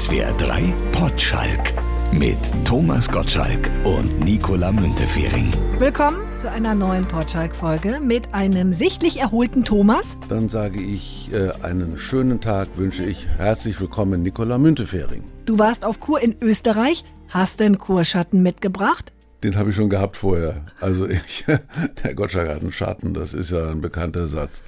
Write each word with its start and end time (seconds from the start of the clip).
SWR 0.00 0.32
3 0.38 0.72
Potschalk 0.92 1.74
mit 2.10 2.38
Thomas 2.64 3.06
Gottschalk 3.10 3.70
und 3.84 4.18
Nicola 4.20 4.72
Müntefering. 4.72 5.52
Willkommen 5.78 6.22
zu 6.38 6.50
einer 6.50 6.74
neuen 6.74 7.06
Potschalk-Folge 7.06 8.00
mit 8.00 8.32
einem 8.32 8.72
sichtlich 8.72 9.20
erholten 9.20 9.62
Thomas. 9.62 10.16
Dann 10.30 10.48
sage 10.48 10.80
ich 10.80 11.30
äh, 11.34 11.50
einen 11.62 11.98
schönen 11.98 12.40
Tag, 12.40 12.68
wünsche 12.76 13.04
ich 13.04 13.26
herzlich 13.36 13.78
willkommen 13.78 14.22
Nicola 14.22 14.56
Müntefering. 14.56 15.22
Du 15.44 15.58
warst 15.58 15.84
auf 15.84 16.00
Kur 16.00 16.18
in 16.18 16.34
Österreich, 16.40 17.04
hast 17.28 17.60
den 17.60 17.76
Kurschatten 17.76 18.42
mitgebracht? 18.42 19.12
Den 19.42 19.56
habe 19.56 19.70
ich 19.70 19.76
schon 19.76 19.88
gehabt 19.88 20.16
vorher. 20.16 20.64
Also 20.80 21.08
ich, 21.08 21.44
der 22.04 22.14
Gottschalk 22.14 22.48
hat 22.48 22.60
einen 22.60 22.72
Schatten, 22.72 23.14
das 23.14 23.34
ist 23.34 23.50
ja 23.50 23.70
ein 23.70 23.80
bekannter 23.80 24.26
Satz. 24.26 24.62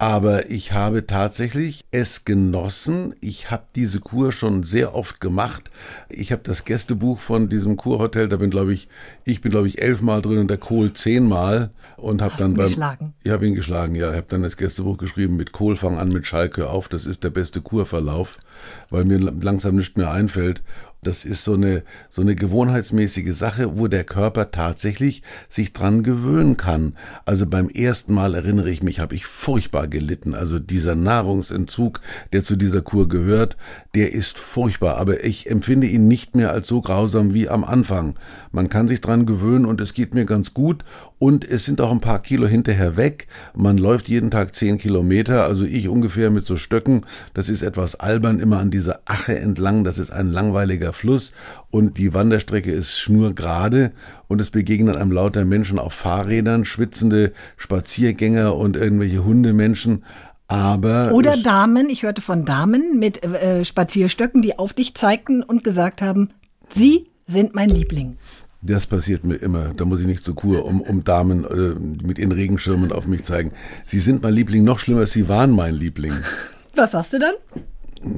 Aber 0.00 0.48
ich 0.48 0.72
habe 0.72 1.06
tatsächlich 1.06 1.84
es 1.90 2.24
genossen. 2.24 3.16
Ich 3.20 3.50
habe 3.50 3.64
diese 3.74 3.98
Kur 3.98 4.30
schon 4.30 4.62
sehr 4.62 4.94
oft 4.94 5.20
gemacht. 5.20 5.72
Ich 6.08 6.30
habe 6.30 6.42
das 6.44 6.64
Gästebuch 6.64 7.18
von 7.18 7.48
diesem 7.48 7.76
Kurhotel, 7.76 8.28
da 8.28 8.36
bin 8.36 8.50
glaube 8.50 8.72
ich, 8.72 8.88
ich 9.24 9.40
bin 9.40 9.50
glaube 9.50 9.66
ich 9.66 9.82
elfmal 9.82 10.22
drin 10.22 10.38
und 10.38 10.50
der 10.50 10.58
Kohl 10.58 10.92
zehnmal 10.92 11.70
und 11.96 12.22
habe 12.22 12.34
dann 12.38 12.52
ihn 12.52 12.56
beim 12.56 12.66
geschlagen? 12.66 13.14
ich 13.24 13.32
habe 13.32 13.46
ihn 13.46 13.54
geschlagen, 13.54 13.96
ja, 13.96 14.10
ich 14.10 14.16
habe 14.16 14.26
dann 14.28 14.42
das 14.42 14.56
Gästebuch 14.56 14.98
geschrieben 14.98 15.36
mit 15.36 15.50
Kohl 15.50 15.74
fang 15.74 15.98
an 15.98 16.10
mit 16.10 16.26
Schalke 16.26 16.70
auf, 16.70 16.88
das 16.88 17.04
ist 17.04 17.24
der 17.24 17.30
beste 17.30 17.60
Kurverlauf, 17.60 18.38
weil 18.90 19.04
mir 19.04 19.18
langsam 19.18 19.74
nichts 19.74 19.96
mehr 19.96 20.12
einfällt. 20.12 20.62
Das 21.02 21.24
ist 21.24 21.44
so 21.44 21.54
eine, 21.54 21.84
so 22.10 22.22
eine 22.22 22.34
gewohnheitsmäßige 22.34 23.32
Sache, 23.32 23.78
wo 23.78 23.86
der 23.86 24.02
Körper 24.02 24.50
tatsächlich 24.50 25.22
sich 25.48 25.72
dran 25.72 26.02
gewöhnen 26.02 26.56
kann. 26.56 26.96
Also 27.24 27.46
beim 27.46 27.68
ersten 27.68 28.12
Mal 28.12 28.34
erinnere 28.34 28.70
ich 28.70 28.82
mich, 28.82 28.98
habe 28.98 29.14
ich 29.14 29.24
furchtbar 29.24 29.86
gelitten. 29.86 30.34
Also 30.34 30.58
dieser 30.58 30.96
Nahrungsentzug, 30.96 32.00
der 32.32 32.42
zu 32.42 32.56
dieser 32.56 32.82
Kur 32.82 33.08
gehört, 33.08 33.56
der 33.98 34.12
ist 34.12 34.38
furchtbar. 34.38 34.96
Aber 34.96 35.24
ich 35.24 35.50
empfinde 35.50 35.88
ihn 35.88 36.06
nicht 36.06 36.36
mehr 36.36 36.52
als 36.52 36.68
so 36.68 36.80
grausam 36.80 37.34
wie 37.34 37.48
am 37.48 37.64
Anfang. 37.64 38.14
Man 38.52 38.68
kann 38.68 38.86
sich 38.86 39.00
dran 39.00 39.26
gewöhnen 39.26 39.64
und 39.64 39.80
es 39.80 39.92
geht 39.92 40.14
mir 40.14 40.24
ganz 40.24 40.54
gut. 40.54 40.84
Und 41.18 41.44
es 41.44 41.64
sind 41.64 41.80
auch 41.80 41.90
ein 41.90 42.00
paar 42.00 42.20
Kilo 42.20 42.46
hinterher 42.46 42.96
weg. 42.96 43.26
Man 43.56 43.76
läuft 43.76 44.08
jeden 44.08 44.30
Tag 44.30 44.54
zehn 44.54 44.78
Kilometer, 44.78 45.46
also 45.46 45.64
ich 45.64 45.88
ungefähr 45.88 46.30
mit 46.30 46.46
so 46.46 46.56
Stöcken. 46.56 47.06
Das 47.34 47.48
ist 47.48 47.62
etwas 47.62 47.96
albern, 47.96 48.38
immer 48.38 48.60
an 48.60 48.70
dieser 48.70 49.00
Ache 49.04 49.36
entlang. 49.36 49.82
Das 49.82 49.98
ist 49.98 50.12
ein 50.12 50.28
langweiliger 50.28 50.92
Fluss 50.92 51.32
und 51.72 51.98
die 51.98 52.14
Wanderstrecke 52.14 52.70
ist 52.70 53.00
schnurgerade 53.00 53.90
und 54.28 54.40
es 54.40 54.50
begegnen 54.50 54.94
einem 54.94 55.10
lauter 55.10 55.44
Menschen 55.44 55.80
auf 55.80 55.92
Fahrrädern, 55.92 56.64
schwitzende 56.64 57.32
Spaziergänger 57.56 58.54
und 58.54 58.76
irgendwelche 58.76 59.24
Hundemenschen. 59.24 60.04
Aber 60.48 61.12
Oder 61.12 61.36
Damen, 61.36 61.90
ich 61.90 62.02
hörte 62.02 62.22
von 62.22 62.46
Damen 62.46 62.98
mit 62.98 63.22
äh, 63.22 63.64
Spazierstöcken, 63.64 64.40
die 64.40 64.58
auf 64.58 64.72
dich 64.72 64.94
zeigten 64.94 65.42
und 65.42 65.62
gesagt 65.62 66.00
haben, 66.00 66.30
sie 66.74 67.10
sind 67.26 67.54
mein 67.54 67.68
Liebling. 67.68 68.16
Das 68.62 68.86
passiert 68.86 69.24
mir 69.24 69.36
immer. 69.36 69.74
Da 69.76 69.84
muss 69.84 70.00
ich 70.00 70.06
nicht 70.06 70.24
zur 70.24 70.34
Kur, 70.34 70.64
um, 70.64 70.80
um 70.80 71.04
Damen 71.04 71.44
äh, 71.44 72.04
mit 72.04 72.18
ihren 72.18 72.32
Regenschirmen 72.32 72.90
auf 72.92 73.06
mich 73.06 73.24
zeigen. 73.24 73.52
Sie 73.84 74.00
sind 74.00 74.22
mein 74.22 74.34
Liebling, 74.34 74.64
noch 74.64 74.78
schlimmer, 74.78 75.06
sie 75.06 75.28
waren 75.28 75.52
mein 75.52 75.74
Liebling. 75.74 76.14
Was 76.74 76.92
sagst 76.92 77.12
du 77.12 77.18
dann? 77.18 77.34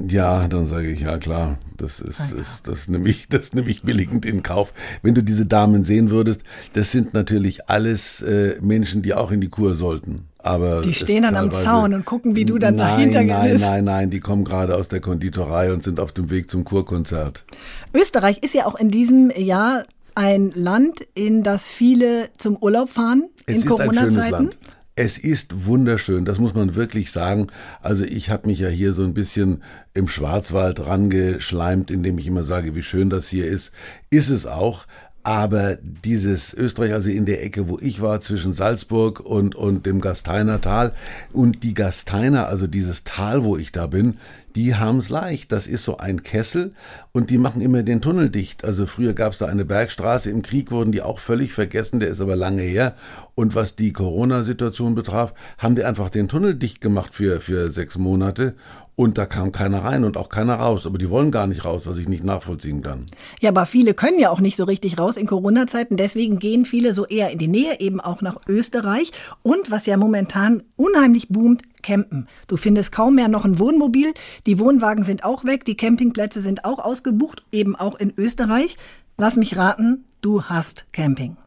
Ja, 0.07 0.47
dann 0.47 0.67
sage 0.67 0.89
ich, 0.89 1.01
ja 1.01 1.17
klar, 1.17 1.57
das 1.77 1.99
ist, 2.01 2.31
ist 2.33 2.67
das 2.67 2.87
nehme 2.87 3.09
ich, 3.09 3.27
das 3.27 3.53
nehme 3.53 3.69
ich 3.69 3.81
billigend 3.81 4.25
in 4.25 4.43
Kauf. 4.43 4.73
Wenn 5.01 5.15
du 5.15 5.23
diese 5.23 5.47
Damen 5.47 5.83
sehen 5.83 6.11
würdest, 6.11 6.43
das 6.73 6.91
sind 6.91 7.13
natürlich 7.13 7.67
alles 7.69 8.21
äh, 8.21 8.57
Menschen, 8.61 9.01
die 9.01 9.15
auch 9.15 9.31
in 9.31 9.41
die 9.41 9.49
Kur 9.49 9.73
sollten. 9.73 10.27
Aber 10.43 10.81
Die 10.81 10.93
stehen 10.93 11.23
dann 11.23 11.35
am 11.35 11.51
Zaun 11.51 11.93
und 11.93 12.05
gucken, 12.05 12.35
wie 12.35 12.45
du 12.45 12.57
dann 12.57 12.75
nein, 12.75 13.11
dahinter 13.11 13.23
Nein, 13.23 13.51
gehst. 13.51 13.63
nein, 13.63 13.83
nein, 13.83 14.09
die 14.09 14.19
kommen 14.19 14.43
gerade 14.43 14.75
aus 14.75 14.87
der 14.87 14.99
Konditorei 14.99 15.71
und 15.71 15.83
sind 15.83 15.99
auf 15.99 16.11
dem 16.11 16.29
Weg 16.29 16.49
zum 16.49 16.63
Kurkonzert. 16.63 17.45
Österreich 17.93 18.39
ist 18.43 18.53
ja 18.53 18.65
auch 18.65 18.75
in 18.75 18.89
diesem 18.89 19.29
Jahr 19.35 19.83
ein 20.15 20.51
Land, 20.55 21.05
in 21.13 21.43
das 21.43 21.67
viele 21.67 22.29
zum 22.37 22.57
Urlaub 22.57 22.89
fahren 22.89 23.29
Es 23.45 23.63
in 23.63 23.69
Corona-Zeiten. 23.69 24.49
Es 24.95 25.17
ist 25.17 25.65
wunderschön, 25.65 26.25
das 26.25 26.37
muss 26.37 26.53
man 26.53 26.75
wirklich 26.75 27.11
sagen. 27.11 27.47
Also 27.81 28.03
ich 28.03 28.29
habe 28.29 28.47
mich 28.47 28.59
ja 28.59 28.67
hier 28.67 28.93
so 28.93 29.03
ein 29.03 29.13
bisschen 29.13 29.63
im 29.93 30.07
Schwarzwald 30.09 30.85
rangeschleimt, 30.85 31.89
indem 31.89 32.17
ich 32.17 32.27
immer 32.27 32.43
sage, 32.43 32.75
wie 32.75 32.83
schön 32.83 33.09
das 33.09 33.29
hier 33.29 33.45
ist. 33.47 33.71
Ist 34.09 34.29
es 34.29 34.45
auch. 34.45 34.85
Aber 35.23 35.77
dieses 35.81 36.53
Österreich, 36.53 36.93
also 36.93 37.09
in 37.09 37.25
der 37.25 37.43
Ecke, 37.43 37.69
wo 37.69 37.77
ich 37.79 38.01
war, 38.01 38.19
zwischen 38.21 38.53
Salzburg 38.53 39.19
und, 39.19 39.55
und 39.55 39.85
dem 39.85 40.01
Gasteiner 40.01 40.61
Tal 40.61 40.93
und 41.31 41.63
die 41.63 41.75
Gasteiner, 41.75 42.47
also 42.47 42.65
dieses 42.65 43.03
Tal, 43.03 43.43
wo 43.43 43.55
ich 43.55 43.71
da 43.71 43.85
bin, 43.85 44.17
die 44.55 44.75
haben's 44.75 45.09
leicht. 45.09 45.51
Das 45.51 45.67
ist 45.67 45.83
so 45.83 45.97
ein 45.97 46.23
Kessel 46.23 46.73
und 47.11 47.29
die 47.29 47.37
machen 47.37 47.61
immer 47.61 47.83
den 47.83 48.01
Tunnel 48.01 48.29
dicht. 48.29 48.63
Also 48.63 48.85
früher 48.85 49.13
gab's 49.13 49.37
da 49.37 49.47
eine 49.47 49.65
Bergstraße, 49.65 50.29
im 50.29 50.41
Krieg 50.41 50.71
wurden 50.71 50.91
die 50.91 51.01
auch 51.01 51.19
völlig 51.19 51.53
vergessen, 51.53 51.99
der 51.99 52.09
ist 52.09 52.21
aber 52.21 52.35
lange 52.35 52.61
her. 52.61 52.95
Und 53.35 53.55
was 53.55 53.75
die 53.75 53.93
Corona-Situation 53.93 54.95
betraf, 54.95 55.33
haben 55.57 55.75
die 55.75 55.83
einfach 55.83 56.09
den 56.09 56.27
Tunnel 56.27 56.55
dicht 56.55 56.81
gemacht 56.81 57.15
für, 57.15 57.39
für 57.41 57.71
sechs 57.71 57.97
Monate 57.97 58.55
und 59.01 59.17
da 59.17 59.25
kam 59.25 59.51
keiner 59.51 59.83
rein 59.83 60.03
und 60.03 60.15
auch 60.15 60.29
keiner 60.29 60.55
raus. 60.55 60.85
Aber 60.85 60.99
die 60.99 61.09
wollen 61.09 61.31
gar 61.31 61.47
nicht 61.47 61.65
raus, 61.65 61.87
was 61.87 61.97
ich 61.97 62.07
nicht 62.07 62.23
nachvollziehen 62.23 62.83
kann. 62.83 63.07
Ja, 63.39 63.49
aber 63.49 63.65
viele 63.65 63.95
können 63.95 64.19
ja 64.19 64.29
auch 64.29 64.39
nicht 64.39 64.57
so 64.57 64.65
richtig 64.65 64.99
raus 64.99 65.17
in 65.17 65.25
Corona-Zeiten. 65.25 65.97
Deswegen 65.97 66.37
gehen 66.37 66.65
viele 66.65 66.93
so 66.93 67.07
eher 67.07 67.31
in 67.31 67.39
die 67.39 67.47
Nähe, 67.47 67.79
eben 67.79 67.99
auch 67.99 68.21
nach 68.21 68.41
Österreich. 68.47 69.11
Und 69.41 69.71
was 69.71 69.87
ja 69.87 69.97
momentan 69.97 70.61
unheimlich 70.75 71.29
boomt, 71.29 71.63
campen. 71.81 72.27
Du 72.47 72.57
findest 72.57 72.91
kaum 72.91 73.15
mehr 73.15 73.27
noch 73.27 73.45
ein 73.45 73.59
Wohnmobil. 73.59 74.13
Die 74.45 74.59
Wohnwagen 74.59 75.03
sind 75.03 75.23
auch 75.23 75.45
weg. 75.45 75.65
Die 75.65 75.77
Campingplätze 75.77 76.41
sind 76.41 76.65
auch 76.65 76.79
ausgebucht, 76.79 77.43
eben 77.51 77.75
auch 77.75 77.99
in 77.99 78.13
Österreich. 78.17 78.77
Lass 79.17 79.35
mich 79.35 79.57
raten, 79.57 80.05
du 80.21 80.43
hast 80.43 80.91
Camping. 80.93 81.37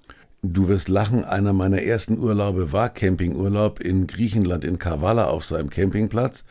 Du 0.47 0.69
wirst 0.69 0.91
lachen, 0.91 1.25
einer 1.25 1.55
meiner 1.55 1.81
ersten 1.81 2.19
Urlaube 2.19 2.71
war 2.71 2.91
Campingurlaub 2.91 3.81
in 3.81 4.07
Griechenland 4.07 4.63
in 4.63 4.79
Kavala 4.79 5.29
auf 5.29 5.47
so 5.47 5.55
einem 5.55 5.71
Campingplatz. 5.71 6.45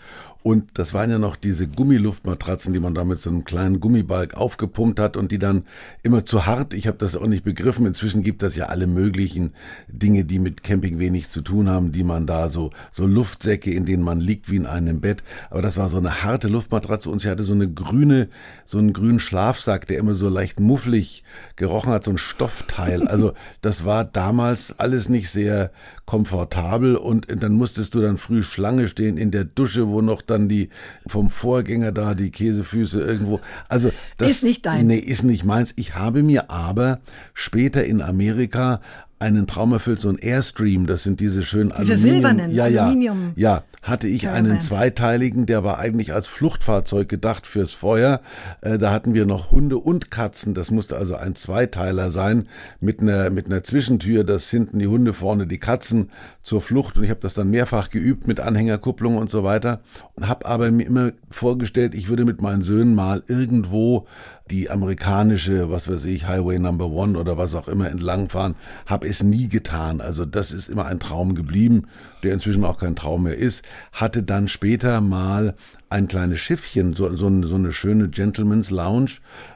Und 0.43 0.77
das 0.77 0.93
waren 0.93 1.09
ja 1.09 1.19
noch 1.19 1.37
diese 1.37 1.67
Gummiluftmatratzen, 1.67 2.73
die 2.73 2.81
man 2.81 2.93
da 2.93 3.05
mit 3.05 3.17
so 3.19 3.29
einem 3.29 3.45
kleinen 3.45 3.79
Gummibalg 3.79 4.33
aufgepumpt 4.33 4.99
hat 4.99 5.15
und 5.15 5.31
die 5.31 5.39
dann 5.39 5.63
immer 6.03 6.25
zu 6.25 6.45
hart, 6.45 6.73
ich 6.73 6.85
habe 6.87 6.97
das 6.97 7.15
auch 7.15 7.27
nicht 7.27 7.45
begriffen, 7.45 7.85
inzwischen 7.85 8.23
gibt 8.23 8.43
es 8.43 8.57
ja 8.57 8.65
alle 8.65 8.85
möglichen 8.85 9.53
Dinge, 9.87 10.25
die 10.25 10.39
mit 10.39 10.61
Camping 10.61 10.99
wenig 10.99 11.29
zu 11.29 11.41
tun 11.41 11.69
haben, 11.69 11.93
die 11.93 12.03
man 12.03 12.27
da 12.27 12.49
so, 12.49 12.71
so 12.91 13.07
Luftsäcke, 13.07 13.71
in 13.71 13.85
denen 13.85 14.03
man 14.03 14.19
liegt 14.19 14.51
wie 14.51 14.57
in 14.57 14.65
einem 14.65 14.99
Bett. 14.99 15.23
Aber 15.49 15.61
das 15.61 15.77
war 15.77 15.87
so 15.87 15.97
eine 15.97 16.23
harte 16.23 16.49
Luftmatratze 16.49 17.09
und 17.09 17.19
sie 17.19 17.29
hatte 17.29 17.43
so 17.43 17.53
eine 17.53 17.71
grüne, 17.71 18.27
so 18.65 18.79
einen 18.79 18.91
grünen 18.91 19.19
Schlafsack, 19.19 19.87
der 19.87 19.97
immer 19.97 20.13
so 20.13 20.27
leicht 20.27 20.59
mufflig 20.59 21.23
gerochen 21.55 21.93
hat, 21.93 22.03
so 22.03 22.11
ein 22.11 22.17
Stoffteil. 22.17 23.07
Also 23.13 23.33
das 23.61 23.85
war 23.85 24.05
damals 24.05 24.79
alles 24.79 25.07
nicht 25.07 25.29
sehr 25.29 25.71
komfortabel 26.05 26.95
und 26.95 27.27
dann 27.29 27.53
musstest 27.53 27.93
du 27.93 28.01
dann 28.01 28.17
früh 28.17 28.41
Schlange 28.41 28.87
stehen 28.87 29.17
in 29.17 29.29
der 29.29 29.43
Dusche, 29.43 29.87
wo 29.87 30.01
noch 30.01 30.23
dann 30.33 30.49
die 30.49 30.69
vom 31.07 31.29
Vorgänger 31.29 31.91
da 31.91 32.13
die 32.13 32.31
Käsefüße 32.31 33.01
irgendwo. 33.01 33.39
Also 33.69 33.91
das 34.17 34.29
Ist 34.29 34.44
nicht 34.44 34.66
deins. 34.66 34.85
Nee, 34.85 34.97
ist 34.97 35.23
nicht 35.23 35.44
meins. 35.44 35.73
Ich 35.75 35.95
habe 35.95 36.23
mir 36.23 36.49
aber 36.49 36.99
später 37.33 37.85
in 37.85 38.01
Amerika 38.01 38.81
einen 39.19 39.47
Traum 39.47 39.72
erfüllt, 39.72 40.00
so 40.00 40.09
ein 40.09 40.18
Airstream, 40.18 40.85
das 40.85 41.03
sind 41.03 41.19
diese 41.19 41.44
schönen 41.44 41.69
Diese 41.79 41.94
Aluminium, 41.94 42.13
silbernen 42.13 42.51
ja, 42.53 42.68
ja, 42.68 42.85
Aluminium- 42.88 43.31
ja, 43.35 43.63
hatte 43.81 44.07
ich 44.07 44.28
einen 44.28 44.46
Caravans. 44.46 44.66
zweiteiligen, 44.66 45.46
der 45.46 45.63
war 45.63 45.79
eigentlich 45.79 46.13
als 46.13 46.28
Fluchtfahrzeug 46.28 47.07
gedacht 47.07 47.47
fürs 47.47 47.73
Feuer. 47.73 48.22
Äh, 48.62 48.78
da 48.78 48.91
hatten 48.91 49.13
wir 49.13 49.25
noch 49.25 49.52
Hunde 49.52 49.78
und 49.78 50.12
Katzen, 50.12 50.53
das 50.53 50.72
musste 50.72 50.97
also 50.97 51.16
ein 51.16 51.35
Zweiteiler 51.35 52.12
sein, 52.12 52.47
mit 52.81 53.00
einer, 53.02 53.29
mit 53.29 53.46
einer 53.46 53.63
Zwischentür, 53.63 54.23
dass 54.23 54.50
hinten 54.50 54.79
die 54.79 54.88
Hunde, 54.88 55.13
vorne 55.13 55.47
die 55.47 55.57
Katzen 55.57 56.09
zur 56.41 56.62
Flucht. 56.62 56.97
Und 56.97 57.03
ich 57.03 57.09
habe 57.09 57.19
das 57.22 57.34
dann 57.34 57.50
mehrfach 57.50 57.90
geübt 57.90 58.28
mit 58.28 58.40
Anhängerkupplung 58.40 59.16
und 59.18 59.29
so 59.29 59.44
weiter. 59.44 59.81
Und 60.16 60.28
habe 60.28 60.46
aber 60.46 60.69
mir 60.72 60.85
immer 60.85 61.12
vorgestellt, 61.29 61.96
ich 61.96 62.09
würde 62.09 62.25
mit 62.25 62.41
meinen 62.41 62.62
Söhnen 62.62 62.96
mal 62.96 63.23
irgendwo 63.29 64.05
die 64.51 64.69
amerikanische, 64.69 65.72
was 65.72 65.87
weiß 65.87 66.05
ich, 66.05 66.28
Highway 66.28 66.59
Number 66.59 66.87
One 66.87 67.17
oder 67.17 67.37
was 67.37 67.55
auch 67.55 67.67
immer 67.67 67.90
entlangfahren. 67.90 68.55
Habe 68.85 69.07
es 69.07 69.23
nie 69.23 69.47
getan. 69.47 70.01
Also 70.01 70.25
das 70.25 70.51
ist 70.51 70.69
immer 70.69 70.85
ein 70.85 70.99
Traum 70.99 71.34
geblieben, 71.34 71.84
der 72.23 72.34
inzwischen 72.34 72.66
auch 72.66 72.78
kein 72.78 72.95
Traum 72.95 73.23
mehr 73.23 73.37
ist. 73.37 73.63
Hatte 73.93 74.22
dann 74.22 74.47
später 74.49 74.99
mal 75.01 75.55
ein 75.90 76.07
kleines 76.07 76.40
Schiffchen, 76.40 76.93
so, 76.93 77.16
so, 77.16 77.28
eine- 77.28 77.47
so 77.47 77.55
eine 77.55 77.72
schöne 77.72 78.09
Gentleman's 78.09 78.69
Lounge, 78.69 79.11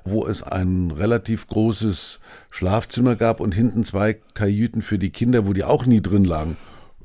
wo 0.06 0.25
es 0.25 0.42
ein 0.42 0.92
relativ 0.92 1.48
großes 1.48 2.19
Schlafzimmer 2.50 3.16
gab 3.16 3.40
und 3.42 3.54
hinten 3.56 3.83
zwei 3.83 4.13
Kajüten 4.36 4.81
für 4.81 4.98
die 5.00 5.10
Kinder, 5.10 5.48
wo 5.48 5.54
die 5.54 5.63
auch 5.63 5.86
nie 5.86 6.01
drin 6.01 6.24
lagen. 6.24 6.56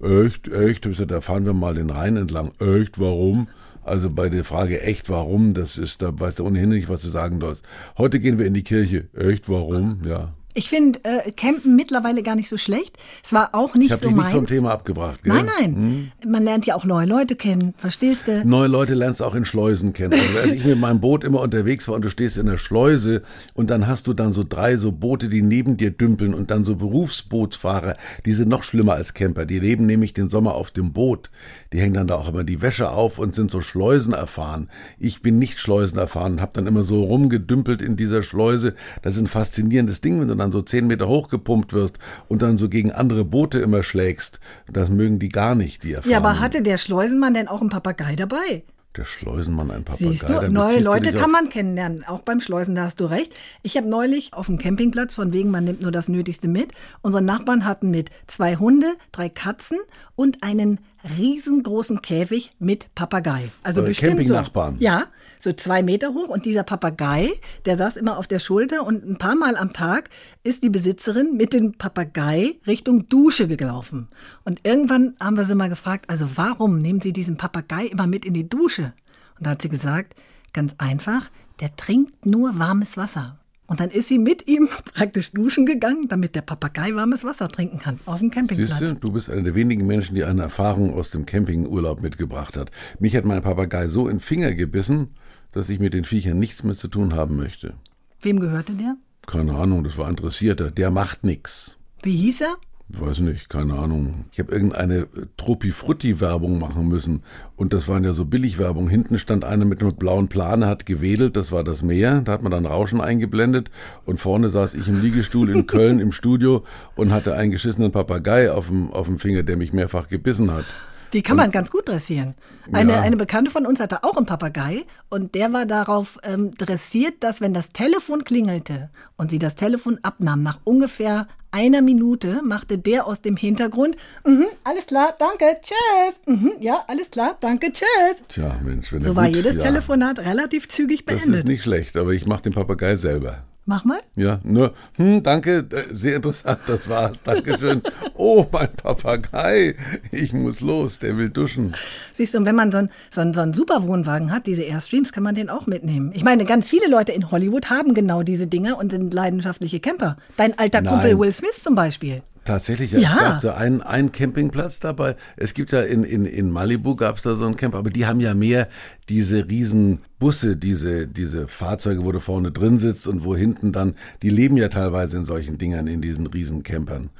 Echt, 0.01 0.49
echt? 0.49 0.89
Da 1.11 1.21
fahren 1.21 1.47
wir 1.47 1.53
mal 1.53 1.75
den 1.75 1.91
Rhein 1.91 2.17
entlang. 2.17 2.53
Echt, 2.61 2.99
warum? 3.01 3.47
Also 3.85 4.11
bei 4.11 4.29
der 4.29 4.45
Frage 4.45 4.81
echt 4.83 5.11
warum, 5.11 5.55
das 5.55 5.79
ist, 5.79 6.03
da 6.03 6.19
weißt 6.19 6.39
du 6.39 6.47
ohnehin 6.47 6.69
nicht, 6.69 6.89
was 6.89 7.03
du 7.03 7.09
sagen 7.09 7.41
sollst. 7.41 7.65
Heute 7.99 8.21
gehen 8.21 8.39
wir 8.39 8.47
in 8.47 8.55
die 8.55 8.63
Kirche. 8.63 9.09
Echt 9.15 9.49
warum? 9.49 10.03
Ja. 10.07 10.35
Ich 10.55 10.69
finde 10.69 11.01
äh, 11.05 11.31
Campen 11.33 11.77
mittlerweile 11.77 12.23
gar 12.23 12.35
nicht 12.35 12.49
so 12.49 12.57
schlecht. 12.59 12.97
Es 13.25 13.33
war 13.33 13.51
auch 13.55 13.75
nicht 13.75 13.91
Ich 13.91 13.97
so 14.01 14.07
dich 14.09 14.17
meins. 14.17 14.17
nicht 14.17 14.27
Ich 14.27 14.33
so 14.33 14.37
habe 14.39 14.47
dich 14.47 14.53
nicht 14.55 14.63
meins. 14.63 14.73
vom 14.73 14.73
Thema 14.73 14.73
abgebracht. 14.73 15.23
Gell? 15.23 15.33
Nein, 15.35 15.47
nein. 15.59 16.13
Man 16.31 16.43
lernt 16.43 16.67
ja 16.67 16.75
auch 16.75 16.85
neue 16.85 17.07
Leute 17.07 17.37
kennen, 17.37 17.75
verstehst 17.79 18.29
du? 18.29 18.47
Neue 18.47 18.69
Leute 18.69 18.95
lernst 18.95 19.21
du 19.21 19.25
auch 19.25 19.35
in 19.35 19.45
Schleusen 19.45 19.93
kennen. 19.93 20.13
Also 20.15 20.39
als 20.39 20.53
ich 20.53 20.65
mit 20.65 20.79
meinem 20.79 21.01
Boot 21.01 21.25
immer 21.25 21.41
unterwegs 21.41 21.89
war 21.89 21.95
und 21.95 22.05
du 22.05 22.11
stehst 22.11 22.37
in 22.37 22.47
der 22.47 22.59
Schleuse 22.59 23.23
und 23.55 23.71
dann 23.71 23.87
hast 23.87 24.07
du 24.07 24.13
dann 24.13 24.33
so 24.33 24.45
drei 24.47 24.77
so 24.77 24.93
Boote, 24.93 25.29
die 25.29 25.43
neben 25.43 25.77
dir 25.77 25.91
dümpeln 25.91 26.35
und 26.35 26.51
dann 26.51 26.65
so 26.65 26.77
Berufsbootsfahrer, 26.77 27.97
die 28.27 28.33
sind 28.33 28.49
noch 28.49 28.65
schlimmer 28.65 28.95
als 28.95 29.15
Camper. 29.15 29.47
Die 29.47 29.59
leben 29.59 29.87
nämlich 29.87 30.13
den 30.15 30.29
Sommer 30.29 30.55
auf 30.55 30.71
dem 30.71 30.93
Boot. 30.93 31.31
Die 31.73 31.81
hängen 31.81 31.95
dann 31.95 32.07
da 32.07 32.17
auch 32.17 32.29
immer 32.29 32.45
die 32.45 32.61
Wäsche 32.63 32.91
auf 32.91 33.19
und 33.19 33.35
sind 33.35 33.51
so 33.51 33.61
Schleusen 33.61 34.13
erfahren. 34.13 34.69
Ich 34.99 35.23
bin 35.23 35.39
nicht 35.39 35.59
Schleusen 35.61 35.99
erfahren 35.99 36.33
und 36.35 36.41
habe 36.41 36.53
dann 36.55 36.67
immer 36.67 36.85
so 36.85 37.03
rumgedümpelt 37.05 37.81
in 37.83 37.97
dieser 37.97 38.23
Schleuse. 38.23 38.75
Das 39.03 39.15
ist 39.17 39.21
ein 39.23 39.27
faszinierendes 39.27 40.01
Ding, 40.01 40.21
wenn 40.21 40.29
du 40.29 40.35
dann 40.43 40.53
so 40.53 40.63
zehn 40.63 40.87
Meter 40.87 41.09
hochgepumpt 41.09 41.73
wirst 41.73 41.99
und 42.29 42.43
dann 42.43 42.59
so 42.59 42.69
gegen 42.69 42.93
andere 42.93 43.25
Boote 43.25 43.59
immer 43.59 43.83
schlägst. 43.83 44.41
Das 44.71 44.91
mögen 44.91 45.19
die 45.19 45.29
gar 45.29 45.55
nicht, 45.55 45.83
die 45.85 45.93
erfahren. 45.93 46.11
Ja, 46.11 46.19
aber 46.19 46.41
hatte 46.41 46.63
der 46.63 46.77
Schleusenmann 46.77 47.35
denn 47.35 47.49
auch 47.49 47.61
einen 47.61 47.71
Papagei 47.71 48.17
dabei? 48.17 48.65
Der 48.97 49.07
Schleusenmann 49.07 49.71
ein 49.71 49.85
Papagei. 49.85 50.11
Siehst 50.11 50.29
du, 50.29 50.53
neue 50.53 50.79
du 50.79 50.85
Leute 50.85 51.13
dich 51.13 51.21
kann 51.21 51.31
man 51.31 51.49
kennenlernen, 51.49 52.05
auch 52.07 52.21
beim 52.21 52.41
Schleusen, 52.41 52.75
da 52.75 52.85
hast 52.85 53.01
du 53.01 53.07
recht. 53.07 53.35
Ich 53.63 53.79
habe 53.79 53.89
neulich 53.89 54.35
auf 54.35 54.47
dem 54.47 54.59
Campingplatz, 54.59 55.15
von 55.15 55.33
wegen 55.33 55.51
man 55.51 55.65
nimmt 55.65 55.81
nur 55.81 55.93
das 55.93 56.09
Nötigste 56.09 56.47
mit, 56.47 56.73
unsere 57.01 57.23
Nachbarn 57.23 57.65
hatten 57.65 57.91
mit 57.91 58.11
zwei 58.27 58.57
Hunde, 58.57 58.93
drei 59.11 59.31
Katzen 59.31 59.79
und 60.15 60.43
einen 60.43 60.79
riesengroßen 61.19 62.03
Käfig 62.03 62.53
mit 62.59 62.95
Papagei. 62.95 63.51
Also 63.63 63.81
Eure 63.81 63.91
bestimmt 63.91 64.13
Campingnachbarn? 64.13 64.77
So, 64.79 64.85
ja, 64.85 65.07
so 65.39 65.53
zwei 65.53 65.83
Meter 65.83 66.15
hoch 66.15 66.29
und 66.29 66.45
dieser 66.45 66.63
Papagei, 66.63 67.33
der 67.67 67.77
saß 67.77 67.97
immer 67.97 68.19
auf 68.19 68.27
der 68.27 68.39
Schulter 68.39 68.87
und 68.87 69.05
ein 69.05 69.19
paar 69.19 69.35
Mal 69.35 69.57
am 69.57 69.73
Tag 69.73 70.09
ist 70.45 70.63
die 70.63 70.71
Besitzerin 70.71 71.37
mit 71.37 71.53
dem 71.53 71.73
Papagei 71.73 72.57
Richtung 72.67 73.09
Dusche 73.09 73.49
gelaufen. 73.49 74.09
Und 74.45 74.61
irgendwann 74.63 75.15
haben 75.21 75.37
wir 75.37 75.45
sie 75.45 75.55
mal 75.55 75.69
gefragt, 75.69 76.09
also 76.09 76.29
warum 76.37 76.79
nehmen 76.79 77.01
Sie 77.01 77.13
diesen 77.13 77.37
Papagei 77.37 77.87
immer 77.87 78.07
mit 78.07 78.25
in 78.25 78.35
die 78.35 78.49
Dusche? 78.49 78.93
Und 79.37 79.47
da 79.47 79.51
hat 79.51 79.63
sie 79.63 79.69
gesagt, 79.69 80.15
ganz 80.53 80.75
einfach, 80.79 81.31
der 81.61 81.75
trinkt 81.77 82.27
nur 82.27 82.59
warmes 82.59 82.97
Wasser. 82.97 83.39
Und 83.73 83.81
dann 83.81 83.89
ist 83.89 84.09
sie 84.09 84.19
mit 84.19 84.49
ihm 84.49 84.69
praktisch 84.95 85.33
duschen 85.33 85.65
gegangen, 85.65 86.07
damit 86.07 86.35
der 86.35 86.43
Papagei 86.43 86.95
warmes 86.95 87.25
Wasser 87.25 87.49
trinken 87.49 87.79
kann 87.79 87.99
auf 88.05 88.19
dem 88.19 88.31
Campingplatz. 88.31 88.79
Siehst 88.79 88.97
du, 89.01 89.11
bist 89.11 89.31
einer 89.31 89.41
der 89.41 89.55
wenigen 89.55 89.87
Menschen, 89.87 90.15
die 90.15 90.25
eine 90.25 90.43
Erfahrung 90.43 90.93
aus 90.93 91.09
dem 91.09 91.25
Campingurlaub 91.25 92.03
mitgebracht 92.03 92.59
hat. 92.59 92.71
Mich 92.99 93.17
hat 93.17 93.25
mein 93.25 93.41
Papagei 93.41 93.89
so 93.89 94.09
in 94.09 94.17
den 94.17 94.21
Finger 94.21 94.53
gebissen, 94.53 95.09
dass 95.53 95.71
ich 95.71 95.81
mit 95.81 95.95
den 95.95 96.05
Viechern 96.05 96.39
nichts 96.39 96.65
mehr 96.65 96.75
zu 96.75 96.87
tun 96.87 97.15
haben 97.15 97.37
möchte. 97.37 97.73
Wem 98.21 98.41
gehörte 98.41 98.75
der? 98.75 98.97
Keine 99.27 99.55
Ahnung, 99.55 99.85
das 99.85 99.97
war 99.97 100.11
Interessierter. 100.11 100.71
Der 100.71 100.91
macht 100.91 101.25
nix. 101.25 101.79
Wie 102.03 102.15
hieß 102.15 102.43
er? 102.43 102.57
Weiß 102.99 103.21
nicht, 103.21 103.49
keine 103.49 103.75
Ahnung. 103.75 104.27
Ich 104.33 104.39
habe 104.39 104.53
irgendeine 104.53 104.99
äh, 104.99 105.07
Truppi-Frutti-Werbung 105.39 106.59
machen 106.59 106.89
müssen. 106.89 107.23
Und 107.57 107.73
das 107.73 107.89
waren 107.89 108.05
ja 108.05 108.13
so 108.13 108.27
Billigwerbung. 108.27 108.89
Hinten 108.89 109.19
stand 109.19 109.45
einer 109.45 109.65
mit 109.65 109.81
einem 109.81 109.95
blauen 109.95 110.29
Plane, 110.29 110.67
hat 110.67 110.85
gewedelt, 110.85 111.37
das 111.37 111.53
war 111.53 111.65
das 111.65 111.83
Meer. 111.83 112.21
Da 112.21 112.33
hat 112.33 112.43
man 112.43 112.53
dann 112.53 112.67
Rauschen 112.67 113.01
eingeblendet. 113.01 113.71
Und 114.05 114.21
vorne 114.21 114.51
saß 114.51 114.75
ich 114.75 114.89
im 114.89 115.01
Liegestuhl 115.01 115.49
in 115.49 115.67
Köln 115.67 116.01
im 116.01 116.13
Studio 116.13 116.65
und 116.95 117.13
hatte 117.13 117.35
einen 117.35 117.51
geschissenen 117.51 117.93
Papagei 117.93 118.53
auf 118.53 118.69
dem, 118.69 118.91
auf 118.93 119.07
dem 119.07 119.19
Finger, 119.19 119.43
der 119.43 119.57
mich 119.57 119.73
mehrfach 119.73 120.09
gebissen 120.09 120.51
hat. 120.51 120.67
Die 121.13 121.23
kann 121.23 121.37
man 121.37 121.51
ganz 121.51 121.71
gut 121.71 121.89
dressieren. 121.89 122.35
Eine, 122.73 122.93
Ja. 122.93 123.01
eine 123.03 123.17
Bekannte 123.17 123.51
von 123.51 123.67
uns 123.67 123.81
hatte 123.81 124.03
auch 124.05 124.17
einen 124.17 124.27
Papagei 124.27 124.83
und 125.11 125.35
der 125.35 125.53
war 125.53 125.67
darauf 125.67 126.19
ähm, 126.23 126.55
dressiert, 126.55 127.15
dass 127.21 127.41
wenn 127.41 127.53
das 127.53 127.71
Telefon 127.71 128.25
klingelte 128.25 128.89
und 129.17 129.31
sie 129.31 129.39
das 129.39 129.55
Telefon 129.55 129.99
abnahm, 130.03 130.43
nach 130.43 130.59
ungefähr 130.65 131.27
einer 131.51 131.83
Minute 131.83 132.41
machte 132.43 132.79
der 132.79 133.07
aus 133.07 133.21
dem 133.21 133.37
Hintergrund, 133.37 133.97
mhm, 134.25 134.47
alles 134.65 134.87
klar, 134.87 135.15
danke, 135.19 135.45
tschüss, 135.61 136.21
mhm, 136.27 136.53
ja, 136.61 136.83
alles 136.89 137.11
klar, 137.11 137.37
danke, 137.41 137.71
tschüss. 137.75 138.23
Tja, 138.29 138.57
Mensch, 138.65 138.91
wenn 138.91 139.03
So 139.03 139.15
war 139.17 139.27
gut, 139.27 139.37
jedes 139.37 139.57
ja, 139.57 139.65
Telefonat 139.65 140.19
relativ 140.21 140.69
zügig 140.71 141.05
Das 141.05 141.17
ist 141.17 141.23
beendet. 141.25 141.47
nicht 141.49 141.63
schlecht, 141.63 141.99
aber 141.99 142.13
ich 142.13 142.27
mache 142.27 142.43
den 142.43 142.55
Papagei 142.55 142.97
selber. 142.97 143.45
Mach 143.65 143.85
mal. 143.85 144.01
Ja, 144.17 144.41
nur, 144.43 144.75
hm, 144.97 145.23
danke, 145.23 145.59
äh, 145.71 145.95
sehr 145.95 146.17
interessant, 146.17 146.59
das 146.67 146.89
war's, 146.89 147.23
Dankeschön. 147.23 147.81
Oh, 148.17 148.47
mein 148.53 148.73
Papagei, 148.75 149.75
ich 150.13 150.33
muss 150.33 150.61
los, 150.61 150.99
der 150.99 151.17
will 151.17 151.31
duschen. 151.31 151.75
Siehst 152.13 152.35
du, 152.35 152.39
und 152.39 152.45
wenn 152.47 152.55
man 152.57 152.71
so 152.71 152.79
einen 152.79 152.91
so 153.11 153.21
einen- 153.21 153.35
so 153.35 153.41
einen 153.41 153.55
super 153.55 153.83
Wohnwagen 153.85 154.31
hat, 154.33 154.47
diese 154.47 154.63
Airstreams, 154.63 155.13
kann 155.13 155.23
man 155.25 155.35
den 155.35 155.49
auch 155.49 155.67
mitnehmen. 155.67 156.11
Ich 156.15 156.23
meine, 156.25 156.45
ganz 156.45 156.69
viele 156.69 156.89
Leute 156.89 157.13
in 157.13 157.31
Hollywood 157.31 157.71
haben 157.71 157.95
genau 157.95 158.23
diese 158.23 158.47
Dinger 158.47 158.79
und 158.79 158.91
sind 158.93 159.13
leidenschaftliche 159.15 159.81
Camper. 159.81 160.17
Dein 160.37 160.57
alter 160.59 160.83
Nein. 160.83 160.93
Kumpel 160.93 161.19
Will 161.19 161.33
Smith 161.33 161.63
zum 161.63 161.75
Beispiel. 161.75 162.23
Tatsächlich, 162.45 162.91
ja, 162.93 162.99
Ja. 162.99 163.09
es 163.09 163.17
gab 163.19 163.41
da 163.41 163.55
einen, 163.55 163.81
einen 163.83 164.11
Campingplatz 164.13 164.81
dabei. 164.81 165.15
Es 165.37 165.55
gibt 165.55 165.71
ja 165.73 165.81
in, 165.83 166.03
in, 166.03 166.25
in 166.27 166.51
Malibu 166.51 166.97
gab 166.97 167.17
es 167.17 167.23
da 167.23 167.37
so 167.37 167.47
einen 167.47 167.57
Camp, 167.57 167.75
aber 167.77 167.91
die 167.91 168.05
haben 168.07 168.19
ja 168.21 168.35
mehr 168.35 168.69
diese 169.09 169.49
riesen 169.49 170.01
Busse, 170.23 170.57
diese, 170.57 171.09
diese 171.09 171.49
Fahrzeuge, 171.49 172.05
wo 172.05 172.13
du 172.13 172.21
vorne 172.21 172.53
drin 172.53 172.79
sitzt 172.79 173.09
und 173.09 173.25
wo 173.25 173.35
hinten 173.35 173.73
dann, 173.73 173.97
die 174.23 174.29
leben 174.29 174.57
ja 174.57 174.69
teilweise 174.69 175.17
in 175.17 175.25
solchen 175.25 175.59
Dingern, 175.59 175.89
in 175.89 176.01
diesen 176.01 176.29
riesen 176.29 176.63
Campern. 176.63 177.11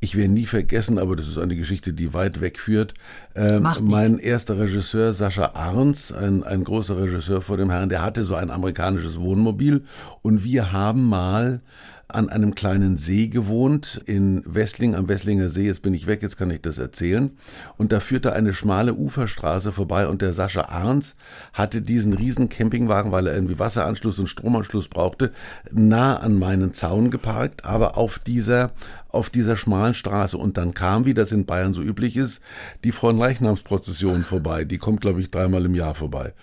Ich 0.00 0.16
werde 0.16 0.32
nie 0.32 0.46
vergessen, 0.46 0.98
aber 0.98 1.16
das 1.16 1.28
ist 1.28 1.36
eine 1.36 1.54
Geschichte, 1.54 1.92
die 1.92 2.14
weit 2.14 2.40
wegführt. 2.40 2.94
Nichts. 3.34 3.80
mein 3.82 4.18
erster 4.18 4.58
Regisseur, 4.58 5.12
Sascha 5.12 5.50
Arns, 5.52 6.12
ein, 6.12 6.44
ein 6.44 6.64
großer 6.64 6.98
Regisseur 6.98 7.42
vor 7.42 7.58
dem 7.58 7.68
Herrn, 7.68 7.90
der 7.90 8.02
hatte 8.02 8.24
so 8.24 8.34
ein 8.34 8.50
amerikanisches 8.50 9.20
Wohnmobil 9.20 9.82
und 10.22 10.42
wir 10.42 10.72
haben 10.72 11.06
mal 11.06 11.60
an 12.08 12.28
einem 12.28 12.54
kleinen 12.54 12.96
See 12.96 13.28
gewohnt 13.28 14.00
in 14.06 14.42
Wessling, 14.46 14.94
am 14.94 15.08
Wesslinger 15.08 15.48
See. 15.48 15.66
Jetzt 15.66 15.82
bin 15.82 15.92
ich 15.92 16.06
weg, 16.06 16.22
jetzt 16.22 16.36
kann 16.36 16.50
ich 16.50 16.60
das 16.60 16.78
erzählen. 16.78 17.32
Und 17.76 17.90
da 17.90 18.00
führte 18.00 18.32
eine 18.32 18.52
schmale 18.52 18.94
Uferstraße 18.94 19.72
vorbei 19.72 20.06
und 20.06 20.22
der 20.22 20.32
Sascha 20.32 20.62
Arns 20.62 21.16
hatte 21.52 21.82
diesen 21.82 22.12
riesen 22.12 22.48
Campingwagen, 22.48 23.10
weil 23.10 23.26
er 23.26 23.34
irgendwie 23.34 23.58
Wasseranschluss 23.58 24.18
und 24.18 24.28
Stromanschluss 24.28 24.88
brauchte, 24.88 25.32
nah 25.72 26.16
an 26.18 26.38
meinen 26.38 26.72
Zaun 26.72 27.10
geparkt, 27.10 27.64
aber 27.64 27.96
auf 27.96 28.18
dieser 28.18 28.72
auf 29.08 29.30
dieser 29.30 29.56
schmalen 29.56 29.94
Straße. 29.94 30.36
Und 30.36 30.58
dann 30.58 30.74
kam, 30.74 31.06
wie 31.06 31.14
das 31.14 31.32
in 31.32 31.46
Bayern 31.46 31.72
so 31.72 31.82
üblich 31.82 32.16
ist, 32.16 32.42
die 32.84 32.92
Fronleichnamsprozession 32.92 34.24
vorbei. 34.24 34.64
Die 34.64 34.78
kommt, 34.78 35.00
glaube 35.00 35.20
ich, 35.20 35.30
dreimal 35.30 35.64
im 35.64 35.74
Jahr 35.74 35.94
vorbei. 35.94 36.34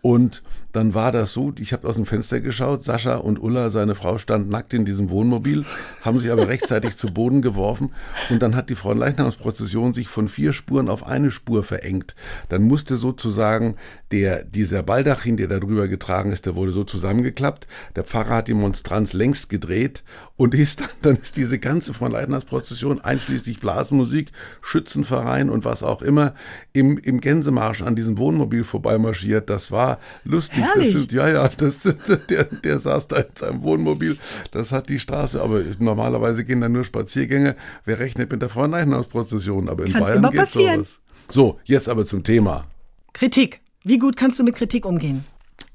Und 0.00 0.42
dann 0.72 0.94
war 0.94 1.12
das 1.12 1.32
so, 1.32 1.52
ich 1.58 1.72
habe 1.72 1.88
aus 1.88 1.96
dem 1.96 2.06
Fenster 2.06 2.40
geschaut, 2.40 2.82
Sascha 2.84 3.16
und 3.16 3.42
Ulla, 3.42 3.70
seine 3.70 3.94
Frau, 3.94 4.18
stand 4.18 4.48
nackt 4.48 4.72
in 4.72 4.84
diesem 4.84 5.10
Wohnmobil, 5.10 5.64
haben 6.02 6.18
sich 6.18 6.30
aber 6.30 6.48
rechtzeitig 6.48 6.96
zu 6.96 7.12
Boden 7.12 7.42
geworfen 7.42 7.92
und 8.30 8.40
dann 8.40 8.54
hat 8.54 8.70
die 8.70 8.74
Fronleichnamsprozession 8.74 9.92
sich 9.92 10.08
von 10.08 10.28
vier 10.28 10.52
Spuren 10.52 10.88
auf 10.88 11.06
eine 11.06 11.30
Spur 11.30 11.64
verengt. 11.64 12.14
Dann 12.48 12.62
musste 12.62 12.96
sozusagen 12.96 13.76
der, 14.12 14.44
dieser 14.44 14.82
Baldachin, 14.82 15.36
der 15.36 15.48
da 15.48 15.58
drüber 15.58 15.88
getragen 15.88 16.32
ist, 16.32 16.46
der 16.46 16.54
wurde 16.54 16.72
so 16.72 16.84
zusammengeklappt. 16.84 17.66
Der 17.96 18.04
Pfarrer 18.04 18.36
hat 18.36 18.48
die 18.48 18.54
Monstranz 18.54 19.12
längst 19.12 19.48
gedreht 19.48 20.04
und 20.36 20.54
ist 20.54 20.80
dann, 20.80 20.88
dann 21.02 21.16
ist 21.16 21.36
diese 21.36 21.58
ganze 21.58 21.94
Fronleichnamsprozession 21.94 23.00
einschließlich 23.00 23.60
Blasmusik, 23.60 24.32
Schützenverein 24.60 25.50
und 25.50 25.64
was 25.64 25.82
auch 25.82 26.02
immer 26.02 26.34
im, 26.72 26.98
im 26.98 27.20
Gänsemarsch 27.20 27.82
an 27.82 27.96
diesem 27.96 28.18
Wohnmobil 28.18 28.64
vorbeimarschiert. 28.64 29.50
Das 29.50 29.70
war 29.70 29.98
lustig. 30.24 30.59
Das 30.60 30.74
Herrlich. 30.74 30.92
sind, 30.92 31.12
ja, 31.12 31.28
ja, 31.28 31.48
das, 31.48 31.82
der, 32.28 32.44
der 32.44 32.78
saß 32.78 33.08
da 33.08 33.16
in 33.16 33.34
seinem 33.34 33.62
Wohnmobil. 33.62 34.18
Das 34.50 34.72
hat 34.72 34.88
die 34.88 34.98
Straße, 34.98 35.40
aber 35.40 35.62
normalerweise 35.78 36.44
gehen 36.44 36.60
da 36.60 36.68
nur 36.68 36.84
Spaziergänge. 36.84 37.56
Wer 37.84 37.98
rechnet 37.98 38.30
mit 38.30 38.42
der 38.42 38.48
Fronleichnamsprozession? 38.48 39.68
Aber 39.68 39.86
in 39.86 39.92
Kann 39.92 40.02
Bayern 40.02 40.30
geht 40.30 40.46
sowas. 40.48 41.00
So, 41.30 41.58
jetzt 41.64 41.88
aber 41.88 42.06
zum 42.06 42.24
Thema. 42.24 42.64
Kritik. 43.12 43.60
Wie 43.84 43.98
gut 43.98 44.16
kannst 44.16 44.38
du 44.38 44.44
mit 44.44 44.56
Kritik 44.56 44.84
umgehen? 44.84 45.24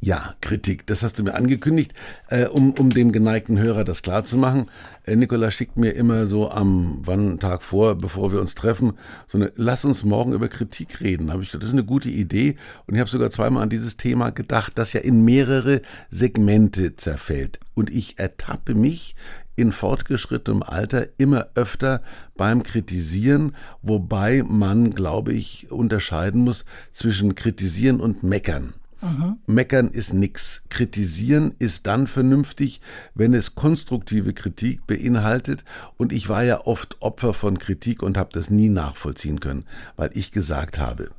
Ja, 0.05 0.35
Kritik, 0.39 0.85
das 0.85 1.01
hast 1.01 1.17
du 1.17 1.23
mir 1.23 1.33
angekündigt, 1.33 1.91
äh, 2.29 2.45
um, 2.45 2.73
um 2.73 2.91
dem 2.91 3.11
geneigten 3.11 3.57
Hörer 3.57 3.83
das 3.83 4.03
klarzumachen. 4.03 4.69
Äh, 5.03 5.15
Nikola 5.15 5.49
schickt 5.49 5.79
mir 5.79 5.93
immer 5.93 6.27
so 6.27 6.51
am 6.51 6.99
wann 7.01 7.39
Tag 7.39 7.63
vor, 7.63 7.95
bevor 7.95 8.31
wir 8.31 8.39
uns 8.39 8.53
treffen, 8.53 8.93
so 9.25 9.39
eine 9.39 9.51
Lass 9.55 9.83
uns 9.83 10.03
morgen 10.03 10.33
über 10.33 10.47
Kritik 10.47 11.01
reden. 11.01 11.33
Habe 11.33 11.41
ich 11.41 11.49
gedacht, 11.49 11.63
das 11.63 11.69
ist 11.69 11.73
eine 11.73 11.85
gute 11.85 12.09
Idee 12.09 12.55
und 12.85 12.93
ich 12.93 12.99
habe 12.99 13.09
sogar 13.09 13.31
zweimal 13.31 13.63
an 13.63 13.71
dieses 13.71 13.97
Thema 13.97 14.29
gedacht, 14.29 14.73
das 14.75 14.93
ja 14.93 15.01
in 15.01 15.25
mehrere 15.25 15.81
Segmente 16.11 16.95
zerfällt. 16.95 17.59
Und 17.73 17.89
ich 17.89 18.19
ertappe 18.19 18.75
mich 18.75 19.15
in 19.55 19.71
fortgeschrittenem 19.71 20.61
Alter 20.61 21.07
immer 21.17 21.47
öfter 21.55 22.03
beim 22.37 22.61
Kritisieren, 22.61 23.53
wobei 23.81 24.43
man, 24.47 24.93
glaube 24.93 25.33
ich, 25.33 25.71
unterscheiden 25.71 26.41
muss 26.41 26.63
zwischen 26.91 27.33
Kritisieren 27.33 27.99
und 27.99 28.21
Meckern. 28.21 28.75
Meckern 29.47 29.89
ist 29.89 30.13
nix. 30.13 30.63
Kritisieren 30.69 31.53
ist 31.59 31.87
dann 31.87 32.07
vernünftig, 32.07 32.81
wenn 33.13 33.33
es 33.33 33.55
konstruktive 33.55 34.33
Kritik 34.33 34.85
beinhaltet. 34.87 35.63
Und 35.97 36.13
ich 36.13 36.29
war 36.29 36.43
ja 36.43 36.61
oft 36.61 37.01
Opfer 37.01 37.33
von 37.33 37.59
Kritik 37.59 38.03
und 38.03 38.17
habe 38.17 38.29
das 38.33 38.49
nie 38.49 38.69
nachvollziehen 38.69 39.39
können, 39.39 39.65
weil 39.95 40.11
ich 40.13 40.31
gesagt 40.31 40.79
habe, 40.79 41.09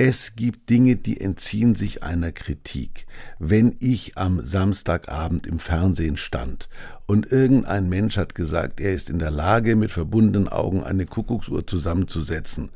Es 0.00 0.36
gibt 0.36 0.70
Dinge, 0.70 0.94
die 0.94 1.20
entziehen 1.20 1.74
sich 1.74 2.04
einer 2.04 2.30
Kritik. 2.30 3.08
Wenn 3.40 3.74
ich 3.80 4.16
am 4.16 4.40
Samstagabend 4.40 5.48
im 5.48 5.58
Fernsehen 5.58 6.16
stand 6.16 6.68
und 7.06 7.32
irgendein 7.32 7.88
Mensch 7.88 8.16
hat 8.16 8.36
gesagt, 8.36 8.78
er 8.78 8.92
ist 8.92 9.10
in 9.10 9.18
der 9.18 9.32
Lage, 9.32 9.74
mit 9.74 9.90
verbundenen 9.90 10.46
Augen 10.46 10.84
eine 10.84 11.04
Kuckucksuhr 11.04 11.66
zusammenzusetzen, 11.66 12.70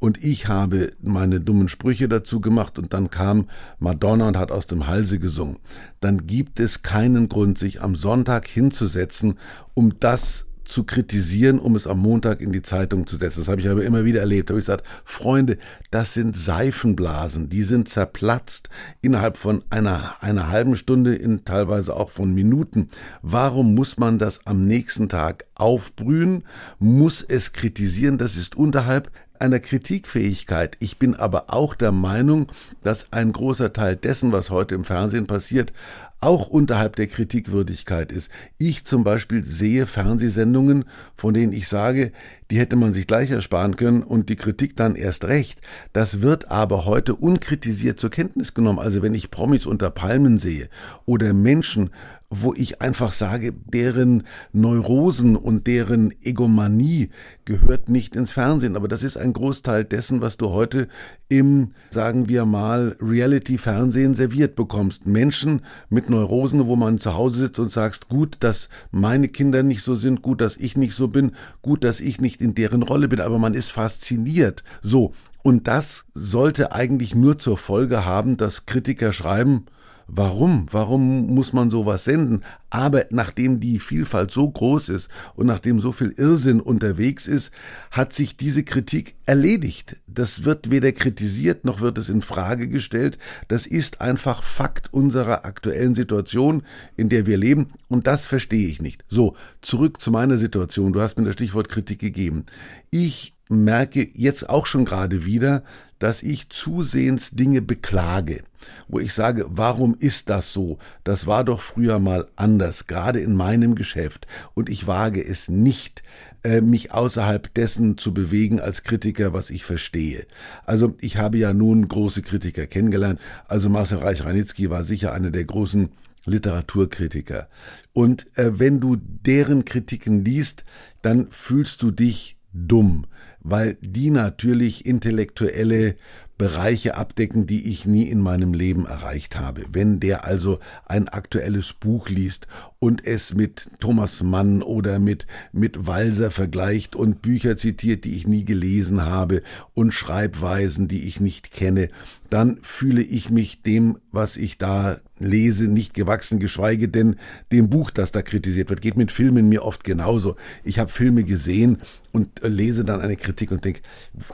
und 0.00 0.22
ich 0.22 0.48
habe 0.48 0.90
meine 1.00 1.40
dummen 1.40 1.70
Sprüche 1.70 2.10
dazu 2.10 2.42
gemacht 2.42 2.78
und 2.78 2.92
dann 2.92 3.08
kam 3.08 3.48
Madonna 3.78 4.28
und 4.28 4.36
hat 4.36 4.50
aus 4.50 4.66
dem 4.66 4.86
Halse 4.86 5.18
gesungen, 5.18 5.58
dann 6.00 6.26
gibt 6.26 6.60
es 6.60 6.82
keinen 6.82 7.30
Grund, 7.30 7.56
sich 7.56 7.80
am 7.80 7.94
Sonntag 7.94 8.46
hinzusetzen, 8.46 9.38
um 9.72 9.98
das 9.98 10.45
zu 10.66 10.84
kritisieren, 10.84 11.58
um 11.58 11.76
es 11.76 11.86
am 11.86 11.98
Montag 11.98 12.40
in 12.40 12.52
die 12.52 12.62
Zeitung 12.62 13.06
zu 13.06 13.16
setzen. 13.16 13.40
Das 13.40 13.48
habe 13.48 13.60
ich 13.60 13.68
aber 13.68 13.84
immer 13.84 14.04
wieder 14.04 14.20
erlebt. 14.20 14.48
Da 14.48 14.52
habe 14.52 14.60
ich 14.60 14.66
gesagt, 14.66 14.86
Freunde, 15.04 15.58
das 15.90 16.14
sind 16.14 16.36
Seifenblasen, 16.36 17.48
die 17.48 17.62
sind 17.62 17.88
zerplatzt 17.88 18.68
innerhalb 19.02 19.36
von 19.36 19.64
einer, 19.70 20.22
einer 20.22 20.50
halben 20.50 20.76
Stunde, 20.76 21.14
in 21.14 21.44
teilweise 21.44 21.94
auch 21.94 22.10
von 22.10 22.32
Minuten. 22.34 22.88
Warum 23.22 23.74
muss 23.74 23.98
man 23.98 24.18
das 24.18 24.46
am 24.46 24.66
nächsten 24.66 25.08
Tag 25.08 25.46
aufbrühen? 25.54 26.44
Muss 26.78 27.22
es 27.22 27.52
kritisieren? 27.52 28.18
Das 28.18 28.36
ist 28.36 28.56
unterhalb 28.56 29.10
einer 29.40 29.60
Kritikfähigkeit. 29.60 30.76
Ich 30.80 30.98
bin 30.98 31.14
aber 31.14 31.52
auch 31.52 31.74
der 31.74 31.92
Meinung, 31.92 32.46
dass 32.82 33.12
ein 33.12 33.32
großer 33.32 33.72
Teil 33.72 33.96
dessen, 33.96 34.32
was 34.32 34.50
heute 34.50 34.74
im 34.74 34.84
Fernsehen 34.84 35.26
passiert, 35.26 35.72
auch 36.20 36.48
unterhalb 36.48 36.96
der 36.96 37.06
Kritikwürdigkeit 37.06 38.10
ist. 38.10 38.30
Ich 38.58 38.84
zum 38.84 39.04
Beispiel 39.04 39.44
sehe 39.44 39.86
Fernsehsendungen, 39.86 40.84
von 41.16 41.34
denen 41.34 41.52
ich 41.52 41.68
sage, 41.68 42.12
die 42.50 42.58
hätte 42.58 42.76
man 42.76 42.92
sich 42.92 43.06
gleich 43.06 43.30
ersparen 43.30 43.76
können 43.76 44.02
und 44.02 44.28
die 44.28 44.36
Kritik 44.36 44.76
dann 44.76 44.94
erst 44.94 45.24
recht. 45.24 45.60
Das 45.92 46.22
wird 46.22 46.50
aber 46.50 46.84
heute 46.84 47.14
unkritisiert 47.14 48.00
zur 48.00 48.10
Kenntnis 48.10 48.54
genommen. 48.54 48.78
Also 48.78 49.02
wenn 49.02 49.14
ich 49.14 49.30
Promis 49.30 49.66
unter 49.66 49.90
Palmen 49.90 50.38
sehe 50.38 50.68
oder 51.04 51.34
Menschen, 51.34 51.90
wo 52.30 52.54
ich 52.54 52.82
einfach 52.82 53.12
sage, 53.12 53.52
deren 53.52 54.24
Neurosen 54.52 55.36
und 55.36 55.66
deren 55.66 56.12
Egomanie 56.22 57.10
gehört 57.44 57.88
nicht 57.88 58.16
ins 58.16 58.32
Fernsehen. 58.32 58.76
Aber 58.76 58.88
das 58.88 59.04
ist 59.04 59.16
ein 59.16 59.32
Großteil 59.32 59.84
dessen, 59.84 60.20
was 60.20 60.36
du 60.36 60.50
heute 60.50 60.88
im, 61.28 61.72
sagen 61.90 62.28
wir 62.28 62.44
mal, 62.44 62.96
Reality-Fernsehen 63.00 64.14
serviert 64.14 64.56
bekommst. 64.56 65.06
Menschen 65.06 65.62
mit 65.88 66.10
Neurosen, 66.10 66.66
wo 66.66 66.74
man 66.74 66.98
zu 66.98 67.14
Hause 67.14 67.40
sitzt 67.40 67.60
und 67.60 67.70
sagst, 67.70 68.08
gut, 68.08 68.38
dass 68.40 68.68
meine 68.90 69.28
Kinder 69.28 69.62
nicht 69.62 69.82
so 69.82 69.94
sind, 69.94 70.22
gut, 70.22 70.40
dass 70.40 70.56
ich 70.56 70.76
nicht 70.76 70.94
so 70.94 71.08
bin, 71.08 71.32
gut, 71.62 71.84
dass 71.84 72.00
ich 72.00 72.20
nicht 72.20 72.40
in 72.40 72.54
deren 72.54 72.82
Rolle 72.82 73.06
bin, 73.08 73.20
aber 73.20 73.38
man 73.38 73.54
ist 73.54 73.70
fasziniert. 73.70 74.64
So. 74.82 75.12
Und 75.42 75.68
das 75.68 76.06
sollte 76.12 76.72
eigentlich 76.72 77.14
nur 77.14 77.38
zur 77.38 77.56
Folge 77.56 78.04
haben, 78.04 78.36
dass 78.36 78.66
Kritiker 78.66 79.12
schreiben, 79.12 79.66
Warum? 80.08 80.66
Warum 80.70 81.34
muss 81.34 81.52
man 81.52 81.68
sowas 81.68 82.04
senden? 82.04 82.44
Aber 82.70 83.06
nachdem 83.10 83.58
die 83.58 83.80
Vielfalt 83.80 84.30
so 84.30 84.48
groß 84.48 84.88
ist 84.90 85.08
und 85.34 85.46
nachdem 85.46 85.80
so 85.80 85.90
viel 85.90 86.14
Irrsinn 86.16 86.60
unterwegs 86.60 87.26
ist, 87.26 87.50
hat 87.90 88.12
sich 88.12 88.36
diese 88.36 88.62
Kritik 88.62 89.16
erledigt. 89.26 89.96
Das 90.06 90.44
wird 90.44 90.70
weder 90.70 90.92
kritisiert 90.92 91.64
noch 91.64 91.80
wird 91.80 91.98
es 91.98 92.08
in 92.08 92.22
Frage 92.22 92.68
gestellt. 92.68 93.18
Das 93.48 93.66
ist 93.66 94.00
einfach 94.00 94.44
Fakt 94.44 94.92
unserer 94.92 95.44
aktuellen 95.44 95.94
Situation, 95.94 96.62
in 96.96 97.08
der 97.08 97.26
wir 97.26 97.36
leben. 97.36 97.70
Und 97.88 98.06
das 98.06 98.26
verstehe 98.26 98.68
ich 98.68 98.80
nicht. 98.80 99.04
So, 99.08 99.34
zurück 99.60 100.00
zu 100.00 100.12
meiner 100.12 100.38
Situation. 100.38 100.92
Du 100.92 101.00
hast 101.00 101.18
mir 101.18 101.24
das 101.24 101.34
Stichwort 101.34 101.68
Kritik 101.68 101.98
gegeben. 101.98 102.46
Ich 102.90 103.35
merke 103.48 104.08
jetzt 104.14 104.48
auch 104.48 104.66
schon 104.66 104.84
gerade 104.84 105.24
wieder, 105.24 105.62
dass 105.98 106.22
ich 106.22 106.50
zusehends 106.50 107.30
Dinge 107.30 107.62
beklage, 107.62 108.42
wo 108.88 108.98
ich 108.98 109.14
sage, 109.14 109.46
warum 109.48 109.96
ist 109.98 110.28
das 110.28 110.52
so? 110.52 110.78
Das 111.04 111.26
war 111.26 111.44
doch 111.44 111.60
früher 111.60 111.98
mal 111.98 112.28
anders, 112.36 112.86
gerade 112.86 113.20
in 113.20 113.34
meinem 113.34 113.74
Geschäft. 113.74 114.26
Und 114.54 114.68
ich 114.68 114.86
wage 114.86 115.24
es 115.24 115.48
nicht, 115.48 116.02
äh, 116.42 116.60
mich 116.60 116.92
außerhalb 116.92 117.52
dessen 117.54 117.96
zu 117.96 118.12
bewegen 118.12 118.60
als 118.60 118.82
Kritiker, 118.82 119.32
was 119.32 119.50
ich 119.50 119.64
verstehe. 119.64 120.26
Also 120.64 120.94
ich 121.00 121.16
habe 121.16 121.38
ja 121.38 121.54
nun 121.54 121.88
große 121.88 122.22
Kritiker 122.22 122.66
kennengelernt. 122.66 123.20
Also 123.48 123.70
Marcel 123.70 123.98
Reich-Ranitzky 123.98 124.68
war 124.68 124.84
sicher 124.84 125.12
einer 125.12 125.30
der 125.30 125.44
großen 125.44 125.90
Literaturkritiker. 126.26 127.48
Und 127.92 128.26
äh, 128.36 128.58
wenn 128.58 128.80
du 128.80 128.96
deren 128.96 129.64
Kritiken 129.64 130.24
liest, 130.24 130.64
dann 131.00 131.28
fühlst 131.30 131.82
du 131.82 131.90
dich 131.90 132.36
dumm 132.52 133.06
weil 133.48 133.78
die 133.80 134.10
natürlich 134.10 134.86
intellektuelle 134.86 135.94
Bereiche 136.36 136.96
abdecken, 136.96 137.46
die 137.46 137.70
ich 137.70 137.86
nie 137.86 138.02
in 138.02 138.20
meinem 138.20 138.52
Leben 138.52 138.84
erreicht 138.84 139.38
habe. 139.38 139.64
Wenn 139.72 140.00
der 140.00 140.24
also 140.24 140.58
ein 140.84 141.08
aktuelles 141.08 141.72
Buch 141.72 142.10
liest 142.10 142.46
und 142.78 143.06
es 143.06 143.34
mit 143.34 143.70
Thomas 143.80 144.22
Mann 144.22 144.62
oder 144.62 144.98
mit, 144.98 145.26
mit 145.52 145.86
Walser 145.86 146.30
vergleicht 146.30 146.94
und 146.94 147.22
Bücher 147.22 147.56
zitiert, 147.56 148.04
die 148.04 148.16
ich 148.16 148.26
nie 148.26 148.44
gelesen 148.44 149.06
habe 149.06 149.42
und 149.72 149.92
Schreibweisen, 149.92 150.88
die 150.88 151.06
ich 151.06 151.20
nicht 151.20 151.52
kenne, 151.52 151.88
dann 152.30 152.58
fühle 152.62 153.02
ich 153.02 153.30
mich 153.30 153.62
dem, 153.62 153.98
was 154.12 154.36
ich 154.36 154.58
da 154.58 154.98
lese, 155.18 155.64
nicht 155.64 155.94
gewachsen, 155.94 156.38
geschweige 156.38 156.88
denn 156.88 157.16
dem 157.52 157.70
Buch, 157.70 157.90
das 157.90 158.12
da 158.12 158.22
kritisiert 158.22 158.70
wird. 158.70 158.82
Geht 158.82 158.96
mit 158.96 159.10
Filmen 159.10 159.48
mir 159.48 159.64
oft 159.64 159.84
genauso. 159.84 160.36
Ich 160.62 160.78
habe 160.78 160.90
Filme 160.90 161.24
gesehen 161.24 161.78
und 162.12 162.40
lese 162.42 162.84
dann 162.84 163.00
eine 163.00 163.16
Kritik 163.16 163.50
und 163.50 163.64
denke, 163.64 163.80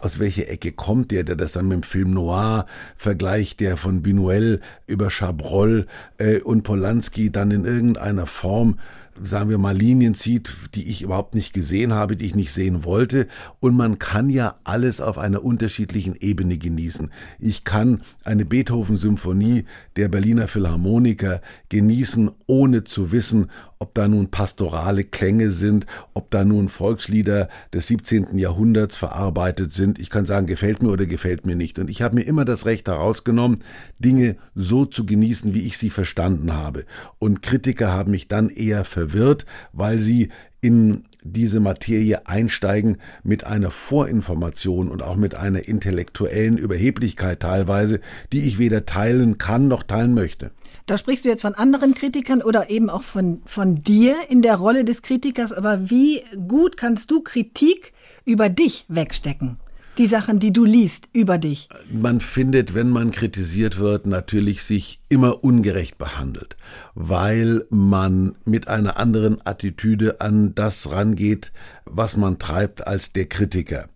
aus 0.00 0.18
welcher 0.18 0.48
Ecke 0.48 0.72
kommt 0.72 1.10
der, 1.10 1.24
der 1.24 1.36
das 1.36 1.52
dann 1.52 1.68
mit 1.68 1.76
dem 1.76 1.82
Film 1.82 2.12
Noir 2.12 2.66
vergleicht, 2.96 3.60
der 3.60 3.76
von 3.76 4.02
Buñuel 4.02 4.60
über 4.86 5.08
Chabrol 5.10 5.86
äh, 6.18 6.40
und 6.40 6.62
Polanski 6.62 7.30
dann 7.30 7.50
in 7.50 7.64
irgendeiner 7.64 8.26
Form 8.26 8.78
sagen 9.22 9.50
wir 9.50 9.58
mal, 9.58 9.76
Linien 9.76 10.14
zieht, 10.14 10.50
die 10.74 10.88
ich 10.88 11.02
überhaupt 11.02 11.34
nicht 11.34 11.52
gesehen 11.52 11.92
habe, 11.92 12.16
die 12.16 12.26
ich 12.26 12.34
nicht 12.34 12.52
sehen 12.52 12.84
wollte. 12.84 13.26
Und 13.60 13.76
man 13.76 13.98
kann 13.98 14.30
ja 14.30 14.54
alles 14.64 15.00
auf 15.00 15.18
einer 15.18 15.44
unterschiedlichen 15.44 16.16
Ebene 16.18 16.58
genießen. 16.58 17.10
Ich 17.38 17.64
kann 17.64 18.02
eine 18.24 18.44
Beethoven-Symphonie 18.44 19.64
der 19.96 20.08
Berliner 20.08 20.48
Philharmoniker 20.48 21.40
genießen, 21.68 22.30
ohne 22.46 22.84
zu 22.84 23.12
wissen, 23.12 23.50
ob 23.82 23.94
da 23.94 24.06
nun 24.06 24.28
pastorale 24.30 25.02
Klänge 25.02 25.50
sind, 25.50 25.86
ob 26.14 26.30
da 26.30 26.44
nun 26.44 26.68
Volkslieder 26.68 27.48
des 27.72 27.88
17. 27.88 28.38
Jahrhunderts 28.38 28.94
verarbeitet 28.94 29.72
sind. 29.72 29.98
Ich 29.98 30.08
kann 30.08 30.24
sagen, 30.24 30.46
gefällt 30.46 30.84
mir 30.84 30.90
oder 30.90 31.04
gefällt 31.04 31.46
mir 31.46 31.56
nicht. 31.56 31.80
Und 31.80 31.90
ich 31.90 32.00
habe 32.00 32.14
mir 32.14 32.22
immer 32.22 32.44
das 32.44 32.64
Recht 32.64 32.86
herausgenommen, 32.86 33.58
Dinge 33.98 34.36
so 34.54 34.84
zu 34.84 35.04
genießen, 35.04 35.52
wie 35.52 35.66
ich 35.66 35.78
sie 35.78 35.90
verstanden 35.90 36.52
habe. 36.54 36.84
Und 37.18 37.42
Kritiker 37.42 37.92
haben 37.92 38.12
mich 38.12 38.28
dann 38.28 38.50
eher 38.50 38.84
verwirrt, 38.84 39.46
weil 39.72 39.98
sie 39.98 40.28
in 40.60 41.02
diese 41.24 41.58
Materie 41.58 42.26
einsteigen 42.28 42.98
mit 43.24 43.44
einer 43.44 43.72
Vorinformation 43.72 44.88
und 44.90 45.02
auch 45.02 45.16
mit 45.16 45.34
einer 45.34 45.66
intellektuellen 45.66 46.56
Überheblichkeit 46.56 47.40
teilweise, 47.40 48.00
die 48.32 48.42
ich 48.42 48.58
weder 48.58 48.86
teilen 48.86 49.38
kann 49.38 49.66
noch 49.66 49.82
teilen 49.82 50.14
möchte. 50.14 50.52
Da 50.86 50.98
sprichst 50.98 51.24
du 51.24 51.28
jetzt 51.28 51.42
von 51.42 51.54
anderen 51.54 51.94
Kritikern 51.94 52.42
oder 52.42 52.70
eben 52.70 52.90
auch 52.90 53.02
von, 53.02 53.42
von 53.46 53.82
dir 53.82 54.16
in 54.28 54.42
der 54.42 54.56
Rolle 54.56 54.84
des 54.84 55.02
Kritikers. 55.02 55.52
Aber 55.52 55.90
wie 55.90 56.22
gut 56.48 56.76
kannst 56.76 57.10
du 57.10 57.22
Kritik 57.22 57.92
über 58.24 58.48
dich 58.48 58.84
wegstecken? 58.88 59.58
Die 59.98 60.06
Sachen, 60.06 60.38
die 60.38 60.54
du 60.54 60.64
liest 60.64 61.08
über 61.12 61.36
dich. 61.36 61.68
Man 61.90 62.20
findet, 62.20 62.72
wenn 62.72 62.88
man 62.88 63.10
kritisiert 63.10 63.78
wird, 63.78 64.06
natürlich 64.06 64.62
sich 64.62 65.00
immer 65.10 65.44
ungerecht 65.44 65.98
behandelt, 65.98 66.56
weil 66.94 67.66
man 67.68 68.36
mit 68.46 68.68
einer 68.68 68.96
anderen 68.96 69.46
Attitüde 69.46 70.22
an 70.22 70.54
das 70.54 70.90
rangeht, 70.90 71.52
was 71.84 72.16
man 72.16 72.38
treibt 72.38 72.86
als 72.86 73.12
der 73.12 73.26
Kritiker. 73.26 73.88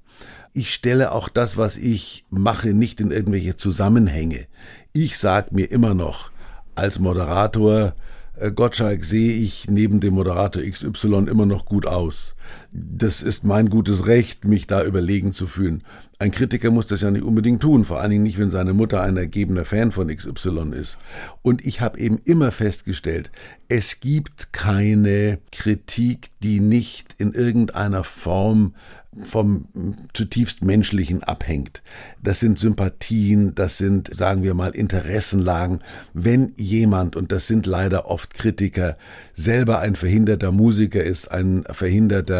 Ich 0.52 0.72
stelle 0.72 1.12
auch 1.12 1.30
das, 1.30 1.56
was 1.56 1.78
ich 1.78 2.26
mache, 2.28 2.74
nicht 2.74 3.00
in 3.00 3.10
irgendwelche 3.10 3.56
Zusammenhänge. 3.56 4.46
Ich 4.92 5.16
sage 5.16 5.54
mir 5.54 5.70
immer 5.70 5.94
noch, 5.94 6.30
als 6.76 6.98
Moderator 6.98 7.94
äh, 8.38 8.52
Gottschalk 8.52 9.04
sehe 9.04 9.32
ich 9.32 9.68
neben 9.68 10.00
dem 10.00 10.14
Moderator 10.14 10.62
XY 10.62 11.26
immer 11.28 11.46
noch 11.46 11.64
gut 11.64 11.86
aus. 11.86 12.35
Das 12.72 13.22
ist 13.22 13.44
mein 13.44 13.70
gutes 13.70 14.06
Recht, 14.06 14.44
mich 14.44 14.66
da 14.66 14.84
überlegen 14.84 15.32
zu 15.32 15.46
fühlen. 15.46 15.82
Ein 16.18 16.30
Kritiker 16.30 16.70
muss 16.70 16.86
das 16.86 17.02
ja 17.02 17.10
nicht 17.10 17.24
unbedingt 17.24 17.60
tun, 17.60 17.84
vor 17.84 18.00
allen 18.00 18.10
Dingen 18.10 18.22
nicht, 18.22 18.38
wenn 18.38 18.50
seine 18.50 18.72
Mutter 18.72 19.02
ein 19.02 19.16
ergebener 19.16 19.64
Fan 19.66 19.92
von 19.92 20.08
XY 20.08 20.72
ist. 20.72 20.96
Und 21.42 21.66
ich 21.66 21.80
habe 21.80 21.98
eben 21.98 22.20
immer 22.24 22.52
festgestellt, 22.52 23.30
es 23.68 24.00
gibt 24.00 24.52
keine 24.52 25.38
Kritik, 25.52 26.30
die 26.42 26.60
nicht 26.60 27.14
in 27.18 27.32
irgendeiner 27.32 28.02
Form 28.02 28.74
vom 29.22 29.66
zutiefst 30.12 30.62
Menschlichen 30.62 31.22
abhängt. 31.22 31.82
Das 32.22 32.40
sind 32.40 32.58
Sympathien, 32.58 33.54
das 33.54 33.78
sind, 33.78 34.14
sagen 34.14 34.42
wir 34.42 34.54
mal, 34.54 34.74
Interessenlagen. 34.74 35.80
Wenn 36.12 36.52
jemand, 36.56 37.16
und 37.16 37.32
das 37.32 37.46
sind 37.46 37.66
leider 37.66 38.10
oft 38.10 38.34
Kritiker, 38.34 38.96
selber 39.32 39.80
ein 39.80 39.94
verhinderter 39.96 40.52
Musiker 40.52 41.02
ist, 41.02 41.30
ein 41.30 41.64
verhinderter 41.70 42.35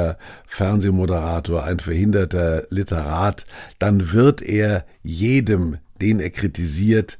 Fernsehmoderator, 0.47 1.65
ein 1.65 1.81
verhinderter 1.81 2.65
Literat, 2.71 3.47
dann 3.79 4.12
wird 4.12 4.43
er 4.43 4.85
jedem 5.03 5.79
den 6.00 6.21
er 6.21 6.31
kritisiert, 6.31 7.19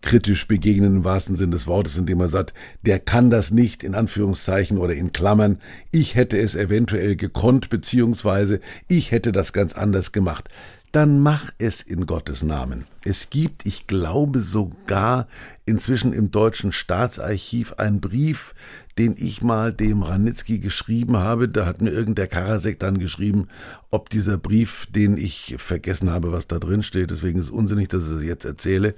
kritisch 0.00 0.46
begegnen 0.46 0.96
im 0.96 1.04
wahrsten 1.04 1.34
Sinne 1.34 1.52
des 1.52 1.66
Wortes, 1.66 1.98
indem 1.98 2.20
er 2.20 2.28
sagt, 2.28 2.54
der 2.82 3.00
kann 3.00 3.30
das 3.30 3.50
nicht 3.50 3.82
in 3.82 3.94
Anführungszeichen 3.94 4.78
oder 4.78 4.94
in 4.94 5.12
Klammern, 5.12 5.58
ich 5.90 6.14
hätte 6.14 6.38
es 6.38 6.54
eventuell 6.54 7.16
gekonnt, 7.16 7.68
beziehungsweise 7.68 8.60
ich 8.86 9.10
hätte 9.10 9.32
das 9.32 9.52
ganz 9.52 9.74
anders 9.74 10.12
gemacht 10.12 10.48
dann 10.92 11.20
mach 11.20 11.50
es 11.58 11.82
in 11.82 12.06
Gottes 12.06 12.42
Namen. 12.42 12.84
Es 13.04 13.30
gibt, 13.30 13.66
ich 13.66 13.86
glaube 13.86 14.40
sogar 14.40 15.26
inzwischen 15.66 16.12
im 16.12 16.30
deutschen 16.30 16.72
Staatsarchiv 16.72 17.74
einen 17.74 18.00
Brief, 18.00 18.54
den 18.98 19.14
ich 19.16 19.42
mal 19.42 19.72
dem 19.72 20.02
Ranitzky 20.02 20.58
geschrieben 20.58 21.16
habe. 21.16 21.48
Da 21.48 21.66
hat 21.66 21.80
mir 21.80 21.90
irgendein 21.90 22.28
Karasek 22.28 22.78
dann 22.80 22.98
geschrieben, 22.98 23.46
ob 23.90 24.10
dieser 24.10 24.36
Brief, 24.36 24.86
den 24.90 25.16
ich 25.16 25.54
vergessen 25.58 26.10
habe, 26.10 26.32
was 26.32 26.48
da 26.48 26.58
drin 26.58 26.82
steht. 26.82 27.10
Deswegen 27.10 27.38
ist 27.38 27.46
es 27.46 27.50
unsinnig, 27.50 27.88
dass 27.88 28.08
ich 28.08 28.16
es 28.16 28.22
jetzt 28.24 28.44
erzähle. 28.44 28.94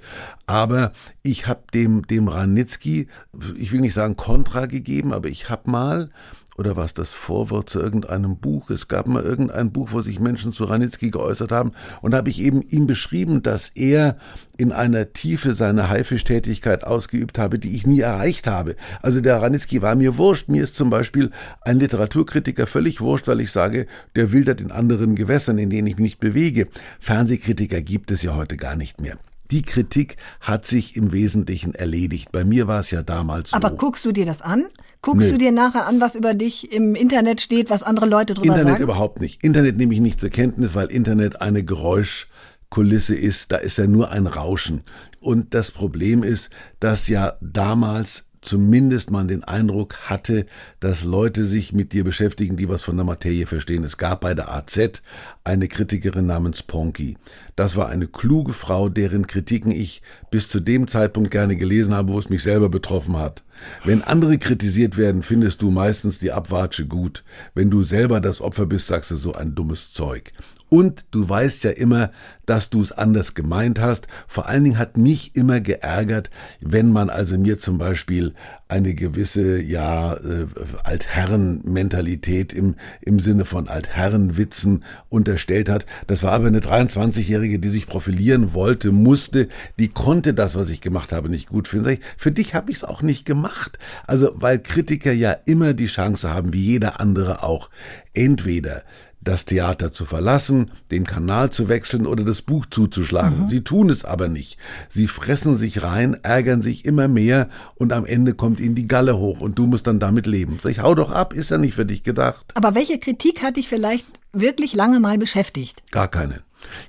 Aber 0.47 0.91
ich 1.21 1.47
habe 1.47 1.61
dem, 1.73 2.05
dem 2.07 2.27
Ranitzky, 2.27 3.07
ich 3.55 3.71
will 3.71 3.81
nicht 3.81 3.93
sagen 3.93 4.17
Kontra 4.17 4.65
gegeben, 4.65 5.13
aber 5.13 5.29
ich 5.29 5.49
habe 5.49 5.69
mal 5.69 6.09
oder 6.57 6.75
war 6.75 6.85
es 6.85 6.93
das 6.93 7.13
Vorwort 7.13 7.69
zu 7.69 7.79
irgendeinem 7.79 8.37
Buch? 8.37 8.69
Es 8.69 8.87
gab 8.87 9.07
mal 9.07 9.23
irgendein 9.23 9.71
Buch, 9.71 9.89
wo 9.93 10.01
sich 10.01 10.19
Menschen 10.19 10.51
zu 10.51 10.65
Ranitzky 10.65 11.09
geäußert 11.09 11.51
haben. 11.51 11.71
Und 12.01 12.11
da 12.11 12.17
habe 12.17 12.29
ich 12.29 12.41
eben 12.41 12.61
ihm 12.61 12.87
beschrieben, 12.87 13.41
dass 13.41 13.69
er 13.69 14.17
in 14.57 14.71
einer 14.71 15.13
Tiefe 15.13 15.55
seine 15.55 15.89
Haifischtätigkeit 15.89 16.83
ausgeübt 16.83 17.39
habe, 17.39 17.57
die 17.57 17.75
ich 17.75 17.87
nie 17.87 18.01
erreicht 18.01 18.47
habe. 18.47 18.75
Also 19.01 19.21
der 19.21 19.41
Ranitzky 19.41 19.81
war 19.81 19.95
mir 19.95 20.17
wurscht. 20.17 20.49
Mir 20.49 20.63
ist 20.63 20.75
zum 20.75 20.89
Beispiel 20.89 21.31
ein 21.61 21.79
Literaturkritiker 21.79 22.67
völlig 22.67 23.01
wurscht, 23.01 23.27
weil 23.27 23.41
ich 23.41 23.51
sage, 23.51 23.87
der 24.15 24.31
wildert 24.31 24.61
in 24.61 24.71
anderen 24.71 25.15
Gewässern, 25.15 25.57
in 25.57 25.69
denen 25.69 25.87
ich 25.87 25.95
mich 25.95 26.01
nicht 26.01 26.19
bewege. 26.19 26.67
Fernsehkritiker 26.99 27.81
gibt 27.81 28.11
es 28.11 28.21
ja 28.21 28.35
heute 28.35 28.57
gar 28.57 28.75
nicht 28.75 28.99
mehr. 28.99 29.17
Die 29.51 29.61
Kritik 29.61 30.17
hat 30.39 30.65
sich 30.65 30.95
im 30.95 31.11
Wesentlichen 31.11 31.73
erledigt. 31.75 32.31
Bei 32.31 32.43
mir 32.43 32.67
war 32.67 32.79
es 32.79 32.91
ja 32.91 33.03
damals 33.03 33.49
so. 33.49 33.57
Aber 33.57 33.71
guckst 33.71 34.05
du 34.05 34.11
dir 34.11 34.25
das 34.25 34.41
an? 34.41 34.67
Guckst 35.01 35.27
nee. 35.27 35.31
du 35.31 35.37
dir 35.37 35.51
nachher 35.51 35.87
an, 35.87 35.99
was 35.99 36.15
über 36.15 36.33
dich 36.33 36.71
im 36.71 36.95
Internet 36.95 37.41
steht, 37.41 37.69
was 37.69 37.83
andere 37.83 38.05
Leute 38.05 38.33
drüber 38.33 38.45
Internet 38.45 38.63
sagen? 38.63 38.75
Internet 38.75 38.83
überhaupt 38.83 39.19
nicht. 39.19 39.43
Internet 39.43 39.77
nehme 39.77 39.93
ich 39.93 39.99
nicht 39.99 40.19
zur 40.19 40.29
Kenntnis, 40.29 40.75
weil 40.75 40.87
Internet 40.87 41.41
eine 41.41 41.63
Geräuschkulisse 41.63 43.15
ist. 43.15 43.51
Da 43.51 43.57
ist 43.57 43.77
ja 43.77 43.87
nur 43.87 44.11
ein 44.11 44.27
Rauschen. 44.27 44.83
Und 45.19 45.53
das 45.53 45.71
Problem 45.71 46.23
ist, 46.23 46.49
dass 46.79 47.07
ja 47.07 47.33
damals 47.41 48.25
zumindest 48.41 49.11
man 49.11 49.27
den 49.27 49.43
Eindruck 49.43 50.09
hatte, 50.09 50.45
dass 50.79 51.03
Leute 51.03 51.45
sich 51.45 51.73
mit 51.73 51.93
dir 51.93 52.03
beschäftigen, 52.03 52.57
die 52.57 52.67
was 52.67 52.81
von 52.81 52.95
der 52.97 53.05
Materie 53.05 53.45
verstehen. 53.45 53.83
Es 53.83 53.97
gab 53.97 54.21
bei 54.21 54.33
der 54.33 54.51
AZ 54.51 55.01
eine 55.43 55.67
Kritikerin 55.67 56.25
namens 56.25 56.63
Ponky. 56.63 57.17
Das 57.55 57.75
war 57.75 57.89
eine 57.89 58.07
kluge 58.07 58.53
Frau, 58.53 58.89
deren 58.89 59.27
Kritiken 59.27 59.71
ich 59.71 60.01
bis 60.31 60.49
zu 60.49 60.59
dem 60.59 60.87
Zeitpunkt 60.87 61.31
gerne 61.31 61.55
gelesen 61.55 61.93
habe, 61.93 62.13
wo 62.13 62.19
es 62.19 62.29
mich 62.29 62.43
selber 62.43 62.69
betroffen 62.69 63.17
hat. 63.17 63.43
Wenn 63.83 64.01
andere 64.01 64.37
kritisiert 64.37 64.97
werden, 64.97 65.23
findest 65.23 65.61
du 65.61 65.69
meistens 65.69 66.19
die 66.19 66.31
Abwatsche 66.31 66.87
gut. 66.87 67.23
Wenn 67.53 67.69
du 67.69 67.83
selber 67.83 68.19
das 68.19 68.41
Opfer 68.41 68.65
bist, 68.65 68.87
sagst 68.87 69.11
du 69.11 69.15
so 69.15 69.33
ein 69.33 69.53
dummes 69.53 69.93
Zeug. 69.93 70.33
Und 70.73 71.03
du 71.11 71.27
weißt 71.27 71.65
ja 71.65 71.71
immer, 71.71 72.11
dass 72.45 72.69
du 72.69 72.81
es 72.81 72.93
anders 72.93 73.33
gemeint 73.33 73.81
hast. 73.81 74.07
Vor 74.25 74.47
allen 74.47 74.63
Dingen 74.63 74.77
hat 74.77 74.95
mich 74.95 75.35
immer 75.35 75.59
geärgert, 75.59 76.29
wenn 76.61 76.93
man 76.93 77.09
also 77.09 77.37
mir 77.37 77.59
zum 77.59 77.77
Beispiel 77.77 78.33
eine 78.69 78.95
gewisse, 78.95 79.59
ja, 79.59 80.13
äh, 80.13 80.47
Altherren-Mentalität 80.85 82.53
im, 82.53 82.75
im 83.01 83.19
Sinne 83.19 83.43
von 83.43 83.67
Altherrenwitzen 83.67 84.85
unterstellt 85.09 85.67
hat. 85.67 85.85
Das 86.07 86.23
war 86.23 86.31
aber 86.31 86.47
eine 86.47 86.61
23-Jährige, 86.61 87.59
die 87.59 87.69
sich 87.69 87.85
profilieren 87.85 88.53
wollte, 88.53 88.93
musste, 88.93 89.49
die 89.77 89.89
konnte 89.89 90.33
das, 90.33 90.55
was 90.55 90.69
ich 90.69 90.79
gemacht 90.79 91.11
habe, 91.11 91.27
nicht 91.27 91.49
gut 91.49 91.67
finden. 91.67 91.97
Für 92.15 92.31
dich 92.31 92.55
habe 92.55 92.71
ich 92.71 92.77
es 92.77 92.83
auch 92.85 93.01
nicht 93.01 93.25
gemacht. 93.25 93.77
Also, 94.07 94.31
weil 94.35 94.59
Kritiker 94.59 95.11
ja 95.11 95.31
immer 95.45 95.73
die 95.73 95.87
Chance 95.87 96.33
haben, 96.33 96.53
wie 96.53 96.63
jeder 96.63 97.01
andere 97.01 97.43
auch, 97.43 97.69
entweder 98.13 98.83
das 99.23 99.45
Theater 99.45 99.91
zu 99.91 100.05
verlassen, 100.05 100.71
den 100.89 101.05
Kanal 101.05 101.51
zu 101.51 101.69
wechseln 101.69 102.07
oder 102.07 102.23
das 102.23 102.41
Buch 102.41 102.65
zuzuschlagen. 102.65 103.41
Mhm. 103.41 103.47
Sie 103.47 103.61
tun 103.61 103.89
es 103.89 104.03
aber 104.03 104.27
nicht. 104.27 104.57
Sie 104.89 105.07
fressen 105.07 105.55
sich 105.55 105.83
rein, 105.83 106.17
ärgern 106.23 106.61
sich 106.61 106.85
immer 106.85 107.07
mehr 107.07 107.49
und 107.75 107.93
am 107.93 108.05
Ende 108.05 108.33
kommt 108.33 108.59
ihnen 108.59 108.75
die 108.75 108.87
Galle 108.87 109.17
hoch 109.17 109.39
und 109.39 109.59
du 109.59 109.67
musst 109.67 109.87
dann 109.87 109.99
damit 109.99 110.25
leben. 110.25 110.57
Sag 110.61 110.71
ich, 110.71 110.79
hau 110.79 110.95
doch 110.95 111.11
ab, 111.11 111.33
ist 111.33 111.51
ja 111.51 111.57
nicht 111.57 111.75
für 111.75 111.85
dich 111.85 112.03
gedacht. 112.03 112.45
Aber 112.55 112.75
welche 112.75 112.97
Kritik 112.97 113.41
hat 113.41 113.57
dich 113.57 113.69
vielleicht 113.69 114.05
wirklich 114.33 114.73
lange 114.73 114.99
mal 114.99 115.17
beschäftigt? 115.17 115.83
Gar 115.91 116.07
keine. 116.07 116.41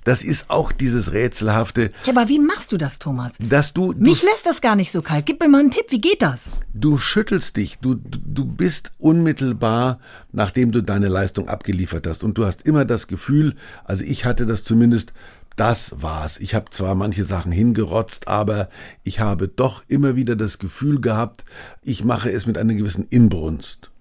Das 0.05 0.23
ist 0.23 0.51
auch 0.51 0.73
dieses 0.73 1.13
rätselhafte. 1.13 1.93
Ja, 2.05 2.13
aber 2.13 2.29
wie 2.29 2.39
machst 2.39 2.73
du 2.73 2.77
das, 2.77 2.99
Thomas? 2.99 3.33
Dass 3.39 3.73
du, 3.73 3.93
Mich 3.97 4.23
lässt 4.23 4.47
das 4.47 4.61
gar 4.61 4.77
nicht 4.77 4.93
so 4.93 5.03
kalt. 5.03 5.27
Gib 5.27 5.41
mir 5.41 5.49
mal 5.49 5.61
einen 5.61 5.71
Tipp, 5.71 5.87
wie 5.89 6.01
geht 6.01 6.23
das? 6.23 6.51
Du 6.75 6.97
schüttelst 6.97 7.57
dich, 7.57 7.79
du, 7.79 7.95
du 7.95 8.45
bist 8.45 8.93
unmittelbar, 8.99 10.01
nachdem 10.33 10.73
du 10.73 10.83
deine 10.83 11.09
Leistung 11.09 11.49
abgeliefert 11.49 12.07
hast. 12.07 12.25
Und 12.25 12.39
du 12.39 12.47
hast 12.47 12.63
immer 12.63 12.85
das 12.85 13.07
Gefühl, 13.07 13.55
also 13.85 14.05
ich 14.05 14.25
hatte 14.25 14.47
das 14.47 14.65
zumindest, 14.65 15.13
das 15.57 15.95
war's. 16.01 16.41
Ich 16.41 16.55
habe 16.55 16.71
zwar 16.71 16.95
manche 16.95 17.25
Sachen 17.25 17.53
hingerotzt, 17.53 18.29
aber 18.29 18.69
ich 19.05 19.21
habe 19.21 19.49
doch 19.49 19.83
immer 19.89 20.17
wieder 20.17 20.37
das 20.37 20.59
Gefühl 20.59 21.01
gehabt, 21.01 21.45
ich 21.83 22.05
mache 22.05 22.31
es 22.31 22.47
mit 22.47 22.59
einer 22.59 22.75
gewissen 22.75 23.07
Inbrunst. 23.11 23.92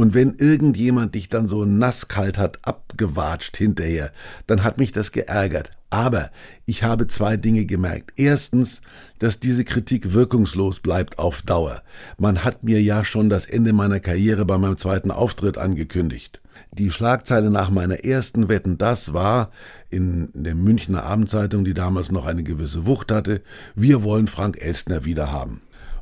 Und 0.00 0.14
wenn 0.14 0.36
irgendjemand 0.36 1.14
dich 1.14 1.28
dann 1.28 1.46
so 1.46 1.66
nasskalt 1.66 2.38
hat 2.38 2.60
abgewatscht 2.62 3.58
hinterher, 3.58 4.12
dann 4.46 4.64
hat 4.64 4.78
mich 4.78 4.92
das 4.92 5.12
geärgert. 5.12 5.72
Aber 5.90 6.30
ich 6.64 6.84
habe 6.84 7.06
zwei 7.06 7.36
Dinge 7.36 7.66
gemerkt. 7.66 8.14
Erstens, 8.16 8.80
dass 9.18 9.40
diese 9.40 9.62
Kritik 9.62 10.14
wirkungslos 10.14 10.80
bleibt 10.80 11.18
auf 11.18 11.42
Dauer. 11.42 11.82
Man 12.16 12.44
hat 12.44 12.64
mir 12.64 12.80
ja 12.80 13.04
schon 13.04 13.28
das 13.28 13.44
Ende 13.44 13.74
meiner 13.74 14.00
Karriere 14.00 14.46
bei 14.46 14.56
meinem 14.56 14.78
zweiten 14.78 15.10
Auftritt 15.10 15.58
angekündigt. 15.58 16.40
Die 16.72 16.90
Schlagzeile 16.90 17.50
nach 17.50 17.68
meiner 17.68 18.02
ersten 18.02 18.48
Wetten, 18.48 18.78
das 18.78 19.12
war 19.12 19.50
in 19.90 20.30
der 20.32 20.54
Münchner 20.54 21.02
Abendzeitung, 21.02 21.62
die 21.66 21.74
damals 21.74 22.10
noch 22.10 22.24
eine 22.24 22.42
gewisse 22.42 22.86
Wucht 22.86 23.12
hatte, 23.12 23.42
wir 23.74 24.02
wollen 24.02 24.28
Frank 24.28 24.62
Elstner 24.62 25.04
wieder 25.04 25.30
haben. 25.30 25.60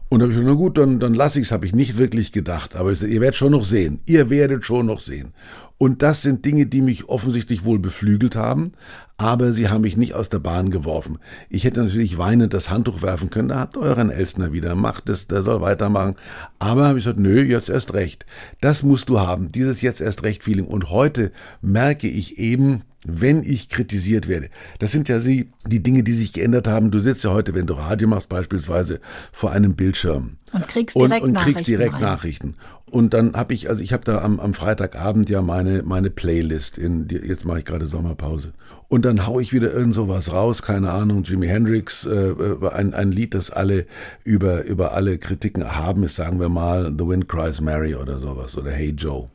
Und 0.08 0.20
da 0.20 0.24
habe 0.24 0.32
ich 0.32 0.38
gesagt, 0.38 0.54
na 0.54 0.62
gut, 0.62 0.78
dann, 0.78 1.00
dann 1.00 1.14
lasse 1.14 1.38
ich 1.38 1.46
es, 1.46 1.52
habe 1.52 1.66
ich 1.66 1.74
nicht 1.74 1.98
wirklich 1.98 2.32
gedacht. 2.32 2.76
Aber 2.76 2.92
ich, 2.92 3.02
ihr 3.02 3.20
werdet 3.20 3.36
schon 3.36 3.52
noch 3.52 3.64
sehen. 3.64 4.00
Ihr 4.06 4.30
werdet 4.30 4.64
schon 4.64 4.86
noch 4.86 5.00
sehen. 5.00 5.32
Und 5.76 6.02
das 6.02 6.22
sind 6.22 6.44
Dinge, 6.44 6.66
die 6.66 6.82
mich 6.82 7.08
offensichtlich 7.08 7.64
wohl 7.64 7.78
beflügelt 7.78 8.34
haben, 8.34 8.72
aber 9.16 9.52
sie 9.52 9.68
haben 9.68 9.82
mich 9.82 9.96
nicht 9.96 10.14
aus 10.14 10.28
der 10.28 10.40
Bahn 10.40 10.72
geworfen. 10.72 11.18
Ich 11.50 11.62
hätte 11.62 11.82
natürlich 11.82 12.18
weinend 12.18 12.52
das 12.52 12.68
Handtuch 12.68 13.00
werfen 13.00 13.30
können, 13.30 13.48
da 13.48 13.60
habt 13.60 13.76
euren 13.76 14.10
Elstner 14.10 14.52
wieder, 14.52 14.74
macht 14.74 15.08
es, 15.08 15.28
der 15.28 15.42
soll 15.42 15.60
weitermachen. 15.60 16.16
Aber 16.58 16.88
habe 16.88 16.98
ich 16.98 17.04
gesagt, 17.04 17.20
nö, 17.20 17.42
jetzt 17.42 17.68
erst 17.68 17.94
recht. 17.94 18.26
Das 18.60 18.82
musst 18.82 19.08
du 19.08 19.20
haben, 19.20 19.52
dieses 19.52 19.80
jetzt 19.80 20.00
erst 20.00 20.24
recht 20.24 20.42
Feeling. 20.42 20.66
Und 20.66 20.90
heute 20.90 21.30
merke 21.62 22.08
ich 22.08 22.38
eben, 22.38 22.82
wenn 23.04 23.42
ich 23.44 23.68
kritisiert 23.68 24.28
werde. 24.28 24.48
Das 24.80 24.90
sind 24.90 25.08
ja 25.08 25.20
die, 25.20 25.50
die 25.66 25.82
Dinge, 25.82 26.02
die 26.02 26.12
sich 26.12 26.32
geändert 26.32 26.66
haben. 26.66 26.90
Du 26.90 26.98
sitzt 26.98 27.22
ja 27.22 27.32
heute, 27.32 27.54
wenn 27.54 27.66
du 27.66 27.74
Radio 27.74 28.08
machst, 28.08 28.28
beispielsweise 28.28 29.00
vor 29.32 29.52
einem 29.52 29.74
Bildschirm. 29.74 30.36
Und 30.52 30.66
kriegst 30.66 30.96
direkt 30.96 31.22
und, 31.22 31.30
und 31.30 31.34
kriegst 31.34 31.60
Nachrichten 31.60 31.70
direkt. 31.70 32.00
Nachrichten. 32.00 32.54
Und 32.90 33.14
dann 33.14 33.34
habe 33.34 33.54
ich, 33.54 33.68
also 33.68 33.82
ich 33.82 33.92
habe 33.92 34.04
da 34.04 34.22
am, 34.22 34.40
am 34.40 34.54
Freitagabend 34.54 35.30
ja 35.30 35.42
meine, 35.42 35.82
meine 35.82 36.10
Playlist 36.10 36.78
in, 36.78 37.06
die, 37.06 37.16
jetzt 37.16 37.44
mache 37.44 37.60
ich 37.60 37.64
gerade 37.64 37.86
Sommerpause. 37.86 38.52
Und 38.88 39.04
dann 39.04 39.26
hau 39.26 39.38
ich 39.38 39.52
wieder 39.52 39.72
irgend 39.72 39.94
sowas 39.94 40.32
raus, 40.32 40.62
keine 40.62 40.90
Ahnung, 40.90 41.22
Jimi 41.22 41.46
Hendrix, 41.46 42.06
äh, 42.06 42.30
äh, 42.30 42.68
ein, 42.70 42.94
ein 42.94 43.12
Lied, 43.12 43.34
das 43.34 43.50
alle 43.50 43.86
über, 44.24 44.64
über 44.64 44.94
alle 44.94 45.18
Kritiken 45.18 45.76
haben, 45.76 46.02
ist, 46.02 46.16
sagen 46.16 46.40
wir 46.40 46.48
mal, 46.48 46.94
The 46.98 47.06
Wind 47.06 47.28
Cries 47.28 47.60
Mary 47.60 47.94
oder 47.94 48.18
sowas 48.18 48.56
oder 48.56 48.70
Hey 48.70 48.90
Joe. 48.96 49.28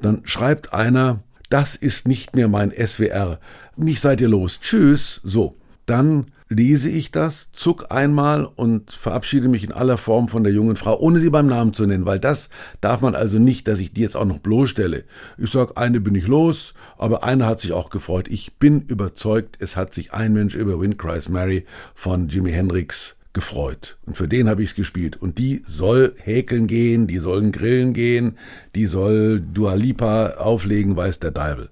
Dann 0.00 0.20
schreibt 0.24 0.72
einer, 0.72 1.20
das 1.48 1.76
ist 1.76 2.06
nicht 2.06 2.36
mehr 2.36 2.48
mein 2.48 2.72
SWR. 2.72 3.40
Mich 3.76 4.00
seid 4.00 4.20
ihr 4.20 4.28
los. 4.28 4.60
Tschüss. 4.60 5.20
So. 5.24 5.56
Dann 5.86 6.26
lese 6.50 6.88
ich 6.88 7.10
das, 7.10 7.50
zuck 7.52 7.86
einmal 7.90 8.44
und 8.44 8.90
verabschiede 8.90 9.48
mich 9.48 9.64
in 9.64 9.72
aller 9.72 9.98
Form 9.98 10.28
von 10.28 10.44
der 10.44 10.52
jungen 10.52 10.76
Frau, 10.76 10.98
ohne 10.98 11.20
sie 11.20 11.30
beim 11.30 11.46
Namen 11.46 11.72
zu 11.72 11.86
nennen, 11.86 12.06
weil 12.06 12.18
das 12.18 12.48
darf 12.80 13.00
man 13.00 13.14
also 13.14 13.38
nicht, 13.38 13.68
dass 13.68 13.78
ich 13.78 13.92
die 13.92 14.00
jetzt 14.00 14.16
auch 14.16 14.24
noch 14.24 14.38
bloßstelle. 14.38 15.04
Ich 15.36 15.50
sag, 15.50 15.78
eine 15.78 16.00
bin 16.00 16.14
ich 16.14 16.26
los, 16.26 16.74
aber 16.96 17.24
eine 17.24 17.46
hat 17.46 17.60
sich 17.60 17.72
auch 17.72 17.90
gefreut. 17.90 18.28
Ich 18.28 18.56
bin 18.56 18.82
überzeugt, 18.82 19.56
es 19.60 19.76
hat 19.76 19.92
sich 19.92 20.12
ein 20.12 20.32
Mensch 20.32 20.54
über 20.54 20.80
Wind 20.80 20.98
Cries 20.98 21.28
Mary 21.28 21.64
von 21.94 22.28
Jimi 22.28 22.52
Hendrix 22.52 23.17
gefreut. 23.38 23.98
Und 24.04 24.16
für 24.16 24.26
den 24.26 24.48
habe 24.48 24.64
ich 24.64 24.70
es 24.70 24.74
gespielt. 24.74 25.16
Und 25.16 25.38
die 25.38 25.62
soll 25.64 26.12
häkeln 26.18 26.66
gehen, 26.66 27.06
die 27.06 27.18
sollen 27.18 27.52
grillen 27.52 27.92
gehen, 27.92 28.36
die 28.74 28.86
soll 28.86 29.40
Dua 29.40 29.74
Lipa 29.74 30.30
auflegen, 30.38 30.96
weiß 30.96 31.20
der 31.20 31.30
Deibel. 31.30 31.70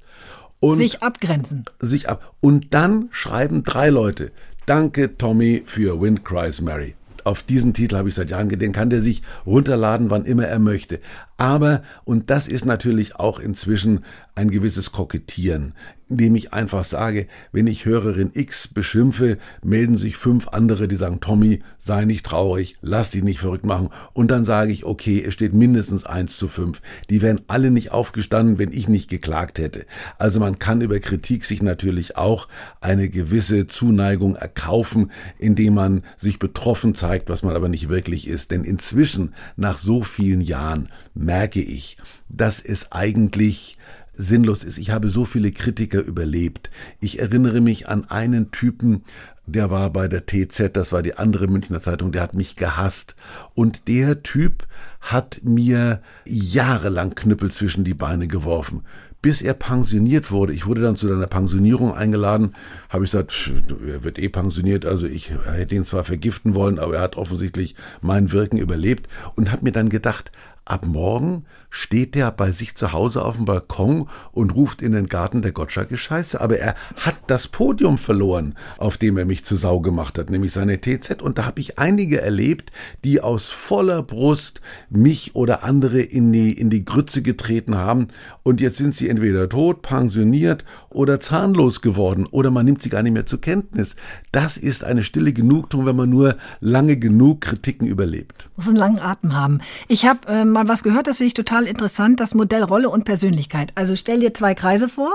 Und 0.61 0.76
sich 0.76 1.02
abgrenzen. 1.02 1.64
Sich 1.81 2.09
ab. 2.09 2.35
Und 2.40 2.72
dann 2.72 3.09
schreiben 3.11 3.64
drei 3.64 3.88
Leute, 3.88 4.31
danke 4.66 5.18
Tommy 5.18 5.64
für 5.66 6.00
Wind 6.00 6.24
Cries 6.24 6.61
Mary. 6.61 6.94
Auf 7.24 7.42
diesen 7.42 7.74
Titel 7.74 7.96
habe 7.96 8.11
ich 8.11 8.14
seit 8.14 8.31
Jahren, 8.31 8.48
den 8.48 8.70
kann 8.70 8.88
der 8.88 9.00
sich 9.00 9.22
runterladen, 9.44 10.09
wann 10.09 10.24
immer 10.24 10.46
er 10.46 10.61
möchte. 10.61 11.00
Aber, 11.38 11.83
und 12.05 12.31
das 12.31 12.49
ist 12.49 12.64
natürlich 12.64 13.16
auch 13.16 13.38
inzwischen 13.38 14.05
ein 14.35 14.51
gewisses 14.51 14.92
Kokettieren. 14.92 15.75
indem 16.09 16.37
ich 16.37 16.53
einfach 16.53 16.85
sage, 16.85 17.27
wenn 17.53 17.66
ich 17.66 17.85
Hörerin 17.85 18.31
X 18.33 18.68
beschimpfe, 18.68 19.38
melden 19.64 19.96
sich 19.96 20.16
fünf 20.16 20.49
andere, 20.49 20.87
die 20.87 20.96
sagen, 20.96 21.20
Tommy, 21.20 21.62
sei 21.79 22.05
nicht 22.05 22.25
traurig, 22.25 22.77
lass 22.81 23.11
dich 23.11 23.25
nicht 23.25 23.40
verrückt 23.40 23.66
machen. 23.66 23.88
Und 24.12 24.31
dann 24.31 24.44
sage 24.44 24.70
ich, 24.72 24.85
okay, 24.85 25.22
es 25.27 25.35
steht 25.35 25.53
mindestens 25.53 26.05
eins 26.05 26.37
zu 26.37 26.46
fünf. 26.46 26.81
Die 27.11 27.22
wären 27.22 27.40
alle 27.49 27.70
nicht 27.70 27.90
aufgestanden, 27.90 28.59
wenn 28.59 28.72
ich 28.72 28.88
nicht 28.88 29.11
geklagt 29.11 29.59
hätte. 29.59 29.85
Also 30.18 30.38
man 30.38 30.59
kann 30.59 30.81
über 30.81 31.01
Kritik 31.01 31.44
sich 31.44 31.61
natürlich 31.62 32.16
auch 32.16 32.46
eine 32.81 33.09
gewisse 33.09 33.66
Zuneigung 33.66 34.37
erkaufen, 34.37 35.11
indem 35.38 35.75
man 35.75 36.03
sich 36.16 36.38
betroffen 36.38 36.94
zeigt, 36.94 37.29
was 37.29 37.42
man 37.42 37.57
aber 37.57 37.68
nicht 37.68 37.88
wirklich 37.88 38.29
ist. 38.29 38.53
Denn 38.53 38.62
inzwischen, 38.62 39.35
nach 39.57 39.79
so 39.79 40.03
vielen 40.03 40.40
Jahren, 40.40 40.88
merke 41.26 41.60
ich, 41.60 41.98
dass 42.28 42.60
es 42.60 42.92
eigentlich 42.92 43.76
sinnlos 44.14 44.64
ist. 44.64 44.78
Ich 44.78 44.90
habe 44.90 45.10
so 45.10 45.26
viele 45.26 45.52
Kritiker 45.52 46.00
überlebt. 46.00 46.70
Ich 47.00 47.18
erinnere 47.18 47.60
mich 47.60 47.88
an 47.88 48.06
einen 48.06 48.50
Typen, 48.50 49.04
der 49.44 49.70
war 49.70 49.90
bei 49.90 50.08
der 50.08 50.24
TZ, 50.26 50.70
das 50.72 50.90
war 50.90 51.02
die 51.02 51.16
andere 51.16 51.46
Münchner 51.46 51.80
Zeitung, 51.80 52.12
der 52.12 52.22
hat 52.22 52.34
mich 52.34 52.56
gehasst. 52.56 53.14
Und 53.54 53.86
der 53.88 54.22
Typ 54.22 54.66
hat 55.00 55.40
mir 55.44 56.00
jahrelang 56.24 57.14
Knüppel 57.14 57.50
zwischen 57.50 57.84
die 57.84 57.94
Beine 57.94 58.26
geworfen 58.26 58.82
bis 59.26 59.42
er 59.42 59.54
pensioniert 59.54 60.30
wurde. 60.30 60.52
Ich 60.52 60.66
wurde 60.66 60.82
dann 60.82 60.94
zu 60.94 61.08
seiner 61.08 61.26
Pensionierung 61.26 61.92
eingeladen, 61.92 62.54
habe 62.88 63.04
ich 63.04 63.10
gesagt, 63.10 63.50
er 63.84 64.04
wird 64.04 64.20
eh 64.20 64.28
pensioniert, 64.28 64.84
also 64.84 65.08
ich 65.08 65.32
hätte 65.46 65.74
ihn 65.74 65.82
zwar 65.82 66.04
vergiften 66.04 66.54
wollen, 66.54 66.78
aber 66.78 66.94
er 66.94 67.00
hat 67.00 67.16
offensichtlich 67.16 67.74
mein 68.00 68.30
Wirken 68.30 68.56
überlebt 68.56 69.08
und 69.34 69.50
habe 69.50 69.64
mir 69.64 69.72
dann 69.72 69.88
gedacht, 69.88 70.30
Ab 70.66 70.85
morgen 70.85 71.46
steht 71.76 72.14
der 72.14 72.30
bei 72.30 72.50
sich 72.50 72.74
zu 72.74 72.92
Hause 72.92 73.22
auf 73.24 73.36
dem 73.36 73.44
Balkon 73.44 74.08
und 74.32 74.54
ruft 74.54 74.80
in 74.80 74.92
den 74.92 75.08
Garten 75.08 75.42
der 75.42 75.52
Gottschalke 75.52 75.96
Scheiße. 75.96 76.40
Aber 76.40 76.58
er 76.58 76.74
hat 76.96 77.16
das 77.26 77.48
Podium 77.48 77.98
verloren, 77.98 78.54
auf 78.78 78.96
dem 78.96 79.18
er 79.18 79.26
mich 79.26 79.44
zu 79.44 79.56
Sau 79.56 79.80
gemacht 79.80 80.18
hat, 80.18 80.30
nämlich 80.30 80.52
seine 80.52 80.80
TZ. 80.80 81.20
Und 81.20 81.38
da 81.38 81.44
habe 81.44 81.60
ich 81.60 81.78
einige 81.78 82.20
erlebt, 82.20 82.72
die 83.04 83.20
aus 83.20 83.50
voller 83.50 84.02
Brust 84.02 84.62
mich 84.88 85.34
oder 85.36 85.64
andere 85.64 86.00
in 86.00 86.32
die, 86.32 86.52
in 86.52 86.70
die 86.70 86.84
Grütze 86.84 87.20
getreten 87.20 87.76
haben. 87.76 88.08
Und 88.42 88.60
jetzt 88.60 88.78
sind 88.78 88.94
sie 88.94 89.08
entweder 89.08 89.48
tot, 89.48 89.82
pensioniert 89.82 90.64
oder 90.88 91.20
zahnlos 91.20 91.82
geworden 91.82 92.26
oder 92.30 92.50
man 92.50 92.64
nimmt 92.64 92.80
sie 92.80 92.88
gar 92.88 93.02
nicht 93.02 93.12
mehr 93.12 93.26
zur 93.26 93.40
Kenntnis. 93.40 93.96
Das 94.32 94.56
ist 94.56 94.82
eine 94.82 95.02
stille 95.02 95.34
Genugtuung, 95.34 95.84
wenn 95.84 95.96
man 95.96 96.08
nur 96.08 96.36
lange 96.60 96.96
genug 96.96 97.42
Kritiken 97.42 97.86
überlebt. 97.86 98.48
Muss 98.56 98.66
einen 98.66 98.76
langen 98.76 98.98
Atem 98.98 99.34
haben. 99.34 99.60
Ich 99.88 100.06
habe 100.06 100.20
ähm 100.28 100.56
mal 100.56 100.68
was 100.68 100.82
gehört, 100.82 101.06
das 101.06 101.18
finde 101.18 101.28
ich 101.28 101.34
total 101.34 101.65
interessant, 101.66 102.20
das 102.20 102.35
Modell 102.35 102.62
Rolle 102.62 102.88
und 102.88 103.05
Persönlichkeit. 103.05 103.72
Also 103.74 103.96
stell 103.96 104.20
dir 104.20 104.35
zwei 104.35 104.55
Kreise 104.55 104.88
vor. 104.88 105.12